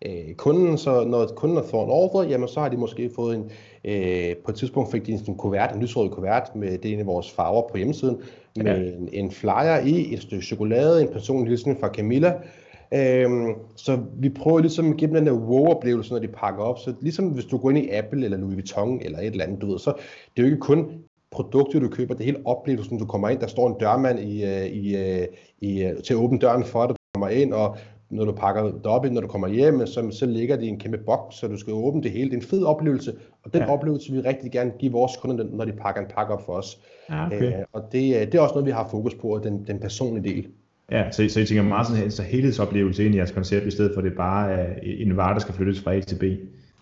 øh, 0.06 0.36
kunden, 0.36 0.78
så 0.78 1.04
når 1.04 1.28
kunden 1.36 1.64
får 1.64 1.84
en 1.84 1.90
ordre, 1.92 2.28
jamen 2.30 2.48
så 2.48 2.60
har 2.60 2.70
de 2.70 2.78
måske 2.78 3.12
fået 3.16 3.36
en, 3.36 3.52
øh, 3.86 4.36
på 4.46 4.52
et 4.52 4.58
tidspunkt 4.58 4.92
fik 4.92 5.06
de 5.06 5.12
en 5.12 5.38
kuvert, 5.38 5.76
en 5.76 5.82
lysrød 5.82 6.10
kuvert 6.10 6.56
med 6.56 6.78
det 6.78 7.00
af 7.00 7.06
vores 7.06 7.32
farver 7.32 7.70
på 7.72 7.78
hjemmesiden, 7.78 8.18
med 8.56 8.66
ja. 8.66 8.98
en, 8.98 9.10
en 9.14 9.32
flyer 9.32 9.78
i, 9.86 10.14
et 10.14 10.22
stykke 10.22 10.46
chokolade, 10.46 11.02
en 11.02 11.10
personlig 11.14 11.50
hilsen 11.50 11.78
fra 11.80 11.88
Camilla, 11.88 12.34
Øhm, 12.94 13.54
så 13.76 14.00
vi 14.20 14.30
prøver 14.30 14.60
ligesom 14.60 14.92
at 14.92 14.98
give 14.98 15.08
dem 15.08 15.16
den 15.16 15.26
der 15.26 15.34
wow-oplevelse, 15.34 16.14
når 16.14 16.20
de 16.20 16.28
pakker 16.28 16.64
op. 16.64 16.80
Så 16.80 16.94
ligesom 17.02 17.26
hvis 17.30 17.46
du 17.46 17.58
går 17.58 17.70
ind 17.70 17.80
i 17.80 17.90
Apple 17.90 18.26
eller 18.26 18.38
Louis 18.38 18.56
Vuitton 18.56 19.02
eller 19.02 19.20
et 19.20 19.26
eller 19.26 19.46
andet, 19.46 19.62
du 19.62 19.72
ved, 19.72 19.80
så 19.80 19.94
det 20.38 20.44
er 20.44 20.48
jo 20.48 20.54
ikke 20.54 20.60
kun 20.60 21.04
produktet, 21.32 21.82
du 21.82 21.88
køber, 21.88 22.14
det 22.14 22.26
hele 22.26 22.38
oplevelsen, 22.46 23.00
du 23.00 23.06
kommer 23.06 23.30
ind, 23.30 23.40
der 23.40 23.48
står 23.48 23.68
en 23.68 23.76
dørmand 23.80 24.20
i, 24.20 24.46
øh, 24.46 24.66
i, 24.66 24.98
øh, 24.98 25.28
i, 25.62 25.84
øh, 25.84 26.04
til 26.04 26.14
at 26.14 26.18
åbne 26.18 26.40
døren 26.40 26.64
for 26.64 26.82
dig, 26.82 26.90
du 26.90 26.96
kommer 27.14 27.28
ind, 27.30 27.54
og 27.54 27.78
når 28.10 28.26
du 28.26 28.32
pakker 28.32 28.64
det 28.64 28.86
op, 28.86 29.06
når 29.12 29.22
du 29.22 29.28
kommer 29.28 29.48
hjem, 29.48 29.86
så, 29.86 30.12
så 30.12 30.26
ligger 30.26 30.56
det 30.56 30.64
i 30.64 30.68
en 30.68 30.80
kæmpe 30.80 30.98
boks, 30.98 31.36
så 31.36 31.48
du 31.48 31.58
skal 31.58 31.74
åbne 31.74 32.04
det 32.04 32.12
hele. 32.12 32.30
Det 32.30 32.34
er 32.34 32.42
en 32.42 32.48
fed 32.48 32.64
oplevelse, 32.64 33.14
og 33.44 33.54
den 33.54 33.62
ja. 33.62 33.74
oplevelse 33.74 34.12
vil 34.12 34.24
vi 34.24 34.28
rigtig 34.28 34.52
gerne 34.52 34.72
give 34.80 34.92
vores 34.92 35.18
kunder, 35.18 35.46
når 35.52 35.66
de 35.66 35.72
pakker 35.72 36.02
en 36.02 36.08
pakke 36.08 36.34
op 36.34 36.46
for 36.46 36.54
os. 36.54 36.80
Ja, 37.10 37.26
okay. 37.26 37.46
øh, 37.48 37.64
og 37.74 37.82
det, 37.92 38.32
det 38.32 38.36
er 38.36 38.42
også 38.42 38.54
noget, 38.54 38.66
vi 38.66 38.72
har 38.72 38.88
fokus 38.92 39.16
på, 39.16 39.40
den, 39.44 39.68
den 39.68 39.80
personlige 39.80 40.36
del. 40.36 40.48
Ja, 40.92 41.12
så, 41.12 41.28
så 41.30 41.40
I 41.40 41.46
tænker 41.46 41.64
meget 41.64 41.88
sådan 41.88 42.04
en 42.04 42.12
så 42.12 42.24
helhedsoplevelse 42.24 43.06
ind 43.06 43.16
i 43.16 43.18
jeres 43.18 43.32
koncept, 43.32 43.66
i 43.66 43.72
stedet 43.72 43.92
for 43.94 44.02
det 44.02 44.14
bare 44.18 44.52
er 44.52 44.74
en 44.84 45.18
vare, 45.18 45.34
der 45.34 45.40
skal 45.40 45.54
flyttes 45.54 45.82
fra 45.82 45.94
A 45.96 46.00
til 46.00 46.16
B? 46.16 46.24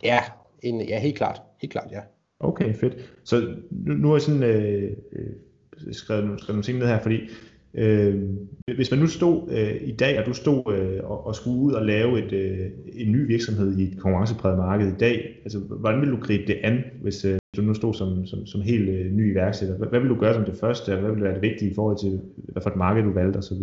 Ja, 0.03 0.19
en, 0.63 0.81
ja 0.81 0.99
helt 0.99 1.17
klart. 1.17 1.41
Helt 1.61 1.71
klart, 1.71 1.87
ja. 1.91 1.99
Okay, 2.39 2.73
fedt. 2.73 3.11
Så 3.23 3.55
nu, 3.71 3.93
nu 3.93 4.07
har 4.07 4.15
jeg 4.15 4.21
sådan 4.21 4.43
øh, 4.43 4.91
øh 5.11 5.27
skrevet, 5.91 6.39
skrevet 6.39 6.55
nogle 6.55 6.63
ting 6.63 6.79
ned 6.79 6.87
her, 6.87 6.99
fordi 6.99 7.19
øh, 7.73 8.23
hvis 8.75 8.91
man 8.91 8.99
nu 8.99 9.07
stod 9.07 9.49
øh, 9.51 9.75
i 9.81 9.91
dag, 9.91 10.19
og 10.19 10.25
du 10.25 10.33
stod 10.33 10.73
øh, 10.73 10.99
og, 11.03 11.27
og 11.27 11.35
skulle 11.35 11.59
ud 11.59 11.73
og 11.73 11.85
lave 11.85 12.25
et, 12.25 12.33
øh, 12.33 12.71
en 12.93 13.11
ny 13.11 13.27
virksomhed 13.27 13.77
i 13.77 13.83
et 13.83 13.99
konkurrencepræget 13.99 14.57
marked 14.57 14.87
i 14.87 14.97
dag, 14.99 15.39
altså 15.43 15.59
hvordan 15.59 16.01
vil 16.01 16.11
du 16.11 16.17
gribe 16.21 16.43
det 16.47 16.57
an, 16.63 16.83
hvis 17.01 17.25
øh, 17.25 17.39
du 17.57 17.61
nu 17.61 17.73
stod 17.73 17.93
som, 17.93 18.25
som, 18.25 18.45
som 18.45 18.61
helt 18.61 18.89
øh, 18.89 19.11
ny 19.11 19.31
iværksætter? 19.31 19.77
Hvad, 19.77 19.87
hvad 19.87 19.99
vil 19.99 20.09
du 20.09 20.19
gøre 20.19 20.33
som 20.33 20.45
det 20.45 20.57
første, 20.59 20.93
og 20.93 20.99
hvad 20.99 21.11
vil 21.11 21.23
være 21.23 21.33
det 21.33 21.41
vigtige 21.41 21.71
i 21.71 21.73
forhold 21.73 21.97
til, 21.97 22.21
hvad 22.37 22.61
for 22.61 22.69
et 22.69 22.75
marked 22.75 23.03
du 23.03 23.13
valgte 23.13 23.37
osv.? 23.37 23.61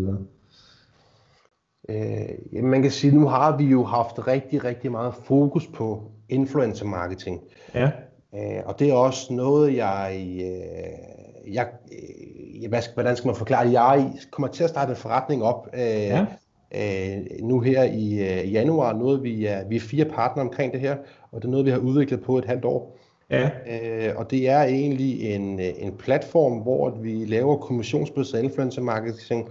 Øh, 1.88 2.64
man 2.64 2.82
kan 2.82 2.90
sige, 2.90 3.14
nu 3.14 3.26
har 3.26 3.56
vi 3.56 3.64
jo 3.64 3.84
haft 3.84 4.26
rigtig, 4.26 4.64
rigtig 4.64 4.90
meget 4.90 5.14
fokus 5.24 5.66
på 5.66 6.10
influencer 6.28 6.86
marketing. 6.86 7.40
Ja. 7.74 7.90
Øh, 8.36 8.62
og 8.64 8.78
det 8.78 8.90
er 8.90 8.94
også 8.94 9.32
noget, 9.32 9.76
jeg, 9.76 10.16
øh, 10.20 11.54
jeg 11.54 11.66
øh, 11.92 12.68
hvad 12.68 12.82
skal, 12.82 12.94
hvordan 12.94 13.16
skal 13.16 13.28
man 13.28 13.36
forklare 13.36 13.66
det? 13.66 13.72
Jeg 13.72 14.12
kommer 14.30 14.48
til 14.48 14.64
at 14.64 14.70
starte 14.70 14.90
en 14.90 14.96
forretning 14.96 15.44
op 15.44 15.68
øh, 15.74 15.80
ja. 15.80 16.26
øh, 16.74 17.18
nu 17.42 17.60
her 17.60 17.82
i 17.82 18.12
øh, 18.12 18.52
januar. 18.52 18.92
Noget, 18.92 19.22
vi, 19.22 19.46
er, 19.46 19.68
vi 19.68 19.76
er 19.76 19.80
fire 19.80 20.04
partnere 20.04 20.46
omkring 20.46 20.72
det 20.72 20.80
her, 20.80 20.96
og 21.32 21.42
det 21.42 21.44
er 21.44 21.50
noget, 21.50 21.66
vi 21.66 21.70
har 21.70 21.78
udviklet 21.78 22.22
på 22.22 22.38
et 22.38 22.44
halvt 22.44 22.64
år. 22.64 22.98
Ja. 23.30 23.44
Øh, 23.44 24.12
og 24.16 24.30
det 24.30 24.48
er 24.48 24.62
egentlig 24.62 25.34
en, 25.34 25.60
en 25.60 25.92
platform, 25.98 26.58
hvor 26.58 26.90
vi 26.90 27.24
laver 27.24 27.56
kommissionsbaseret 27.56 28.42
influencer 28.42 28.82
marketing, 28.82 29.48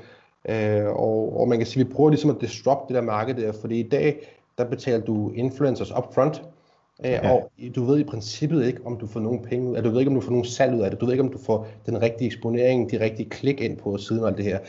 øh, 0.49 0.85
og, 0.85 1.39
og 1.39 1.47
man 1.47 1.57
kan 1.57 1.67
sige, 1.67 1.81
at 1.81 1.87
vi 1.87 1.93
prøver 1.93 2.09
ligesom 2.09 2.29
at 2.29 2.41
disrupt 2.41 2.87
det 2.87 2.95
der 2.95 3.01
marked 3.01 3.35
der, 3.35 3.51
fordi 3.61 3.79
i 3.79 3.89
dag, 3.89 4.17
der 4.57 4.65
betaler 4.65 5.05
du 5.05 5.31
influencers 5.31 5.91
upfront, 5.91 6.41
øh, 6.41 6.54
ja. 7.03 7.31
og 7.31 7.51
du 7.75 7.83
ved 7.83 7.99
i 7.99 8.03
princippet 8.03 8.67
ikke, 8.67 8.85
om 8.85 8.97
du 8.97 9.07
får 9.07 9.19
nogen 9.19 9.41
penge 9.41 9.69
ud 9.69 9.75
af 9.75 9.83
det, 9.83 9.89
du 9.89 9.93
ved 9.93 9.99
ikke, 9.99 10.09
om 10.09 10.15
du 10.15 10.21
får 10.21 10.31
nogen 10.31 10.45
salg 10.45 10.75
ud 10.75 10.81
af 10.81 10.91
det, 10.91 11.01
du 11.01 11.05
ved 11.05 11.13
ikke, 11.13 11.23
om 11.23 11.31
du 11.31 11.37
får 11.37 11.67
den 11.85 12.01
rigtige 12.01 12.25
eksponering, 12.25 12.91
de 12.91 12.99
rigtige 12.99 13.29
klik 13.29 13.61
ind 13.61 13.77
på 13.77 13.97
siden 13.97 14.21
og 14.21 14.27
alt 14.27 14.37
det 14.37 14.45
her. 14.45 14.59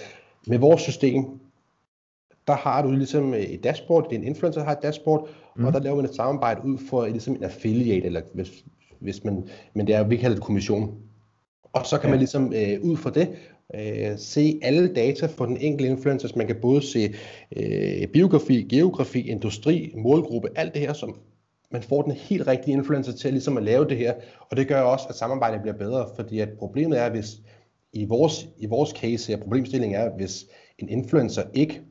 Med 0.47 0.59
vores 0.59 0.83
system, 0.83 1.25
der 2.47 2.57
har 2.57 2.83
du 2.83 2.91
ligesom 2.91 3.35
et 3.35 3.65
dashboard, 3.65 4.13
en 4.13 4.25
influencer, 4.25 4.65
har 4.65 4.73
et 4.73 4.83
dashboard, 4.83 5.29
mm. 5.57 5.65
og 5.65 5.73
der 5.73 5.81
laver 5.81 5.97
man 5.97 6.05
et 6.05 6.15
samarbejde 6.15 6.61
ud 6.65 6.79
for 6.89 7.07
ligesom 7.07 7.35
en 7.35 7.45
affiliate, 7.45 8.07
eller 8.07 8.21
hvis, 8.35 8.65
hvis 8.99 9.25
man, 9.25 9.49
men 9.75 9.87
det 9.87 9.95
er, 9.95 10.05
vi 10.05 10.17
kalder 10.17 10.37
det 10.37 10.45
kommission. 10.45 10.95
Og 11.73 11.87
så 11.87 11.99
kan 11.99 12.07
ja. 12.07 12.11
man 12.11 12.19
ligesom 12.19 12.53
øh, 12.53 12.81
ud 12.83 12.97
fra 12.97 13.11
det 13.11 13.29
øh, 13.75 14.19
se 14.19 14.59
alle 14.63 14.95
data 14.95 15.27
for 15.27 15.47
den 15.47 15.57
enkelte 15.57 15.93
influencer. 15.93 16.29
Man 16.37 16.47
kan 16.47 16.57
både 16.63 16.83
se 16.83 17.15
øh, 17.57 18.09
biografi, 18.09 18.63
geografi, 18.63 19.29
industri, 19.29 19.93
målgruppe, 19.97 20.49
alt 20.57 20.75
det 20.75 20.83
her, 20.83 20.93
som 20.93 21.17
man 21.73 21.83
får 21.83 22.03
den 22.03 22.13
helt 22.13 22.47
rigtige 22.47 22.75
influencer 22.75 23.13
til 23.13 23.33
ligesom 23.33 23.57
at 23.57 23.63
lave 23.63 23.89
det 23.89 23.97
her. 23.97 24.15
Og 24.51 24.57
det 24.57 24.69
gør 24.69 24.81
også, 24.81 25.07
at 25.09 25.15
samarbejdet 25.15 25.61
bliver 25.61 25.77
bedre, 25.77 26.07
fordi 26.17 26.41
at 26.41 26.49
problemet 26.59 27.01
er, 27.01 27.11
hvis 27.11 27.37
i 27.93 28.05
vores, 28.05 28.49
i 28.59 28.67
vores 28.67 28.91
case 28.91 29.33
her, 29.33 29.43
problemstillingen 29.43 30.01
er, 30.01 30.11
hvis 30.17 30.47
en 30.79 30.89
influencer 30.89 31.43
ikke 31.55 31.83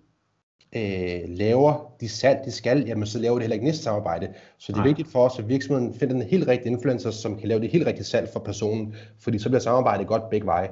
øh, 0.75 1.19
laver 1.27 1.93
de 2.01 2.09
salg, 2.09 2.39
de 2.45 2.51
skal, 2.51 2.85
jamen 2.87 3.05
så 3.05 3.19
laver 3.19 3.35
det 3.35 3.41
heller 3.41 3.53
ikke 3.53 3.65
næste 3.65 3.83
samarbejde. 3.83 4.27
Så 4.57 4.71
det 4.71 4.73
er 4.73 4.81
Nej. 4.81 4.87
vigtigt 4.87 5.11
for 5.11 5.25
os, 5.25 5.39
at 5.39 5.49
virksomheden 5.49 5.93
finder 5.93 6.13
den 6.13 6.23
helt 6.23 6.47
rigtige 6.47 6.71
influencer, 6.71 7.11
som 7.11 7.37
kan 7.39 7.47
lave 7.47 7.61
det 7.61 7.69
helt 7.69 7.87
rigtige 7.87 8.05
salg 8.05 8.29
for 8.33 8.39
personen, 8.39 8.95
fordi 9.19 9.39
så 9.39 9.49
bliver 9.49 9.59
samarbejdet 9.61 10.07
godt 10.07 10.29
begge 10.29 10.47
veje. 10.47 10.69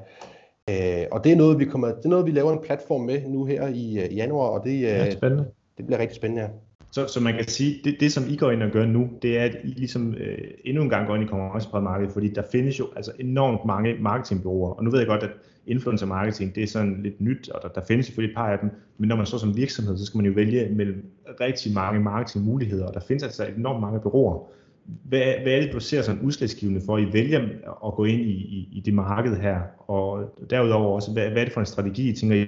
Øh, 0.69 1.05
og 1.11 1.23
det 1.23 1.31
er 1.31 1.35
noget, 1.35 1.59
vi 1.59 1.65
kommer, 1.65 1.87
det 1.87 2.05
er 2.05 2.09
noget, 2.09 2.25
vi 2.25 2.31
laver 2.31 2.53
en 2.53 2.59
platform 2.63 3.01
med 3.01 3.21
nu 3.27 3.45
her 3.45 3.67
i, 3.67 3.97
uh, 3.97 4.17
januar, 4.17 4.47
og 4.47 4.63
det, 4.65 4.81
ja, 4.81 5.11
spændende. 5.11 5.45
det 5.77 5.85
bliver 5.85 5.99
rigtig 5.99 6.15
spændende. 6.15 6.41
Ja. 6.41 6.49
Så, 6.93 7.07
så 7.07 7.19
man 7.19 7.33
kan 7.33 7.47
sige, 7.47 7.81
det, 7.83 7.95
det 7.99 8.11
som 8.11 8.23
I 8.27 8.35
går 8.35 8.51
ind 8.51 8.63
og 8.63 8.71
gør 8.71 8.85
nu, 8.85 9.09
det 9.21 9.37
er, 9.37 9.43
at 9.43 9.57
I 9.63 9.67
ligesom 9.67 10.13
øh, 10.13 10.37
endnu 10.65 10.83
en 10.83 10.89
gang 10.89 11.07
går 11.07 11.15
ind 11.15 11.23
i 11.23 11.27
konkurrencepræget 11.27 12.11
fordi 12.11 12.27
der 12.27 12.43
findes 12.51 12.79
jo 12.79 12.89
altså 12.95 13.11
enormt 13.19 13.65
mange 13.65 13.95
marketingbureauer, 13.99 14.73
og 14.73 14.83
nu 14.83 14.91
ved 14.91 14.99
jeg 14.99 15.07
godt, 15.07 15.23
at 15.23 15.31
influencer 15.67 16.05
marketing, 16.05 16.55
det 16.55 16.63
er 16.63 16.67
sådan 16.67 17.03
lidt 17.03 17.21
nyt, 17.21 17.49
og 17.49 17.61
der, 17.61 17.67
der 17.67 17.85
findes 17.87 18.05
selvfølgelig 18.05 18.33
et 18.33 18.37
par 18.37 18.47
af 18.47 18.59
dem, 18.59 18.69
men 18.97 19.07
når 19.07 19.15
man 19.15 19.25
står 19.25 19.37
som 19.37 19.57
virksomhed, 19.57 19.97
så 19.97 20.05
skal 20.05 20.17
man 20.17 20.25
jo 20.25 20.31
vælge 20.31 20.69
mellem 20.75 21.11
rigtig 21.41 21.73
mange 21.73 21.99
marketingmuligheder, 21.99 22.85
og 22.87 22.93
der 22.93 22.99
findes 22.99 23.23
altså 23.23 23.45
enormt 23.57 23.81
mange 23.81 23.99
bureauer. 23.99 24.47
Hvad, 24.85 25.33
hvad 25.41 25.53
er 25.53 25.61
det, 25.61 25.73
du 25.73 25.79
ser 25.79 26.01
som 26.01 26.21
udslagsgivende 26.21 26.81
for, 26.85 26.97
at 26.97 27.03
I 27.03 27.13
vælger 27.13 27.39
at 27.87 27.93
gå 27.93 28.03
ind 28.03 28.21
i, 28.21 28.33
i, 28.33 28.69
i 28.71 28.79
det 28.79 28.93
marked 28.93 29.37
her, 29.37 29.61
og 29.77 30.35
derudover 30.49 30.95
også, 30.95 31.11
hvad, 31.13 31.29
hvad 31.29 31.41
er 31.41 31.45
det 31.45 31.53
for 31.53 31.59
en 31.59 31.65
strategi, 31.65 32.09
I 32.09 32.15
tænker 32.15 32.35
I, 32.35 32.47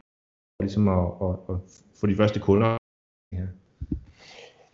ligesom 0.60 0.88
at, 0.88 1.08
at, 1.22 1.36
at 1.50 1.56
få 2.00 2.08
de 2.08 2.16
første 2.16 2.40
kunder 2.40 2.78
her? 3.34 3.48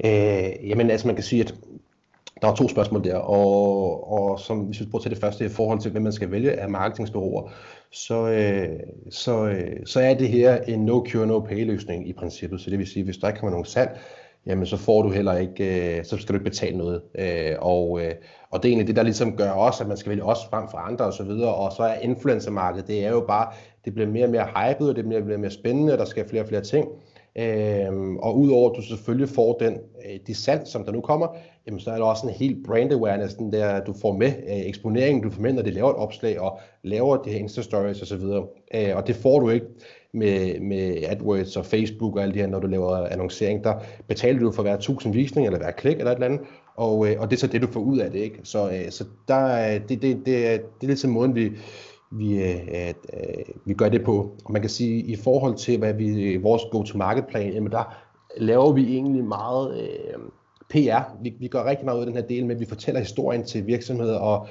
Øh, 0.05 0.69
jamen 0.69 0.89
altså 0.89 1.07
man 1.07 1.15
kan 1.15 1.23
sige, 1.23 1.43
at 1.43 1.55
der 2.41 2.47
er 2.47 2.55
to 2.55 2.67
spørgsmål 2.67 3.03
der, 3.03 3.15
og, 3.15 4.11
og 4.11 4.39
som, 4.39 4.59
hvis 4.59 4.79
vi 4.79 4.85
prøver 4.85 5.01
til 5.01 5.11
det 5.11 5.19
første 5.19 5.45
i 5.45 5.49
forhold 5.49 5.79
til, 5.79 5.91
hvem 5.91 6.03
man 6.03 6.13
skal 6.13 6.31
vælge 6.31 6.51
af 6.51 6.69
marketingsbyråer, 6.69 7.51
så, 7.91 8.27
øh, 8.27 8.79
så, 9.09 9.45
øh, 9.45 9.85
så 9.85 9.99
er 9.99 10.13
det 10.13 10.29
her 10.29 10.61
en 10.61 10.85
no 10.85 11.05
cure, 11.11 11.27
no 11.27 11.39
pay 11.39 11.65
løsning 11.65 12.09
i 12.09 12.13
princippet. 12.13 12.61
Så 12.61 12.69
det 12.69 12.79
vil 12.79 12.87
sige, 12.87 13.03
hvis 13.03 13.17
der 13.17 13.27
ikke 13.27 13.39
kommer 13.39 13.51
nogen 13.51 13.65
salg, 13.65 13.99
jamen 14.45 14.65
så 14.65 14.77
får 14.77 15.01
du 15.01 15.09
heller 15.09 15.37
ikke, 15.37 15.97
øh, 15.97 16.05
så 16.05 16.17
skal 16.17 16.27
du 16.27 16.39
ikke 16.39 16.49
betale 16.49 16.77
noget. 16.77 17.01
Øh, 17.15 17.55
og, 17.59 18.01
øh, 18.01 18.11
og 18.49 18.63
det 18.63 18.69
er 18.69 18.71
egentlig 18.71 18.87
det, 18.87 18.95
der 18.95 19.03
ligesom 19.03 19.35
gør 19.37 19.51
også, 19.51 19.83
at 19.83 19.87
man 19.87 19.97
skal 19.97 20.09
vælge 20.09 20.23
os 20.23 20.39
frem 20.49 20.69
for 20.71 20.77
andre 20.77 21.05
osv. 21.05 21.29
Og, 21.29 21.55
og 21.55 21.71
så 21.71 21.83
er 21.83 21.93
influencermarkedet, 21.93 22.87
det 22.87 23.05
er 23.05 23.09
jo 23.09 23.25
bare, 23.27 23.47
det 23.85 23.93
bliver 23.93 24.09
mere 24.09 24.25
og 24.25 24.31
mere 24.31 24.45
hypet, 24.45 24.89
og 24.89 24.95
det 24.95 25.05
bliver 25.05 25.23
mere 25.23 25.35
og 25.35 25.39
mere 25.39 25.51
spændende, 25.51 25.93
og 25.93 25.99
der 25.99 26.05
skal 26.05 26.29
flere 26.29 26.43
og 26.43 26.47
flere 26.47 26.61
ting. 26.61 26.87
Øhm, 27.35 28.17
og 28.17 28.39
udover 28.39 28.69
at 28.69 28.75
du 28.77 28.81
selvfølgelig 28.81 29.29
får 29.29 29.57
den, 29.59 29.73
øh, 29.73 30.19
de 30.27 30.35
salg, 30.35 30.61
som 30.67 30.85
der 30.85 30.91
nu 30.91 31.01
kommer, 31.01 31.27
jamen, 31.67 31.79
så 31.79 31.91
er 31.91 31.97
der 31.97 32.03
også 32.03 32.27
en 32.27 32.33
helt 32.33 32.65
brand 32.67 32.93
awareness, 32.93 33.35
den 33.35 33.53
der 33.53 33.83
du 33.83 33.93
får 34.01 34.13
med 34.13 34.27
øh, 34.27 34.67
eksponeringen, 34.67 35.23
du 35.23 35.29
får 35.29 35.41
med, 35.41 35.53
når 35.53 35.61
de 35.61 35.71
laver 35.71 35.89
et 35.89 35.95
opslag 35.95 36.39
og 36.39 36.59
laver 36.83 37.17
de 37.17 37.29
her 37.29 37.39
Insta-stories 37.39 38.01
osv. 38.01 38.23
Øh, 38.73 38.95
og 38.95 39.07
det 39.07 39.15
får 39.15 39.39
du 39.39 39.49
ikke 39.49 39.65
med, 40.13 40.59
med 40.59 41.03
AdWords 41.07 41.57
og 41.57 41.65
Facebook 41.65 42.15
og 42.15 42.23
alt 42.23 42.33
det 42.33 42.41
her, 42.41 42.49
når 42.49 42.59
du 42.59 42.67
laver 42.67 43.07
annoncering. 43.07 43.63
Der 43.63 43.73
betaler 44.07 44.39
du 44.39 44.51
for 44.51 44.61
hver 44.61 44.73
1000 44.73 45.13
visninger 45.13 45.51
eller 45.51 45.65
hver 45.65 45.71
klik 45.71 45.97
eller 45.97 46.11
et 46.11 46.15
eller 46.15 46.27
andet, 46.27 46.39
og, 46.75 47.09
øh, 47.09 47.21
og 47.21 47.29
det 47.29 47.35
er 47.35 47.39
så 47.39 47.47
det, 47.47 47.61
du 47.61 47.67
får 47.67 47.79
ud 47.79 47.99
af 47.99 48.11
det. 48.11 48.19
Ikke? 48.19 48.39
Så, 48.43 48.69
øh, 48.69 48.89
så 48.89 49.05
der, 49.27 49.79
det, 49.79 50.01
det, 50.01 50.01
det, 50.01 50.25
det 50.25 50.35
er 50.83 50.87
lidt 50.87 51.09
måden, 51.09 51.35
vi, 51.35 51.51
vi, 52.11 52.41
at, 52.71 52.95
øh, 53.13 53.43
vi 53.65 53.73
gør 53.73 53.89
det 53.89 54.03
på. 54.03 54.35
Og 54.45 54.51
man 54.51 54.61
kan 54.61 54.69
sige, 54.69 55.01
i 55.01 55.15
forhold 55.15 55.55
til 55.55 55.77
hvad 55.77 55.93
vi, 55.93 56.37
vores 56.37 56.63
go-to-market-plan, 56.71 57.53
jamen 57.53 57.71
der 57.71 57.97
laver 58.37 58.71
vi 58.71 58.93
egentlig 58.93 59.23
meget 59.23 59.81
øh, 59.81 60.19
PR. 60.69 61.23
Vi, 61.23 61.33
vi 61.39 61.47
gør 61.47 61.65
rigtig 61.65 61.85
meget 61.85 61.97
ud 61.97 62.01
af 62.01 62.07
den 62.07 62.15
her 62.15 62.27
del 62.27 62.45
med, 62.45 62.55
at 62.55 62.61
vi 62.61 62.65
fortæller 62.65 62.99
historien 62.99 63.43
til 63.43 63.67
virksomheder, 63.67 64.19
og 64.19 64.47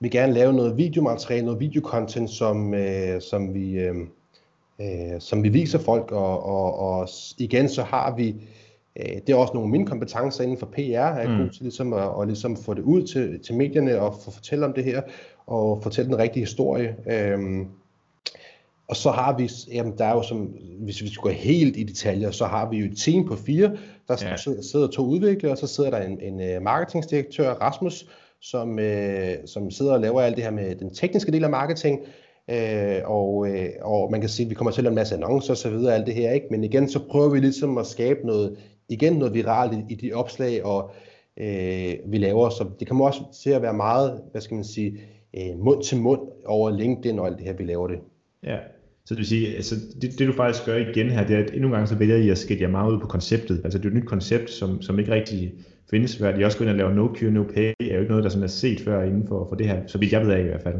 vi 0.00 0.08
gerne 0.08 0.32
lave 0.32 0.52
noget 0.52 0.76
videomateriale, 0.76 1.44
noget 1.44 1.60
videocontent, 1.60 2.30
som, 2.30 2.74
øh, 2.74 3.20
som, 3.20 3.54
vi, 3.54 3.72
øh, 3.72 3.94
øh, 4.80 5.20
som 5.20 5.42
vi 5.42 5.48
viser 5.48 5.78
folk, 5.78 6.12
og, 6.12 6.46
og, 6.46 6.78
og 6.78 7.08
igen 7.38 7.68
så 7.68 7.82
har 7.82 8.16
vi 8.16 8.28
øh, 8.96 9.16
det 9.26 9.30
er 9.30 9.36
også 9.36 9.54
nogle 9.54 9.66
af 9.66 9.70
mine 9.70 9.86
kompetencer 9.86 10.44
inden 10.44 10.58
for 10.58 10.66
PR, 10.66 10.80
jeg 10.80 11.24
er 11.24 11.28
mm. 11.28 11.38
god 11.38 11.50
til 11.50 11.62
ligesom 11.62 11.92
at, 11.92 12.08
at 12.20 12.26
ligesom 12.26 12.56
få 12.56 12.74
det 12.74 12.82
ud 12.82 13.02
til, 13.02 13.40
til 13.40 13.54
medierne 13.54 14.00
og 14.00 14.14
få 14.24 14.30
fortælle 14.30 14.66
om 14.66 14.72
det 14.72 14.84
her 14.84 15.02
og 15.46 15.82
fortælle 15.82 16.10
den 16.10 16.18
rigtige 16.18 16.42
historie. 16.42 16.96
Øhm, 17.06 17.68
og 18.88 18.96
så 18.96 19.10
har 19.10 19.36
vi, 19.36 19.50
jamen 19.72 19.98
der 19.98 20.04
er 20.04 20.14
jo 20.14 20.22
som, 20.22 20.54
hvis 20.78 21.02
vi 21.02 21.08
skal 21.08 21.22
gå 21.22 21.28
helt 21.28 21.76
i 21.76 21.82
detaljer, 21.82 22.30
så 22.30 22.44
har 22.44 22.70
vi 22.70 22.76
jo 22.76 22.84
et 22.84 22.98
team 22.98 23.24
på 23.24 23.36
fire, 23.36 23.76
der 24.08 24.16
ja. 24.20 24.36
sidder 24.62 24.86
to 24.86 25.02
udviklere, 25.02 25.52
og 25.52 25.58
så 25.58 25.66
sidder 25.66 25.90
der 25.90 25.98
en, 25.98 26.20
en 26.20 26.40
øh, 26.40 26.62
marketingdirektør, 26.62 27.54
Rasmus, 27.54 28.06
som, 28.40 28.78
øh, 28.78 29.34
som 29.46 29.70
sidder 29.70 29.92
og 29.92 30.00
laver 30.00 30.20
alt 30.20 30.36
det 30.36 30.44
her 30.44 30.50
med 30.50 30.74
den 30.74 30.94
tekniske 30.94 31.32
del 31.32 31.44
af 31.44 31.50
marketing, 31.50 32.00
øh, 32.50 33.00
og, 33.04 33.48
øh, 33.48 33.68
og 33.80 34.10
man 34.10 34.20
kan 34.20 34.30
sige, 34.30 34.46
at 34.46 34.50
vi 34.50 34.54
kommer 34.54 34.70
til 34.70 34.80
at 34.80 34.84
lave 34.84 34.90
en 34.90 34.94
masse 34.94 35.14
annoncer 35.14 35.52
og 35.52 35.56
så 35.56 35.70
videre, 35.70 35.94
alt 35.94 36.06
det 36.06 36.14
her, 36.14 36.32
ikke? 36.32 36.46
men 36.50 36.64
igen, 36.64 36.88
så 36.88 37.00
prøver 37.10 37.28
vi 37.28 37.40
ligesom 37.40 37.78
at 37.78 37.86
skabe 37.86 38.26
noget, 38.26 38.56
igen 38.88 39.12
noget 39.12 39.34
viralt 39.34 39.72
i, 39.74 39.92
i 39.92 39.94
de 39.94 40.12
opslag, 40.12 40.64
og 40.64 40.90
øh, 41.36 41.94
vi 42.06 42.18
laver, 42.18 42.48
så 42.48 42.66
det 42.80 42.88
kommer 42.88 43.06
også 43.06 43.22
til 43.42 43.50
at 43.50 43.62
være 43.62 43.74
meget, 43.74 44.22
hvad 44.30 44.40
skal 44.40 44.54
man 44.54 44.64
sige, 44.64 45.00
øh, 45.36 45.58
mund 45.58 45.82
til 45.82 45.98
mund 45.98 46.20
over 46.46 46.70
LinkedIn 46.70 47.18
og 47.18 47.26
alt 47.26 47.38
det 47.38 47.46
her, 47.46 47.52
vi 47.52 47.64
laver 47.64 47.88
det. 47.88 47.98
Ja, 48.44 48.56
så 49.04 49.14
det 49.14 49.18
vil 49.18 49.26
sige, 49.26 49.56
altså 49.56 49.74
det, 50.02 50.18
det 50.18 50.28
du 50.28 50.32
faktisk 50.32 50.64
gør 50.66 50.76
igen 50.76 51.10
her, 51.10 51.26
det 51.26 51.36
er, 51.36 51.44
at 51.44 51.50
endnu 51.54 51.68
en 51.68 51.74
gang 51.74 51.88
så 51.88 51.94
vælger 51.94 52.16
I 52.16 52.28
at 52.28 52.38
skætte 52.38 52.62
jer 52.62 52.70
meget 52.70 52.92
ud 52.92 53.00
på 53.00 53.06
konceptet. 53.06 53.60
Altså 53.64 53.78
det 53.78 53.84
er 53.84 53.88
et 53.88 53.94
nyt 53.94 54.08
koncept, 54.08 54.50
som, 54.50 54.82
som 54.82 54.98
ikke 54.98 55.12
rigtig 55.12 55.52
findes 55.90 56.16
før. 56.16 56.36
De 56.36 56.44
også 56.44 56.58
går 56.58 56.64
ind 56.64 56.70
og 56.70 56.76
laver 56.76 56.92
no 56.92 57.08
cure, 57.14 57.30
no 57.30 57.44
pay, 57.54 57.72
er 57.80 57.94
jo 57.94 58.00
ikke 58.00 58.10
noget, 58.10 58.24
der 58.24 58.30
sådan 58.30 58.42
er 58.42 58.48
set 58.48 58.80
før 58.80 59.02
inden 59.02 59.26
for, 59.28 59.46
for 59.48 59.56
det 59.56 59.66
her, 59.66 59.80
så 59.86 59.98
vidt 59.98 60.12
jeg 60.12 60.26
ved 60.26 60.32
af 60.32 60.40
i 60.40 60.42
hvert 60.42 60.62
fald. 60.62 60.74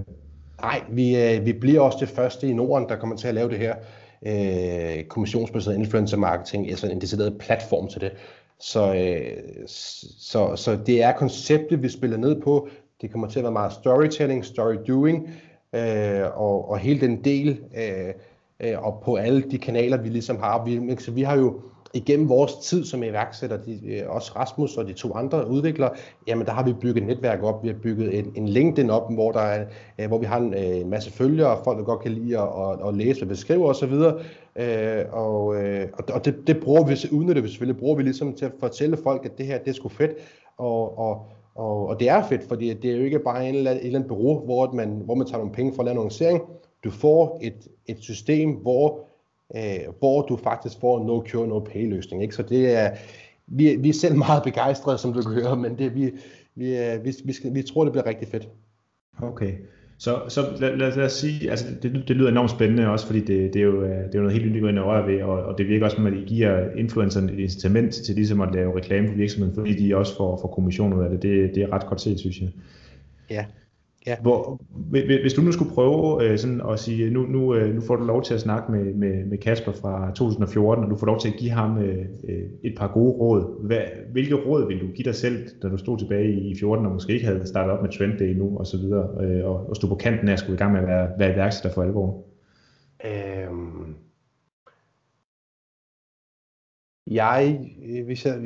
Nej, 0.62 0.82
vi, 0.90 1.16
øh, 1.16 1.46
vi 1.46 1.52
bliver 1.52 1.80
også 1.80 1.98
det 2.00 2.08
første 2.08 2.48
i 2.48 2.52
Norden, 2.52 2.88
der 2.88 2.96
kommer 2.96 3.16
til 3.16 3.28
at 3.28 3.34
lave 3.34 3.50
det 3.50 3.58
her 3.58 3.74
øh, 4.26 5.04
kommissionsbaseret 5.04 5.76
influencer 5.76 6.16
marketing, 6.16 6.68
altså 6.68 6.86
en 6.86 7.00
decideret 7.00 7.38
platform 7.38 7.88
til 7.88 8.00
det. 8.00 8.12
Så, 8.60 8.94
øh, 8.94 9.66
så, 9.66 10.56
så 10.56 10.78
det 10.86 11.02
er 11.02 11.12
konceptet, 11.12 11.82
vi 11.82 11.88
spiller 11.88 12.16
ned 12.16 12.40
på. 12.40 12.68
Det 13.02 13.10
kommer 13.10 13.28
til 13.28 13.38
at 13.38 13.42
være 13.42 13.52
meget 13.52 13.72
storytelling, 13.72 14.44
story 14.44 14.74
doing, 14.88 15.30
øh, 15.74 16.22
og, 16.34 16.70
og 16.70 16.78
hele 16.78 17.00
den 17.00 17.24
del, 17.24 17.60
øh, 17.76 18.14
øh, 18.60 18.82
og 18.82 19.02
på 19.04 19.16
alle 19.16 19.42
de 19.50 19.58
kanaler, 19.58 20.02
vi 20.02 20.08
ligesom 20.08 20.38
har. 20.38 20.64
Vi, 20.64 20.96
så 20.98 21.10
vi 21.10 21.22
har 21.22 21.36
jo 21.36 21.60
igennem 21.94 22.28
vores 22.28 22.54
tid 22.54 22.84
som 22.84 23.02
iværksætter, 23.02 23.56
de, 23.56 23.80
øh, 23.86 24.10
også 24.10 24.32
Rasmus 24.36 24.76
og 24.76 24.86
de 24.86 24.92
to 24.92 25.14
andre 25.14 25.48
udviklere, 25.48 25.90
jamen 26.28 26.46
der 26.46 26.52
har 26.52 26.64
vi 26.64 26.72
bygget 26.72 26.96
et 26.96 27.06
netværk 27.06 27.42
op. 27.42 27.62
Vi 27.62 27.68
har 27.68 27.74
bygget 27.82 28.18
en, 28.18 28.32
en 28.34 28.48
LinkedIn 28.48 28.90
op, 28.90 29.12
hvor, 29.12 29.32
der 29.32 29.40
er, 29.40 29.64
øh, 29.98 30.08
hvor 30.08 30.18
vi 30.18 30.26
har 30.26 30.38
en, 30.38 30.54
øh, 30.54 30.76
en 30.76 30.90
masse 30.90 31.12
følgere, 31.12 31.58
folk 31.64 31.78
der 31.78 31.84
godt 31.84 32.00
kan 32.00 32.12
lide 32.12 32.38
at, 32.38 32.48
at, 32.48 32.88
at 32.88 32.94
læse, 32.94 33.24
hvad 33.24 33.28
vi 33.28 33.40
skriver 33.40 33.68
osv. 33.68 33.92
Øh, 33.92 34.98
øh, 34.98 35.04
og, 35.12 35.46
og 36.12 36.24
det, 36.24 36.46
det 36.46 36.60
bruger 36.60 36.84
vi, 36.84 37.16
udnytter 37.16 37.42
vi 37.42 37.48
selvfølgelig, 37.48 37.80
bruger 37.80 37.96
vi 37.96 38.02
ligesom 38.02 38.34
til 38.34 38.44
at 38.44 38.52
fortælle 38.60 38.96
folk, 38.96 39.24
at 39.24 39.38
det 39.38 39.46
her, 39.46 39.58
det 39.58 39.68
er 39.68 39.74
sgu 39.74 39.88
fedt. 39.88 40.10
Og, 40.58 40.98
og, 40.98 41.26
og, 41.54 41.88
og 41.88 42.00
det 42.00 42.08
er 42.08 42.22
fedt, 42.28 42.42
fordi 42.42 42.74
det 42.74 42.90
er 42.90 42.96
jo 42.96 43.04
ikke 43.04 43.18
bare 43.18 43.48
en 43.48 43.54
eller 43.54 43.70
anden, 43.70 43.82
en 43.82 43.86
eller 43.86 43.98
anden 43.98 44.08
bureau, 44.08 44.44
hvor 44.44 44.72
man, 44.72 44.88
hvor 44.88 45.14
man 45.14 45.26
tager 45.26 45.38
nogle 45.38 45.52
penge 45.52 45.74
for 45.74 45.82
at 45.82 45.86
lave 45.86 45.94
annoncering. 45.94 46.42
Du 46.84 46.90
får 46.90 47.38
et, 47.42 47.68
et 47.86 47.98
system, 48.00 48.50
hvor 48.50 49.08
øh, 49.56 49.94
hvor 49.98 50.22
du 50.22 50.36
faktisk 50.36 50.80
får 50.80 51.00
en 51.00 51.06
no 51.06 51.22
cure, 51.28 51.48
no 51.48 51.58
pay 51.58 51.88
løsning. 51.88 52.22
Ikke? 52.22 52.34
Så 52.34 52.42
det 52.42 52.76
er, 52.76 52.90
vi, 53.46 53.76
vi 53.76 53.88
er 53.88 53.92
selv 53.92 54.16
meget 54.16 54.42
begejstrede, 54.42 54.98
som 54.98 55.12
du 55.12 55.22
kan 55.22 55.32
høre, 55.32 55.56
men 55.56 55.78
det, 55.78 55.94
vi, 55.94 56.10
vi, 56.54 56.78
øh, 56.78 57.04
vi, 57.04 57.14
vi, 57.24 57.32
skal, 57.32 57.54
vi 57.54 57.62
tror, 57.62 57.84
det 57.84 57.92
bliver 57.92 58.06
rigtig 58.06 58.28
fedt. 58.28 58.48
Okay. 59.22 59.52
Så, 60.02 60.22
så 60.28 60.40
lad, 60.60 60.76
lad, 60.76 60.96
lad 60.96 61.04
os 61.04 61.12
sige, 61.12 61.50
altså 61.50 61.66
det, 61.82 62.04
det 62.08 62.16
lyder 62.16 62.30
enormt 62.30 62.50
spændende 62.50 62.88
også, 62.88 63.06
fordi 63.06 63.20
det, 63.20 63.54
det, 63.54 63.56
er, 63.56 63.64
jo, 63.64 63.82
øh, 63.82 63.90
det 63.90 64.14
er 64.14 64.18
jo 64.18 64.20
noget 64.20 64.32
helt 64.32 64.52
nyt, 64.52 64.78
at 64.78 64.84
røre 64.84 65.06
ved, 65.06 65.22
og, 65.22 65.42
og 65.42 65.58
det 65.58 65.68
virker 65.68 65.84
også 65.84 65.96
som, 65.96 66.06
at 66.06 66.12
I 66.12 66.24
giver 66.26 66.70
influencerne 66.76 67.32
et 67.32 67.38
incitament 67.38 67.94
til 67.94 68.14
ligesom 68.14 68.40
at 68.40 68.54
lave 68.54 68.76
reklame 68.76 69.08
for 69.08 69.14
virksomheden, 69.14 69.54
fordi 69.54 69.74
de 69.74 69.96
også 69.96 70.16
får, 70.16 70.38
får 70.42 70.48
kommission 70.48 70.92
ud 70.92 71.04
af 71.04 71.10
det. 71.10 71.22
det. 71.22 71.54
Det 71.54 71.62
er 71.62 71.72
ret 71.72 71.86
godt 71.86 72.00
set, 72.00 72.20
synes 72.20 72.40
jeg. 72.40 72.48
Ja, 73.30 73.44
Ja. 74.06 74.16
Hvor, 74.22 74.60
hvis 75.22 75.34
du 75.34 75.42
nu 75.42 75.52
skulle 75.52 75.74
prøve 75.74 76.24
øh, 76.24 76.38
sådan 76.38 76.62
at 76.70 76.78
sige, 76.78 77.10
nu, 77.10 77.22
nu, 77.22 77.54
øh, 77.54 77.74
nu 77.74 77.80
får 77.80 77.96
du 77.96 78.04
lov 78.04 78.22
til 78.22 78.34
at 78.34 78.40
snakke 78.40 78.72
med, 78.72 78.94
med, 78.94 79.24
med 79.24 79.38
Kasper 79.38 79.72
fra 79.72 80.12
2014, 80.14 80.84
og 80.84 80.90
du 80.90 80.96
får 80.96 81.06
lov 81.06 81.20
til 81.20 81.28
at 81.28 81.34
give 81.38 81.50
ham 81.50 81.78
øh, 81.78 81.98
øh, 82.28 82.42
et 82.64 82.74
par 82.78 82.92
gode 82.92 83.12
råd. 83.12 83.66
Hvad, 83.66 83.80
hvilke 84.12 84.34
råd 84.34 84.66
vil 84.66 84.80
du 84.80 84.86
give 84.86 85.04
dig 85.04 85.14
selv, 85.14 85.48
da 85.62 85.68
du 85.68 85.76
stod 85.76 85.98
tilbage 85.98 86.32
i 86.32 86.54
14 86.60 86.86
og 86.86 86.92
måske 86.92 87.12
ikke 87.12 87.26
havde 87.26 87.46
startet 87.46 87.72
op 87.74 87.82
med 87.82 87.90
Trend 87.90 88.18
Day 88.18 88.34
nu 88.34 88.58
og 88.58 88.66
så 88.66 88.76
videre, 88.76 89.24
øh, 89.24 89.44
og, 89.44 89.68
og 89.68 89.76
stod 89.76 89.88
på 89.88 89.94
kanten 89.94 90.28
af 90.28 90.32
at 90.32 90.38
skulle 90.38 90.54
i 90.54 90.58
gang 90.58 90.72
med 90.72 90.80
at 90.80 90.86
være, 90.86 91.10
være 91.18 91.32
iværksætter 91.32 91.74
for 91.74 91.82
alvor? 91.82 92.24
Øhm, 93.04 93.94
jeg, 97.10 97.60
hvis 98.04 98.26
jeg, 98.26 98.40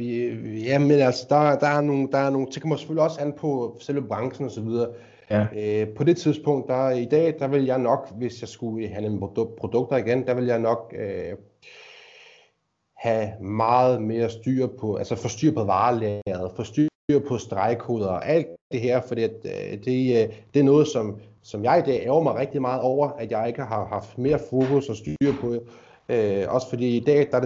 jamen 0.66 0.90
altså, 0.90 1.26
der, 1.28 1.58
der 1.58 1.66
er 1.66 1.80
nogle, 1.80 2.08
der 2.12 2.18
er 2.18 2.30
nogle, 2.30 2.46
det 2.54 2.62
kommer 2.62 2.76
selvfølgelig 2.76 3.04
også 3.04 3.20
an 3.20 3.32
på 3.38 3.78
selve 3.80 4.02
branchen 4.02 4.44
og 4.44 4.50
så 4.50 4.60
videre, 4.60 4.88
Ja. 5.30 5.46
Øh, 5.56 5.88
på 5.88 6.04
det 6.04 6.16
tidspunkt, 6.16 6.68
der 6.68 6.90
i 6.90 7.04
dag, 7.04 7.34
der 7.38 7.48
vil 7.48 7.64
jeg 7.64 7.78
nok, 7.78 8.10
hvis 8.16 8.40
jeg 8.40 8.48
skulle 8.48 8.88
handle 8.88 9.20
produkter 9.58 9.96
igen, 9.96 10.26
der 10.26 10.34
vil 10.34 10.46
jeg 10.46 10.58
nok 10.58 10.94
øh, 10.98 11.32
have 12.96 13.32
meget 13.40 14.02
mere 14.02 14.30
styr 14.30 14.66
på, 14.80 14.96
altså 14.96 15.16
forstyr 15.16 15.52
på 15.52 15.64
varelæret, 15.64 16.52
forstyr 16.56 16.88
på 17.28 17.38
stregkoder 17.38 18.08
og 18.08 18.28
alt 18.28 18.46
det 18.72 18.80
her, 18.80 19.00
fordi 19.00 19.22
at, 19.22 19.30
øh, 19.44 19.84
det, 19.84 20.22
øh, 20.22 20.34
det 20.54 20.60
er 20.60 20.64
noget, 20.64 20.88
som, 20.88 21.20
som 21.42 21.64
jeg 21.64 21.78
i 21.78 21.90
dag 21.90 22.06
ærger 22.06 22.22
mig 22.22 22.34
rigtig 22.34 22.60
meget 22.60 22.80
over, 22.80 23.08
at 23.08 23.30
jeg 23.30 23.48
ikke 23.48 23.62
har 23.62 23.86
haft 23.86 24.18
mere 24.18 24.38
fokus 24.50 24.88
og 24.88 24.96
styr 24.96 25.32
på. 25.40 25.54
Øh, 26.08 26.44
også 26.48 26.68
fordi 26.68 26.96
i 26.96 27.04
dag, 27.04 27.28
der, 27.32 27.40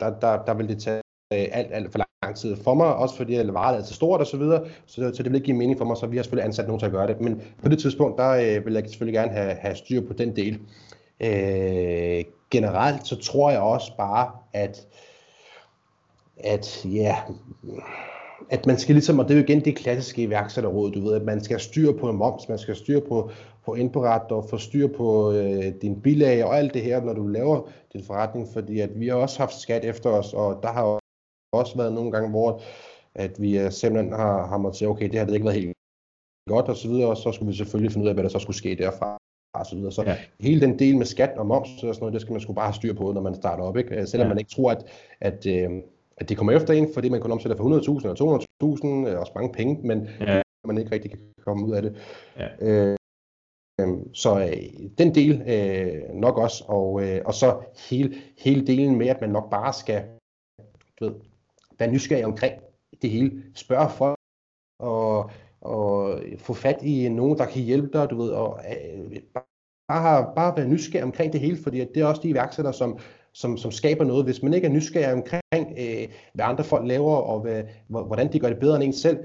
der, 0.00 0.10
der, 0.20 0.44
der 0.44 0.54
vil 0.54 0.68
det 0.68 0.82
tage 0.82 1.00
Øh, 1.32 1.46
alt, 1.52 1.68
alt 1.72 1.92
for 1.92 1.98
lang 2.22 2.36
tid 2.36 2.56
for 2.56 2.74
mig, 2.74 2.96
også 2.96 3.16
fordi 3.16 3.34
jeg 3.34 3.54
varet 3.54 3.78
er 3.78 3.84
så 3.84 3.94
stort 3.94 4.20
og 4.20 4.26
så 4.26 4.36
videre, 4.36 4.64
så, 4.86 5.10
så 5.14 5.22
det 5.22 5.32
vil 5.32 5.34
ikke 5.34 5.44
give 5.44 5.56
mening 5.56 5.78
for 5.78 5.84
mig, 5.84 5.96
så 5.96 6.06
vi 6.06 6.16
har 6.16 6.22
selvfølgelig 6.22 6.46
ansat 6.46 6.66
nogen 6.66 6.78
til 6.78 6.86
at 6.86 6.92
gøre 6.92 7.06
det. 7.06 7.20
Men 7.20 7.42
på 7.62 7.68
det 7.68 7.78
tidspunkt, 7.78 8.18
der 8.18 8.30
øh, 8.30 8.66
vil 8.66 8.74
jeg 8.74 8.82
selvfølgelig 8.86 9.14
gerne 9.14 9.32
have, 9.32 9.54
have 9.54 9.74
styr 9.74 10.06
på 10.06 10.12
den 10.12 10.36
del. 10.36 10.58
Øh, 11.20 12.24
generelt 12.50 13.06
så 13.06 13.16
tror 13.16 13.50
jeg 13.50 13.60
også 13.60 13.92
bare, 13.96 14.30
at, 14.52 14.86
at 16.36 16.84
ja, 16.84 17.16
at 18.50 18.66
man 18.66 18.78
skal 18.78 18.94
ligesom, 18.94 19.18
og 19.18 19.28
det 19.28 19.34
er 19.34 19.38
jo 19.38 19.44
igen 19.44 19.64
det 19.64 19.76
klassiske 19.76 20.22
iværksætterråd, 20.22 20.90
du 20.92 21.00
ved, 21.00 21.14
at 21.14 21.22
man 21.22 21.44
skal 21.44 21.60
styre 21.60 21.94
på 21.94 22.12
moms, 22.12 22.48
man 22.48 22.58
skal 22.58 22.76
styre 22.76 23.00
på, 23.00 23.30
på 23.64 23.74
indberet 23.74 24.32
og 24.32 24.46
få 24.50 24.58
styr 24.58 24.88
på 24.96 25.32
øh, 25.32 25.72
din 25.82 26.00
bilag 26.00 26.44
og 26.44 26.58
alt 26.58 26.74
det 26.74 26.82
her, 26.82 27.00
når 27.02 27.12
du 27.12 27.26
laver 27.26 27.68
din 27.92 28.04
forretning, 28.04 28.48
fordi 28.52 28.80
at 28.80 29.00
vi 29.00 29.08
har 29.08 29.14
også 29.14 29.38
haft 29.38 29.60
skat 29.60 29.84
efter 29.84 30.10
os, 30.10 30.34
og 30.34 30.60
der 30.62 30.72
har 30.72 30.99
også 31.52 31.76
været 31.76 31.92
nogle 31.92 32.12
gange, 32.12 32.30
hvor 32.30 32.60
at 33.14 33.40
vi 33.40 33.58
øh, 33.58 33.72
simpelthen 33.72 34.12
har, 34.12 34.46
har 34.46 34.58
måttet 34.58 34.78
sige, 34.78 34.88
okay, 34.88 35.08
det 35.08 35.18
har 35.18 35.26
det 35.26 35.34
ikke 35.34 35.46
været 35.46 35.60
helt 35.60 35.76
godt 36.48 36.68
og 36.68 36.76
så 36.76 36.88
videre, 36.88 37.08
og 37.08 37.16
så 37.16 37.32
skulle 37.32 37.50
vi 37.50 37.56
selvfølgelig 37.56 37.92
finde 37.92 38.04
ud 38.04 38.08
af, 38.08 38.14
hvad 38.14 38.24
der 38.24 38.30
så 38.30 38.38
skulle 38.38 38.56
ske 38.56 38.74
derfra 38.74 39.18
og 39.54 39.66
så 39.66 39.76
videre. 39.76 39.92
Så 39.92 40.02
ja. 40.02 40.16
hele 40.40 40.60
den 40.60 40.78
del 40.78 40.96
med 40.96 41.06
skat 41.06 41.30
og 41.36 41.46
moms 41.46 41.68
og 41.68 41.78
sådan 41.80 42.00
noget, 42.00 42.12
det 42.12 42.20
skal 42.20 42.32
man 42.32 42.40
sgu 42.40 42.52
bare 42.52 42.66
have 42.66 42.74
styr 42.74 42.94
på, 42.94 43.12
når 43.12 43.20
man 43.20 43.34
starter 43.34 43.64
op, 43.64 43.76
ikke? 43.76 44.06
Selvom 44.06 44.26
ja. 44.26 44.28
man 44.28 44.38
ikke 44.38 44.50
tror, 44.50 44.70
at, 44.70 44.84
at, 45.20 45.46
øh, 45.46 45.70
at 46.16 46.28
det 46.28 46.36
kommer 46.36 46.52
efter 46.52 46.74
en, 46.74 46.88
fordi 46.94 47.08
man 47.08 47.20
kun 47.20 47.32
omsætter 47.32 47.56
for 47.56 47.64
100.000 47.64 48.22
og 48.22 48.40
200.000, 49.04 49.08
øh, 49.08 49.20
også 49.20 49.32
mange 49.34 49.52
penge, 49.52 49.86
men 49.86 50.08
ja. 50.20 50.42
man 50.66 50.78
ikke 50.78 50.92
rigtig 50.92 51.10
kan 51.10 51.20
komme 51.44 51.66
ud 51.66 51.72
af 51.72 51.82
det. 51.82 51.96
Ja. 52.38 52.48
Øh, 52.60 52.96
så 54.12 54.40
øh, 54.40 54.88
den 54.98 55.14
del 55.14 55.42
øh, 55.46 56.14
nok 56.14 56.38
også, 56.38 56.64
og, 56.68 57.02
øh, 57.02 57.22
og 57.24 57.34
så 57.34 57.58
hele, 57.90 58.14
hele 58.38 58.66
delen 58.66 58.98
med, 58.98 59.06
at 59.06 59.20
man 59.20 59.30
nok 59.30 59.50
bare 59.50 59.72
skal 59.72 60.04
du 61.00 61.04
ved, 61.04 61.14
være 61.80 61.90
nysgerrig 61.90 62.24
omkring 62.24 62.54
det 63.02 63.10
hele. 63.10 63.42
Spørg 63.54 63.90
folk 63.90 64.18
og, 64.78 65.30
og 65.60 66.18
få 66.38 66.54
fat 66.54 66.82
i 66.82 67.08
nogen, 67.08 67.38
der 67.38 67.46
kan 67.46 67.62
hjælpe 67.62 67.98
dig, 67.98 68.10
du 68.10 68.22
ved, 68.22 68.30
og 68.30 68.60
øh, 68.70 69.20
bare, 69.88 70.32
bare 70.36 70.56
være 70.56 70.68
nysgerrig 70.68 71.04
omkring 71.04 71.32
det 71.32 71.40
hele, 71.40 71.58
fordi 71.62 71.78
det 71.78 71.96
er 71.96 72.06
også 72.06 72.22
de 72.22 72.28
iværksættere, 72.28 72.74
som, 72.74 72.98
som, 73.32 73.56
som 73.56 73.70
skaber 73.70 74.04
noget. 74.04 74.24
Hvis 74.24 74.42
man 74.42 74.54
ikke 74.54 74.66
er 74.66 74.72
nysgerrig 74.72 75.12
omkring, 75.12 75.78
øh, 75.78 76.08
hvad 76.34 76.44
andre 76.44 76.64
folk 76.64 76.86
laver, 76.86 77.16
og 77.16 77.40
hvad, 77.40 77.62
hvordan 77.88 78.32
de 78.32 78.38
gør 78.40 78.48
det 78.48 78.58
bedre 78.58 78.76
end 78.76 78.84
en 78.84 78.92
selv, 78.92 79.18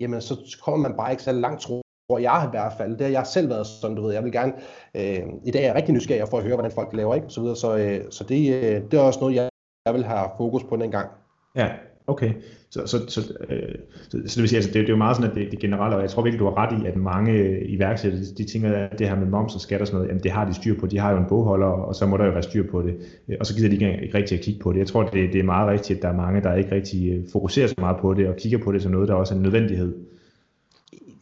jamen 0.00 0.20
så 0.20 0.56
kommer 0.62 0.88
man 0.88 0.96
bare 0.96 1.10
ikke 1.10 1.22
så 1.22 1.32
langt, 1.32 1.60
tror 1.60 1.82
jeg 2.18 2.44
i 2.46 2.50
hvert 2.50 2.72
fald. 2.78 2.92
Det 2.92 3.00
har 3.00 3.12
jeg 3.12 3.26
selv 3.26 3.48
været 3.48 3.66
sådan, 3.66 3.96
du 3.96 4.02
ved. 4.02 4.12
Jeg 4.12 4.24
vil 4.24 4.32
gerne, 4.32 4.52
øh, 4.94 5.22
i 5.44 5.50
dag 5.50 5.62
er 5.62 5.66
jeg 5.66 5.74
rigtig 5.74 5.94
nysgerrig 5.94 6.28
for 6.28 6.38
at 6.38 6.44
høre, 6.44 6.54
hvordan 6.54 6.72
folk 6.72 6.92
laver, 6.92 7.14
ikke? 7.14 7.26
Så, 7.28 7.40
videre. 7.40 7.56
så, 7.56 7.76
øh, 7.76 8.04
så 8.10 8.24
det, 8.24 8.54
øh, 8.54 8.90
det 8.90 8.94
er 8.94 9.02
også 9.02 9.20
noget, 9.20 9.34
jeg, 9.34 9.48
jeg 9.86 9.94
vil 9.94 10.04
have 10.04 10.28
fokus 10.36 10.64
på 10.64 10.76
den 10.76 10.90
gang. 10.90 11.10
Ja, 11.56 11.70
Okay, 12.08 12.32
så, 12.70 12.86
så, 12.86 12.98
så, 13.08 13.20
øh, 13.48 13.74
så, 14.08 14.10
så 14.10 14.34
det 14.34 14.40
vil 14.40 14.48
sige, 14.48 14.56
altså, 14.56 14.70
det, 14.70 14.80
det 14.80 14.84
er 14.84 14.88
jo 14.88 14.96
meget 14.96 15.16
sådan, 15.16 15.30
at 15.30 15.36
det, 15.36 15.50
det 15.50 15.58
generelle, 15.58 15.96
og 15.96 16.02
jeg 16.02 16.10
tror 16.10 16.22
virkelig, 16.22 16.40
du 16.40 16.44
har 16.44 16.58
ret 16.58 16.82
i, 16.82 16.86
at 16.86 16.96
mange 16.96 17.60
iværksættere, 17.64 18.22
de 18.38 18.44
tænker, 18.44 18.72
at 18.72 18.98
det 18.98 19.08
her 19.08 19.16
med 19.16 19.26
moms 19.26 19.54
og 19.54 19.60
skat 19.60 19.80
og 19.80 19.86
sådan 19.86 19.96
noget, 19.96 20.08
jamen 20.08 20.22
det 20.22 20.30
har 20.30 20.44
de 20.44 20.54
styr 20.54 20.80
på, 20.80 20.86
de 20.86 20.98
har 20.98 21.10
jo 21.10 21.18
en 21.18 21.24
bogholder, 21.28 21.66
og 21.66 21.94
så 21.94 22.06
må 22.06 22.16
der 22.16 22.24
jo 22.24 22.30
være 22.30 22.42
styr 22.42 22.70
på 22.70 22.82
det, 22.82 22.94
øh, 23.28 23.36
og 23.40 23.46
så 23.46 23.54
gider 23.54 23.68
de 23.68 23.74
ikke, 23.74 24.02
ikke 24.02 24.18
rigtig 24.18 24.38
at 24.38 24.44
kigge 24.44 24.60
på 24.60 24.72
det. 24.72 24.78
Jeg 24.78 24.86
tror, 24.86 25.02
det, 25.02 25.32
det 25.32 25.38
er 25.38 25.44
meget 25.44 25.68
rigtigt, 25.68 25.96
at 25.96 26.02
der 26.02 26.08
er 26.08 26.16
mange, 26.16 26.42
der 26.42 26.54
ikke 26.54 26.72
rigtig 26.72 27.12
øh, 27.12 27.24
fokuserer 27.32 27.66
så 27.66 27.74
meget 27.78 27.96
på 28.00 28.14
det, 28.14 28.28
og 28.28 28.36
kigger 28.36 28.58
på 28.58 28.72
det 28.72 28.82
som 28.82 28.92
noget, 28.92 29.08
der 29.08 29.14
også 29.14 29.34
er 29.34 29.36
en 29.36 29.42
nødvendighed. 29.42 29.94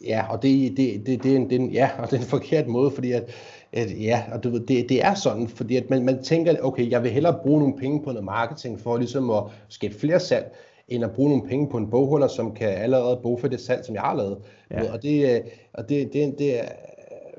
Ja, 0.07 0.25
og 0.31 0.43
det, 0.43 0.77
det, 0.77 1.07
det, 1.07 1.23
det, 1.23 1.33
er 1.33 1.37
en, 1.37 1.51
det, 1.51 1.57
er 1.57 1.61
en, 1.61 1.71
ja, 1.71 1.91
og 1.99 2.11
det 2.11 2.17
er 2.17 2.21
en 2.21 2.29
forkert 2.29 2.67
måde, 2.67 2.91
fordi 2.91 3.13
at, 3.13 3.25
at 3.73 3.89
ja, 4.01 4.23
og 4.33 4.45
du 4.45 4.51
ved, 4.51 4.61
det, 4.61 4.89
det 4.89 5.05
er 5.05 5.15
sådan, 5.15 5.49
fordi 5.49 5.77
at 5.77 5.91
man, 5.91 6.05
man 6.05 6.23
tænker, 6.23 6.55
okay, 6.63 6.91
jeg 6.91 7.03
vil 7.03 7.11
hellere 7.11 7.39
bruge 7.43 7.61
nogle 7.61 7.75
penge 7.79 8.03
på 8.05 8.11
noget 8.11 8.25
marketing 8.25 8.81
for 8.81 8.97
ligesom 8.97 9.31
at 9.31 9.43
skabe 9.69 9.95
flere 9.95 10.21
salg, 10.21 10.57
end 10.89 11.05
at 11.05 11.13
bruge 11.13 11.31
nogle 11.31 11.49
penge 11.49 11.69
på 11.69 11.77
en 11.77 11.91
bogholder, 11.91 12.29
som 12.29 12.55
kan 12.55 12.69
allerede 12.69 13.21
for 13.41 13.49
det 13.49 13.61
salg, 13.61 13.85
som 13.85 13.95
jeg 13.95 14.03
har 14.03 14.17
lavet. 14.17 14.39
Ja. 14.71 14.93
Og, 14.93 15.03
det, 15.03 15.35
øh, 15.35 15.41
og 15.73 15.89
det, 15.89 16.13
det, 16.13 16.39
det, 16.39 16.61
er, 16.61 16.69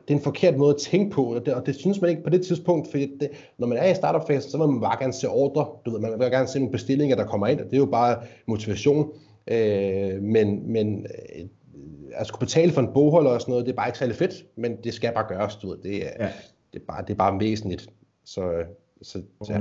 det 0.08 0.14
er 0.14 0.18
en 0.18 0.22
forkert 0.24 0.58
måde 0.58 0.74
at 0.74 0.80
tænke 0.80 1.12
på, 1.12 1.24
og 1.36 1.46
det, 1.46 1.54
og 1.54 1.66
det 1.66 1.76
synes 1.76 2.02
man 2.02 2.10
ikke 2.10 2.24
på 2.24 2.30
det 2.30 2.46
tidspunkt, 2.46 2.92
fordi 2.92 3.18
det, 3.20 3.30
når 3.58 3.68
man 3.68 3.78
er 3.78 3.92
i 3.92 3.96
startup-fasen, 3.96 4.52
så 4.52 4.58
vil 4.58 4.68
man 4.68 4.82
bare 4.82 5.00
gerne 5.00 5.14
se 5.14 5.30
ordre, 5.30 5.68
du 5.86 5.92
ved, 5.92 6.00
man 6.00 6.20
vil 6.20 6.32
gerne 6.32 6.48
se 6.48 6.60
nogle 6.60 6.72
bestillinger, 6.72 7.16
der 7.16 7.26
kommer 7.26 7.48
ind, 7.48 7.60
og 7.60 7.66
det 7.66 7.74
er 7.74 7.78
jo 7.78 7.86
bare 7.86 8.18
motivation. 8.46 9.12
Øh, 9.48 10.22
men 10.22 10.72
men 10.72 11.06
øh, 11.36 11.46
at 12.14 12.28
skulle 12.28 12.40
betale 12.40 12.72
for 12.72 12.82
en 12.82 12.94
bogholder 12.94 13.32
og 13.32 13.42
sådan 13.42 13.52
noget, 13.52 13.66
det 13.66 13.72
er 13.72 13.76
bare 13.76 13.88
ikke 13.88 13.98
særlig 13.98 14.16
fedt, 14.16 14.46
men 14.56 14.78
det 14.84 14.94
skal 14.94 15.14
bare 15.14 15.28
gøres, 15.28 15.56
du 15.56 15.70
ved. 15.70 15.78
Det 15.78 15.96
er, 16.06 16.26
ja. 16.26 16.32
det 16.74 16.82
er, 16.82 16.86
bare, 16.88 17.02
det 17.02 17.10
er 17.10 17.18
bare 17.18 17.40
væsentligt. 17.40 17.90
Så, 18.26 18.64
så, 19.02 19.22
så 19.44 19.54
ja. 19.54 19.60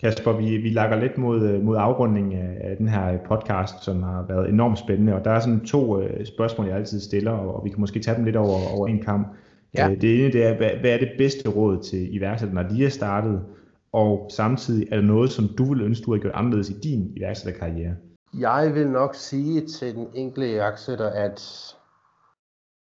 Kasper, 0.00 0.32
vi, 0.32 0.56
vi 0.56 0.68
lakker 0.68 0.96
lidt 0.96 1.18
mod, 1.18 1.58
mod 1.58 1.76
afrunding 1.76 2.34
af 2.34 2.76
den 2.76 2.88
her 2.88 3.18
podcast, 3.28 3.84
som 3.84 4.02
har 4.02 4.24
været 4.28 4.48
enormt 4.48 4.78
spændende, 4.78 5.14
og 5.14 5.24
der 5.24 5.30
er 5.30 5.40
sådan 5.40 5.60
to 5.60 5.96
uh, 5.96 6.04
spørgsmål, 6.24 6.66
jeg 6.66 6.76
altid 6.76 7.00
stiller, 7.00 7.30
og, 7.30 7.56
og 7.56 7.64
vi 7.64 7.70
kan 7.70 7.80
måske 7.80 8.00
tage 8.00 8.16
dem 8.16 8.24
lidt 8.24 8.36
over, 8.36 8.58
over 8.76 8.88
en 8.88 9.02
kamp. 9.02 9.28
Ja. 9.78 9.88
Uh, 9.88 10.00
det 10.00 10.20
ene 10.20 10.32
det 10.32 10.46
er, 10.46 10.56
hvad, 10.56 10.70
hvad 10.80 10.90
er 10.90 10.98
det 10.98 11.10
bedste 11.18 11.50
råd 11.50 11.82
til 11.82 12.14
iværksætterne, 12.14 12.62
når 12.62 12.68
de 12.68 12.84
er 12.84 12.88
startet, 12.88 13.42
og 13.92 14.30
samtidig 14.32 14.88
er 14.90 14.96
der 14.96 15.02
noget, 15.02 15.30
som 15.30 15.48
du 15.58 15.64
vil 15.64 15.82
ønske, 15.82 16.04
du 16.04 16.12
har 16.12 16.18
gjort 16.18 16.34
anderledes 16.34 16.70
i 16.70 16.80
din 16.80 17.12
iværksætterkarriere? 17.16 17.94
Jeg 18.38 18.74
vil 18.74 18.88
nok 18.88 19.14
sige 19.14 19.66
til 19.66 19.94
den 19.94 20.06
enkelte 20.14 20.52
iværksætter, 20.52 21.10
at 21.10 21.40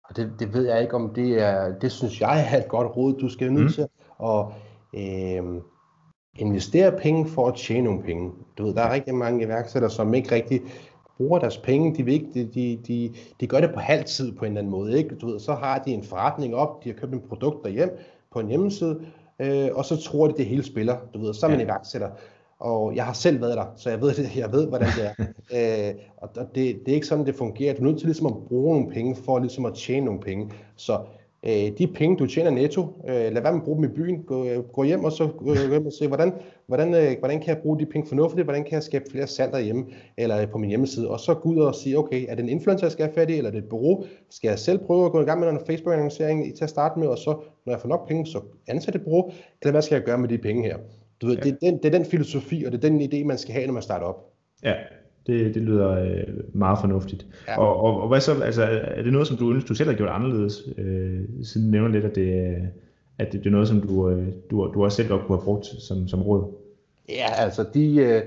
og 0.09 0.17
det, 0.17 0.31
det 0.39 0.53
ved 0.53 0.67
jeg 0.67 0.81
ikke, 0.81 0.93
om 0.93 1.13
det 1.13 1.41
er, 1.41 1.79
det 1.79 1.91
synes 1.91 2.21
jeg 2.21 2.47
er 2.53 2.57
et 2.57 2.67
godt 2.67 2.97
råd, 2.97 3.19
du 3.19 3.29
skal 3.29 3.53
nødt 3.53 3.63
mm. 3.63 3.69
til 3.69 3.87
at 4.23 4.45
øh, 4.93 5.61
investere 6.35 6.91
penge 6.91 7.27
for 7.27 7.47
at 7.47 7.55
tjene 7.55 7.83
nogle 7.83 8.03
penge. 8.03 8.31
Du 8.57 8.65
ved, 8.65 8.73
der 8.73 8.81
er 8.81 8.93
rigtig 8.93 9.15
mange 9.15 9.43
iværksættere, 9.43 9.91
som 9.91 10.13
ikke 10.13 10.35
rigtig 10.35 10.61
bruger 11.17 11.39
deres 11.39 11.57
penge, 11.57 11.95
de, 11.95 12.03
vil 12.03 12.13
ikke, 12.13 12.27
de, 12.33 12.45
de, 12.45 12.79
de, 12.87 13.13
de 13.39 13.47
gør 13.47 13.59
det 13.59 13.73
på 13.73 13.79
halv 13.79 14.03
tid 14.03 14.31
på 14.31 14.45
en 14.45 14.51
eller 14.51 14.61
anden 14.61 14.71
måde. 14.71 14.97
Ikke? 14.97 15.15
Du 15.15 15.27
ved, 15.27 15.39
så 15.39 15.53
har 15.53 15.79
de 15.79 15.91
en 15.91 16.03
forretning 16.03 16.55
op, 16.55 16.83
de 16.83 16.89
har 16.89 16.99
købt 16.99 17.13
en 17.13 17.21
produkt 17.29 17.65
derhjem 17.65 17.97
på 18.33 18.39
en 18.39 18.47
hjemmeside, 18.47 19.01
øh, 19.39 19.69
og 19.73 19.85
så 19.85 20.01
tror 20.01 20.27
de, 20.27 20.33
det 20.37 20.45
hele 20.45 20.63
spiller. 20.63 20.97
Du 21.13 21.19
ved, 21.19 21.33
så 21.33 21.45
er 21.45 21.49
man 21.49 21.59
ja. 21.59 21.65
iværksætter. 21.65 22.09
Og 22.59 22.95
jeg 22.95 23.05
har 23.05 23.13
selv 23.13 23.41
været 23.41 23.57
der, 23.57 23.65
så 23.75 23.89
jeg 23.89 24.01
ved, 24.01 24.13
jeg 24.35 24.51
ved 24.51 24.67
hvordan 24.67 24.87
det 24.97 25.05
er. 25.05 25.25
øh, 25.89 25.95
og 26.17 26.29
det, 26.35 26.55
det 26.55 26.91
er 26.91 26.95
ikke 26.95 27.07
sådan, 27.07 27.25
det 27.25 27.35
fungerer. 27.35 27.73
Du 27.73 27.81
er 27.81 27.85
nødt 27.85 27.97
til 27.97 28.07
ligesom 28.07 28.27
at 28.27 28.33
bruge 28.47 28.73
nogle 28.73 28.91
penge 28.91 29.15
for 29.15 29.39
ligesom 29.39 29.65
at 29.65 29.73
tjene 29.73 30.05
nogle 30.05 30.19
penge. 30.19 30.51
Så 30.75 30.99
øh, 31.45 31.77
de 31.77 31.87
penge, 31.95 32.17
du 32.17 32.25
tjener 32.27 32.51
netto, 32.51 32.81
øh, 33.09 33.15
lad 33.15 33.41
være 33.41 33.51
med 33.51 33.59
at 33.59 33.65
bruge 33.65 33.83
dem 33.83 33.91
i 33.91 33.93
byen. 33.95 34.23
Gå, 34.23 34.45
øh, 34.45 34.59
gå 34.63 34.83
hjem 34.83 35.03
og 35.03 35.11
så 35.11 35.27
gå 35.27 35.53
hjem 35.53 35.85
og 35.85 35.93
se, 35.93 36.07
hvordan, 36.07 36.33
hvordan, 36.67 36.93
øh, 36.93 37.19
hvordan 37.19 37.39
kan 37.39 37.47
jeg 37.47 37.57
bruge 37.57 37.79
de 37.79 37.85
penge 37.85 38.07
fornuftigt? 38.07 38.45
Hvordan 38.45 38.63
kan 38.63 38.73
jeg 38.73 38.83
skabe 38.83 39.05
flere 39.11 39.27
salg 39.27 39.53
derhjemme 39.53 39.85
eller 40.17 40.45
på 40.47 40.57
min 40.57 40.69
hjemmeside? 40.69 41.09
Og 41.09 41.19
så 41.19 41.33
gå 41.33 41.49
ud 41.49 41.57
og 41.57 41.75
sige, 41.75 41.97
okay, 41.97 42.25
er 42.29 42.35
det 42.35 42.43
en 42.43 42.49
influencer, 42.49 42.85
jeg 42.85 42.91
skal 42.91 43.05
have 43.05 43.13
fat 43.13 43.29
i, 43.29 43.37
eller 43.37 43.49
er 43.49 43.53
det 43.53 43.63
et 43.63 43.69
bureau? 43.69 44.03
Skal 44.29 44.47
jeg 44.47 44.59
selv 44.59 44.79
prøve 44.79 45.05
at 45.05 45.11
gå 45.11 45.21
i 45.21 45.25
gang 45.25 45.39
med 45.39 45.49
en 45.49 45.59
Facebook-annoncering 45.69 46.55
til 46.57 46.63
at 46.63 46.69
starte 46.69 46.99
med, 46.99 47.07
og 47.07 47.17
så, 47.17 47.37
når 47.65 47.73
jeg 47.73 47.81
får 47.81 47.89
nok 47.89 48.07
penge, 48.07 48.25
så 48.25 48.41
ansætte 48.67 48.99
et 48.99 49.05
bureau? 49.05 49.31
Eller 49.61 49.71
hvad 49.71 49.81
skal 49.81 49.95
jeg 49.95 50.03
gøre 50.03 50.17
med 50.17 50.29
de 50.29 50.37
penge 50.37 50.63
her? 50.63 50.77
Du 51.21 51.27
ved, 51.27 51.35
ja. 51.35 51.43
det, 51.43 51.51
er 51.51 51.69
den, 51.69 51.77
det 51.77 51.85
er 51.85 51.97
den 51.97 52.05
filosofi, 52.05 52.63
og 52.63 52.71
det 52.71 52.83
er 52.83 52.89
den 52.89 53.01
idé, 53.01 53.25
man 53.25 53.37
skal 53.37 53.53
have, 53.53 53.65
når 53.65 53.73
man 53.73 53.83
starter 53.83 54.05
op. 54.05 54.31
Ja, 54.63 54.73
det, 55.27 55.55
det 55.55 55.61
lyder 55.61 55.89
øh, 55.89 56.23
meget 56.53 56.79
fornuftigt. 56.81 57.25
Ja. 57.47 57.59
Og, 57.59 57.83
og, 57.83 58.01
og 58.01 58.07
hvad 58.07 58.19
så, 58.19 58.41
altså, 58.43 58.63
er 58.81 59.03
det 59.03 59.13
noget, 59.13 59.27
som 59.27 59.37
du 59.37 59.53
ønsker, 59.53 59.67
du 59.67 59.73
selv 59.73 59.89
har 59.89 59.97
gjort 59.97 60.09
anderledes, 60.09 60.63
øh, 60.77 61.19
siden 61.43 61.67
du 61.67 61.71
nævner 61.71 61.89
lidt, 61.89 62.05
at 62.05 62.15
det, 62.15 62.55
at 63.17 63.31
det, 63.31 63.39
det 63.39 63.47
er 63.47 63.51
noget, 63.51 63.67
som 63.67 63.81
du, 63.81 64.09
øh, 64.09 64.27
du, 64.51 64.71
du 64.73 64.83
også 64.83 64.95
selv 64.95 65.09
godt 65.09 65.25
kunne 65.25 65.37
have 65.37 65.43
brugt 65.43 65.65
som, 65.65 66.07
som 66.07 66.21
råd? 66.21 66.53
Ja, 67.09 67.27
altså 67.37 67.65
de, 67.73 67.95
øh, 67.95 68.21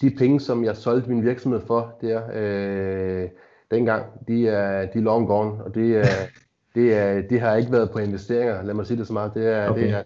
de 0.00 0.10
penge, 0.18 0.40
som 0.40 0.64
jeg 0.64 0.76
solgte 0.76 1.10
min 1.10 1.24
virksomhed 1.24 1.60
for 1.66 1.98
der, 2.00 2.22
øh, 2.34 3.28
dengang, 3.70 4.06
de 4.28 4.48
er, 4.48 4.86
de 4.86 4.98
er 4.98 5.02
long 5.02 5.26
gone, 5.26 5.64
og 5.64 5.74
det, 5.74 5.96
er, 5.96 6.04
det, 6.74 6.94
er, 6.94 7.22
det 7.22 7.40
har 7.40 7.56
ikke 7.56 7.72
været 7.72 7.90
på 7.90 7.98
investeringer, 7.98 8.62
lad 8.62 8.74
mig 8.74 8.86
sige 8.86 8.98
det 8.98 9.06
så 9.06 9.12
meget. 9.12 9.34
Det 9.34 9.46
er, 9.46 9.68
okay. 9.68 9.82
det 9.82 9.90
er, 9.90 10.02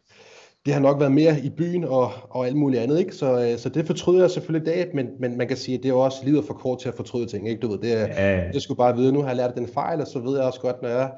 det 0.66 0.74
har 0.74 0.80
nok 0.80 1.00
været 1.00 1.12
mere 1.12 1.40
i 1.40 1.50
byen 1.50 1.84
og, 1.84 2.12
og 2.30 2.46
alt 2.46 2.56
muligt 2.56 2.82
andet, 2.82 2.98
ikke? 2.98 3.14
Så, 3.14 3.40
øh, 3.40 3.58
så 3.58 3.68
det 3.68 3.86
fortryder 3.86 4.20
jeg 4.20 4.30
selvfølgelig 4.30 4.72
i 4.72 4.76
dag, 4.76 4.90
men, 4.94 5.06
men 5.20 5.38
man 5.38 5.48
kan 5.48 5.56
sige, 5.56 5.76
at 5.76 5.82
det 5.82 5.88
er 5.88 5.94
også 5.94 6.18
livet 6.24 6.44
for 6.44 6.54
kort 6.54 6.80
til 6.80 6.88
at 6.88 6.94
fortryde 6.94 7.26
ting, 7.26 7.48
ikke? 7.48 7.60
Du 7.60 7.68
ved, 7.68 7.78
det 7.78 7.88
ja. 7.88 8.50
det 8.52 8.62
skulle 8.62 8.78
bare 8.78 8.96
vide, 8.96 9.12
nu 9.12 9.20
har 9.20 9.28
jeg 9.28 9.36
lært 9.36 9.54
den 9.56 9.68
fejl, 9.74 10.00
og 10.00 10.06
så 10.06 10.18
ved 10.18 10.36
jeg 10.36 10.46
også 10.46 10.60
godt, 10.60 10.82
når 10.82 10.88
jeg 10.88 11.10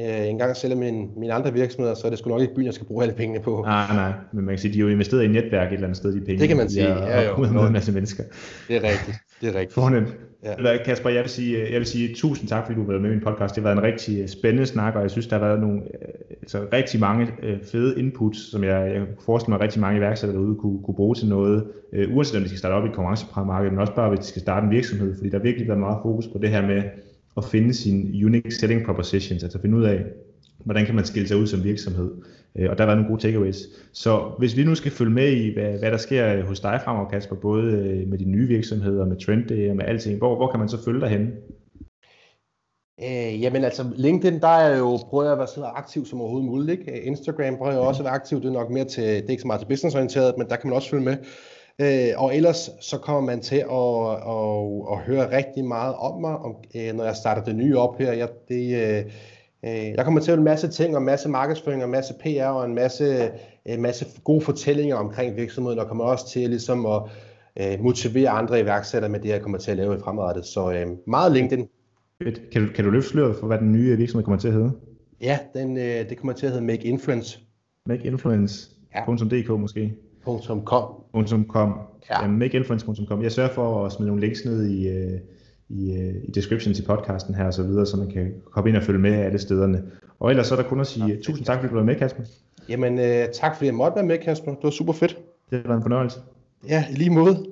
øh, 0.00 0.28
engang 0.28 0.56
sælger 0.56 0.76
min, 0.76 1.08
mine 1.16 1.32
andre 1.32 1.52
virksomheder, 1.52 1.94
så 1.94 2.06
er 2.06 2.10
det 2.10 2.18
sgu 2.18 2.30
nok 2.30 2.40
ikke 2.40 2.54
byen, 2.54 2.66
jeg 2.66 2.74
skal 2.74 2.86
bruge 2.86 3.02
alle 3.02 3.14
pengene 3.14 3.40
på. 3.40 3.62
Nej, 3.66 3.94
nej, 3.94 4.12
men 4.32 4.44
man 4.44 4.52
kan 4.54 4.58
sige, 4.58 4.72
de 4.72 4.78
er 4.78 4.82
jo 4.82 4.88
investeret 4.88 5.24
i 5.24 5.28
netværk 5.28 5.68
et 5.68 5.72
eller 5.72 5.86
andet 5.86 5.96
sted, 5.96 6.12
de 6.12 6.20
penge. 6.20 6.40
Det 6.40 6.48
kan 6.48 6.56
man 6.56 6.70
sige, 6.70 6.88
ja, 6.88 7.28
jo. 7.28 7.34
Og 7.60 7.66
en 7.66 7.72
masse 7.72 7.92
mennesker. 7.92 8.22
Det 8.68 8.76
er 8.76 8.82
rigtigt, 8.82 9.16
det 9.40 9.48
er 9.48 9.54
rigtigt. 9.54 9.72
Fornemt. 9.72 10.08
Ja. 10.44 10.76
Kasper, 10.84 11.10
jeg 11.10 11.22
vil, 11.22 11.30
sige, 11.30 11.56
øh, 11.56 11.72
jeg 11.72 11.78
vil 11.78 11.86
sige 11.86 12.14
tusind 12.14 12.48
tak, 12.48 12.66
fordi 12.66 12.74
du 12.74 12.80
har 12.80 12.88
været 12.88 13.02
med 13.02 13.10
i 13.10 13.14
min 13.14 13.22
podcast. 13.22 13.54
Det 13.54 13.64
har 13.64 13.74
været 13.74 13.84
en 13.84 13.92
rigtig 13.92 14.20
øh, 14.20 14.28
spændende 14.28 14.66
snak, 14.66 14.94
og 14.94 15.02
jeg 15.02 15.10
synes, 15.10 15.26
der 15.26 15.38
har 15.38 15.46
været 15.46 15.60
nogle, 15.60 15.80
øh, 15.80 16.36
altså, 16.42 16.66
rigtig 16.72 17.00
mange 17.00 17.28
fede 17.72 17.98
inputs, 17.98 18.50
som 18.50 18.64
jeg, 18.64 18.92
jeg 18.94 19.06
forestiller 19.24 19.56
mig, 19.56 19.64
rigtig 19.64 19.80
mange 19.80 19.98
iværksættere 19.98 20.38
derude 20.38 20.56
kunne, 20.56 20.82
kunne 20.82 20.94
bruge 20.94 21.14
til 21.14 21.28
noget, 21.28 21.64
øh, 21.92 22.16
uanset 22.16 22.36
om 22.36 22.42
de 22.42 22.48
skal 22.48 22.58
starte 22.58 22.72
op 22.72 22.84
i 22.84 22.88
et 22.88 22.94
konkurrencemarked, 22.94 23.70
men 23.70 23.78
også 23.78 23.94
bare, 23.94 24.08
hvis 24.08 24.20
de 24.20 24.26
skal 24.26 24.42
starte 24.42 24.64
en 24.64 24.70
virksomhed, 24.70 25.16
fordi 25.16 25.28
der 25.28 25.38
har 25.38 25.42
virkelig 25.42 25.68
været 25.68 25.80
meget 25.80 25.98
fokus 26.02 26.26
på 26.26 26.38
det 26.38 26.50
her 26.50 26.66
med 26.66 26.82
at 27.36 27.44
finde 27.44 27.74
sin 27.74 28.24
unique 28.24 28.54
selling 28.54 28.86
propositions, 28.86 29.42
altså 29.42 29.60
finde 29.60 29.76
ud 29.76 29.84
af, 29.84 30.04
hvordan 30.64 30.86
kan 30.86 30.94
man 30.94 31.04
skille 31.04 31.28
sig 31.28 31.36
ud 31.36 31.46
som 31.46 31.64
virksomhed. 31.64 32.10
Øh, 32.58 32.70
og 32.70 32.78
der 32.78 32.84
var 32.84 32.94
nogle 32.94 33.08
gode 33.08 33.20
takeaways. 33.22 33.58
Så 33.92 34.32
hvis 34.38 34.56
vi 34.56 34.64
nu 34.64 34.74
skal 34.74 34.92
følge 34.92 35.12
med 35.12 35.32
i, 35.32 35.52
hvad, 35.52 35.78
hvad 35.78 35.90
der 35.90 35.96
sker 35.96 36.44
hos 36.44 36.60
dig 36.60 36.80
fremover, 36.84 37.08
Kasper, 37.08 37.36
både 37.36 37.72
øh, 37.72 38.08
med 38.08 38.18
de 38.18 38.24
nye 38.24 38.46
virksomheder, 38.48 39.06
med 39.06 39.16
Trend 39.16 39.70
og 39.70 39.76
med 39.76 39.84
alting, 39.84 40.18
hvor, 40.18 40.36
hvor 40.36 40.50
kan 40.50 40.60
man 40.60 40.68
så 40.68 40.84
følge 40.84 41.00
dig 41.00 41.08
henne? 41.08 41.30
Øh, 43.02 43.42
jamen 43.42 43.64
altså, 43.64 43.84
LinkedIn, 43.96 44.40
der 44.40 44.48
er 44.48 44.78
jo, 44.78 44.98
prøver 45.10 45.24
jeg 45.24 45.32
at 45.32 45.38
være 45.38 45.46
så 45.46 45.64
aktiv 45.64 46.06
som 46.06 46.20
overhovedet 46.20 46.50
muligt. 46.50 46.80
Ikke? 46.80 46.92
Øh, 46.92 47.06
Instagram 47.06 47.56
prøver 47.56 47.72
jeg 47.72 47.80
også 47.80 48.02
at 48.02 48.04
være 48.04 48.14
aktiv, 48.14 48.40
det 48.40 48.48
er 48.48 48.52
nok 48.52 48.70
mere 48.70 48.84
til, 48.84 49.04
det 49.04 49.24
er 49.24 49.30
ikke 49.30 49.40
så 49.40 49.46
meget 49.46 49.60
til 49.60 49.66
businessorienteret, 49.66 50.34
men 50.38 50.48
der 50.48 50.56
kan 50.56 50.68
man 50.68 50.76
også 50.76 50.90
følge 50.90 51.04
med. 51.04 51.16
Øh, 51.80 52.12
og 52.16 52.36
ellers 52.36 52.70
så 52.80 52.98
kommer 52.98 53.20
man 53.20 53.40
til 53.40 53.56
at, 53.56 54.00
at, 54.34 54.52
at 54.92 54.98
høre 55.06 55.36
rigtig 55.36 55.64
meget 55.64 55.94
om 55.94 56.20
mig, 56.20 56.36
om, 56.36 56.56
øh, 56.76 56.94
når 56.94 57.04
jeg 57.04 57.16
starter 57.16 57.44
det 57.44 57.56
nye 57.56 57.78
op 57.78 57.98
her. 57.98 58.12
Jeg, 58.12 58.28
det, 58.48 58.64
øh, 58.82 59.12
øh 59.64 59.70
jeg 59.96 60.04
kommer 60.04 60.20
til 60.20 60.32
at 60.32 60.38
en 60.38 60.44
masse 60.44 60.68
ting, 60.68 60.94
og 60.94 61.00
en 61.00 61.06
masse 61.06 61.28
markedsføring, 61.28 61.82
og 61.82 61.86
en 61.86 61.92
masse 61.92 62.14
PR, 62.14 62.44
og 62.44 62.64
en 62.64 62.74
masse, 62.74 63.30
en 63.66 63.82
masse 63.82 64.06
gode 64.24 64.40
fortællinger 64.40 64.96
omkring 64.96 65.36
virksomheden, 65.36 65.78
og 65.78 65.88
kommer 65.88 66.04
også 66.04 66.30
til 66.30 66.50
ligesom 66.50 66.86
at 66.86 67.02
øh, 67.60 67.80
motivere 67.80 68.30
andre 68.30 68.60
iværksættere 68.60 69.10
med 69.10 69.20
det, 69.20 69.28
jeg 69.28 69.42
kommer 69.42 69.58
til 69.58 69.70
at 69.70 69.76
lave 69.76 69.96
i 69.96 69.98
fremadrettet. 69.98 70.46
Så 70.46 70.72
øh, 70.72 70.86
meget 71.06 71.32
LinkedIn. 71.32 71.68
Kan 72.52 72.66
du, 72.66 72.72
kan 72.74 72.84
du 72.84 72.90
løfte 72.90 73.10
sløret 73.10 73.36
for, 73.36 73.46
hvad 73.46 73.58
den 73.58 73.72
nye 73.72 73.96
virksomhed 73.96 74.24
kommer 74.24 74.38
til 74.38 74.48
at 74.48 74.54
hedde? 74.54 74.72
Ja, 75.20 75.38
den, 75.54 75.76
øh, 75.76 75.82
det 75.82 76.16
kommer 76.16 76.32
til 76.32 76.46
at 76.46 76.52
hedde 76.52 76.64
Make 76.64 76.84
Influence. 76.84 77.38
Make 77.86 78.04
Influence. 78.04 78.70
Ja. 78.94 79.14
.dk 79.14 79.48
måske. 79.60 79.94
.com. 80.24 80.64
.com. 81.48 81.74
Ja. 82.10 82.26
makeinfluence.com. 82.26 83.22
Jeg 83.22 83.32
sørger 83.32 83.50
for 83.50 83.86
at 83.86 83.92
smide 83.92 84.06
nogle 84.06 84.20
links 84.20 84.44
ned 84.44 84.66
i, 84.66 84.88
øh, 84.88 85.20
i, 85.70 85.92
øh, 85.92 86.14
i 86.24 86.30
description 86.30 86.74
til 86.74 86.82
podcasten 86.82 87.34
her 87.34 87.44
og 87.44 87.54
så 87.54 87.62
videre, 87.62 87.86
så 87.86 87.96
man 87.96 88.10
kan 88.10 88.32
komme 88.50 88.70
ind 88.70 88.76
og 88.76 88.82
følge 88.82 88.98
med 88.98 89.12
alle 89.12 89.38
stederne. 89.38 89.82
Og 90.20 90.30
ellers 90.30 90.46
så 90.46 90.54
er 90.54 90.62
der 90.62 90.68
kun 90.68 90.80
at 90.80 90.86
sige 90.86 91.06
ja, 91.06 91.14
tusind 91.22 91.46
tak, 91.46 91.58
fordi 91.58 91.70
du 91.70 91.76
var 91.76 91.84
med, 91.84 91.94
Kasper. 91.94 92.22
Jamen, 92.68 92.98
øh, 92.98 93.28
tak 93.32 93.56
fordi 93.56 93.66
jeg 93.66 93.74
måtte 93.74 93.96
være 93.96 94.06
med, 94.06 94.18
Kasper. 94.18 94.50
Det 94.50 94.64
var 94.64 94.70
super 94.70 94.92
fedt. 94.92 95.18
Det 95.50 95.68
var 95.68 95.76
en 95.76 95.82
fornøjelse. 95.82 96.18
Ja, 96.68 96.84
i 96.90 96.94
lige 96.94 97.10
måde. 97.10 97.46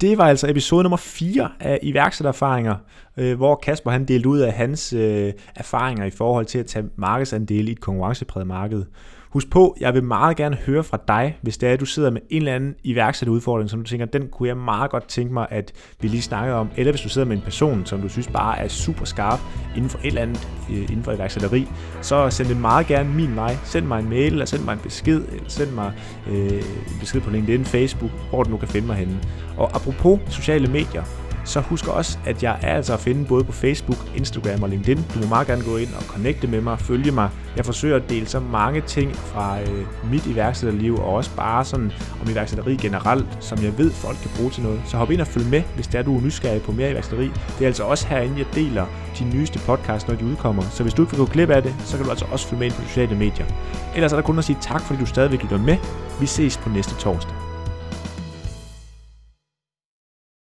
Det 0.00 0.18
var 0.18 0.24
altså 0.24 0.50
episode 0.50 0.82
nummer 0.82 0.96
4 0.96 1.50
af 1.60 1.78
iværksættererfaringer, 1.82 2.74
øh, 3.16 3.36
hvor 3.36 3.54
Kasper 3.56 3.90
han 3.90 4.04
delte 4.04 4.28
ud 4.28 4.38
af 4.38 4.52
hans 4.52 4.92
øh, 4.92 5.32
erfaringer 5.56 6.04
i 6.04 6.10
forhold 6.10 6.46
til 6.46 6.58
at 6.58 6.66
tage 6.66 6.84
markedsandel 6.96 7.68
i 7.68 7.72
et 7.72 7.80
konkurrencepræget 7.80 8.46
marked. 8.46 8.84
Husk 9.30 9.50
på, 9.50 9.76
jeg 9.80 9.94
vil 9.94 10.04
meget 10.04 10.36
gerne 10.36 10.56
høre 10.56 10.84
fra 10.84 10.98
dig, 11.08 11.38
hvis 11.42 11.58
det 11.58 11.68
er, 11.68 11.72
at 11.72 11.80
du 11.80 11.84
sidder 11.84 12.10
med 12.10 12.20
en 12.30 12.42
eller 12.42 12.54
anden 12.54 12.74
iværksætterudfordring, 12.84 13.70
som 13.70 13.82
du 13.82 13.88
tænker, 13.88 14.06
den 14.06 14.28
kunne 14.28 14.48
jeg 14.48 14.56
meget 14.56 14.90
godt 14.90 15.08
tænke 15.08 15.32
mig, 15.32 15.46
at 15.50 15.72
vi 16.00 16.08
lige 16.08 16.22
snakker 16.22 16.54
om. 16.54 16.68
Eller 16.76 16.92
hvis 16.92 17.00
du 17.00 17.08
sidder 17.08 17.28
med 17.28 17.36
en 17.36 17.42
person, 17.42 17.86
som 17.86 18.00
du 18.00 18.08
synes 18.08 18.26
bare 18.26 18.58
er 18.58 18.68
super 18.68 19.04
skarp 19.04 19.40
inden 19.76 19.90
for 19.90 19.98
et 19.98 20.06
eller 20.06 20.22
andet 20.22 20.48
øh, 20.70 20.82
inden 20.82 21.02
for 21.02 21.12
iværksætteri, 21.12 21.68
så 22.02 22.30
send 22.30 22.48
det 22.48 22.56
meget 22.56 22.86
gerne 22.86 23.14
min 23.14 23.36
vej. 23.36 23.56
Send 23.64 23.86
mig 23.86 23.98
en 23.98 24.08
mail, 24.08 24.32
eller 24.32 24.44
send 24.44 24.62
mig 24.62 24.72
en 24.72 24.78
besked, 24.78 25.24
eller 25.32 25.48
send 25.48 25.70
mig 25.70 25.92
øh, 26.30 26.52
en 26.52 26.96
besked 27.00 27.20
på 27.20 27.30
LinkedIn, 27.30 27.64
Facebook, 27.64 28.10
hvor 28.30 28.42
du 28.42 28.50
nu 28.50 28.56
kan 28.56 28.68
finde 28.68 28.86
mig 28.86 28.96
henne. 28.96 29.18
Og 29.56 29.76
apropos 29.76 30.20
sociale 30.28 30.66
medier, 30.66 31.02
så 31.46 31.60
husk 31.60 31.88
også, 31.88 32.18
at 32.24 32.42
jeg 32.42 32.58
er 32.62 32.74
altså 32.74 32.92
at 32.92 33.00
finde 33.00 33.24
både 33.24 33.44
på 33.44 33.52
Facebook, 33.52 33.98
Instagram 34.16 34.62
og 34.62 34.68
LinkedIn. 34.68 35.04
Du 35.14 35.18
må 35.18 35.26
meget 35.26 35.46
gerne 35.46 35.64
gå 35.64 35.76
ind 35.76 35.88
og 35.98 36.02
connecte 36.02 36.46
med 36.46 36.60
mig, 36.60 36.78
følge 36.78 37.10
mig. 37.10 37.30
Jeg 37.56 37.64
forsøger 37.64 37.96
at 37.96 38.10
dele 38.10 38.26
så 38.26 38.40
mange 38.40 38.80
ting 38.80 39.16
fra 39.16 39.60
øh, 39.60 40.10
mit 40.10 40.26
iværksætterliv, 40.26 40.94
og 40.98 41.14
også 41.14 41.30
bare 41.36 41.64
sådan 41.64 41.92
om 42.22 42.30
iværksætteri 42.30 42.76
generelt, 42.76 43.26
som 43.40 43.62
jeg 43.62 43.78
ved, 43.78 43.90
folk 43.90 44.18
kan 44.22 44.30
bruge 44.36 44.50
til 44.50 44.62
noget. 44.62 44.80
Så 44.86 44.96
hop 44.96 45.10
ind 45.10 45.20
og 45.20 45.26
følg 45.26 45.46
med, 45.46 45.62
hvis 45.74 45.86
det 45.86 45.98
er, 45.98 46.02
du 46.02 46.16
er 46.16 46.20
nysgerrig 46.20 46.62
på 46.62 46.72
mere 46.72 46.90
iværksætteri. 46.90 47.26
Det 47.26 47.62
er 47.62 47.66
altså 47.66 47.84
også 47.84 48.06
herinde, 48.06 48.38
jeg 48.38 48.46
deler 48.54 48.86
de 49.18 49.24
nyeste 49.24 49.58
podcasts, 49.58 50.08
når 50.08 50.14
de 50.14 50.24
udkommer. 50.24 50.62
Så 50.62 50.82
hvis 50.82 50.94
du 50.94 51.02
ikke 51.02 51.16
vil 51.16 51.26
gå 51.26 51.32
glip 51.32 51.50
af 51.50 51.62
det, 51.62 51.74
så 51.84 51.96
kan 51.96 52.04
du 52.04 52.10
altså 52.10 52.24
også 52.32 52.48
følge 52.48 52.58
med 52.58 52.66
ind 52.66 52.74
på 52.74 52.82
sociale 52.82 53.16
medier. 53.16 53.46
Ellers 53.94 54.12
er 54.12 54.16
der 54.16 54.22
kun 54.22 54.38
at 54.38 54.44
sige 54.44 54.58
tak, 54.60 54.80
fordi 54.80 55.00
du 55.00 55.06
stadigvæk 55.06 55.42
lytter 55.42 55.58
med. 55.58 55.76
Vi 56.20 56.26
ses 56.26 56.56
på 56.56 56.68
næste 56.68 56.94
torsdag. 56.94 57.45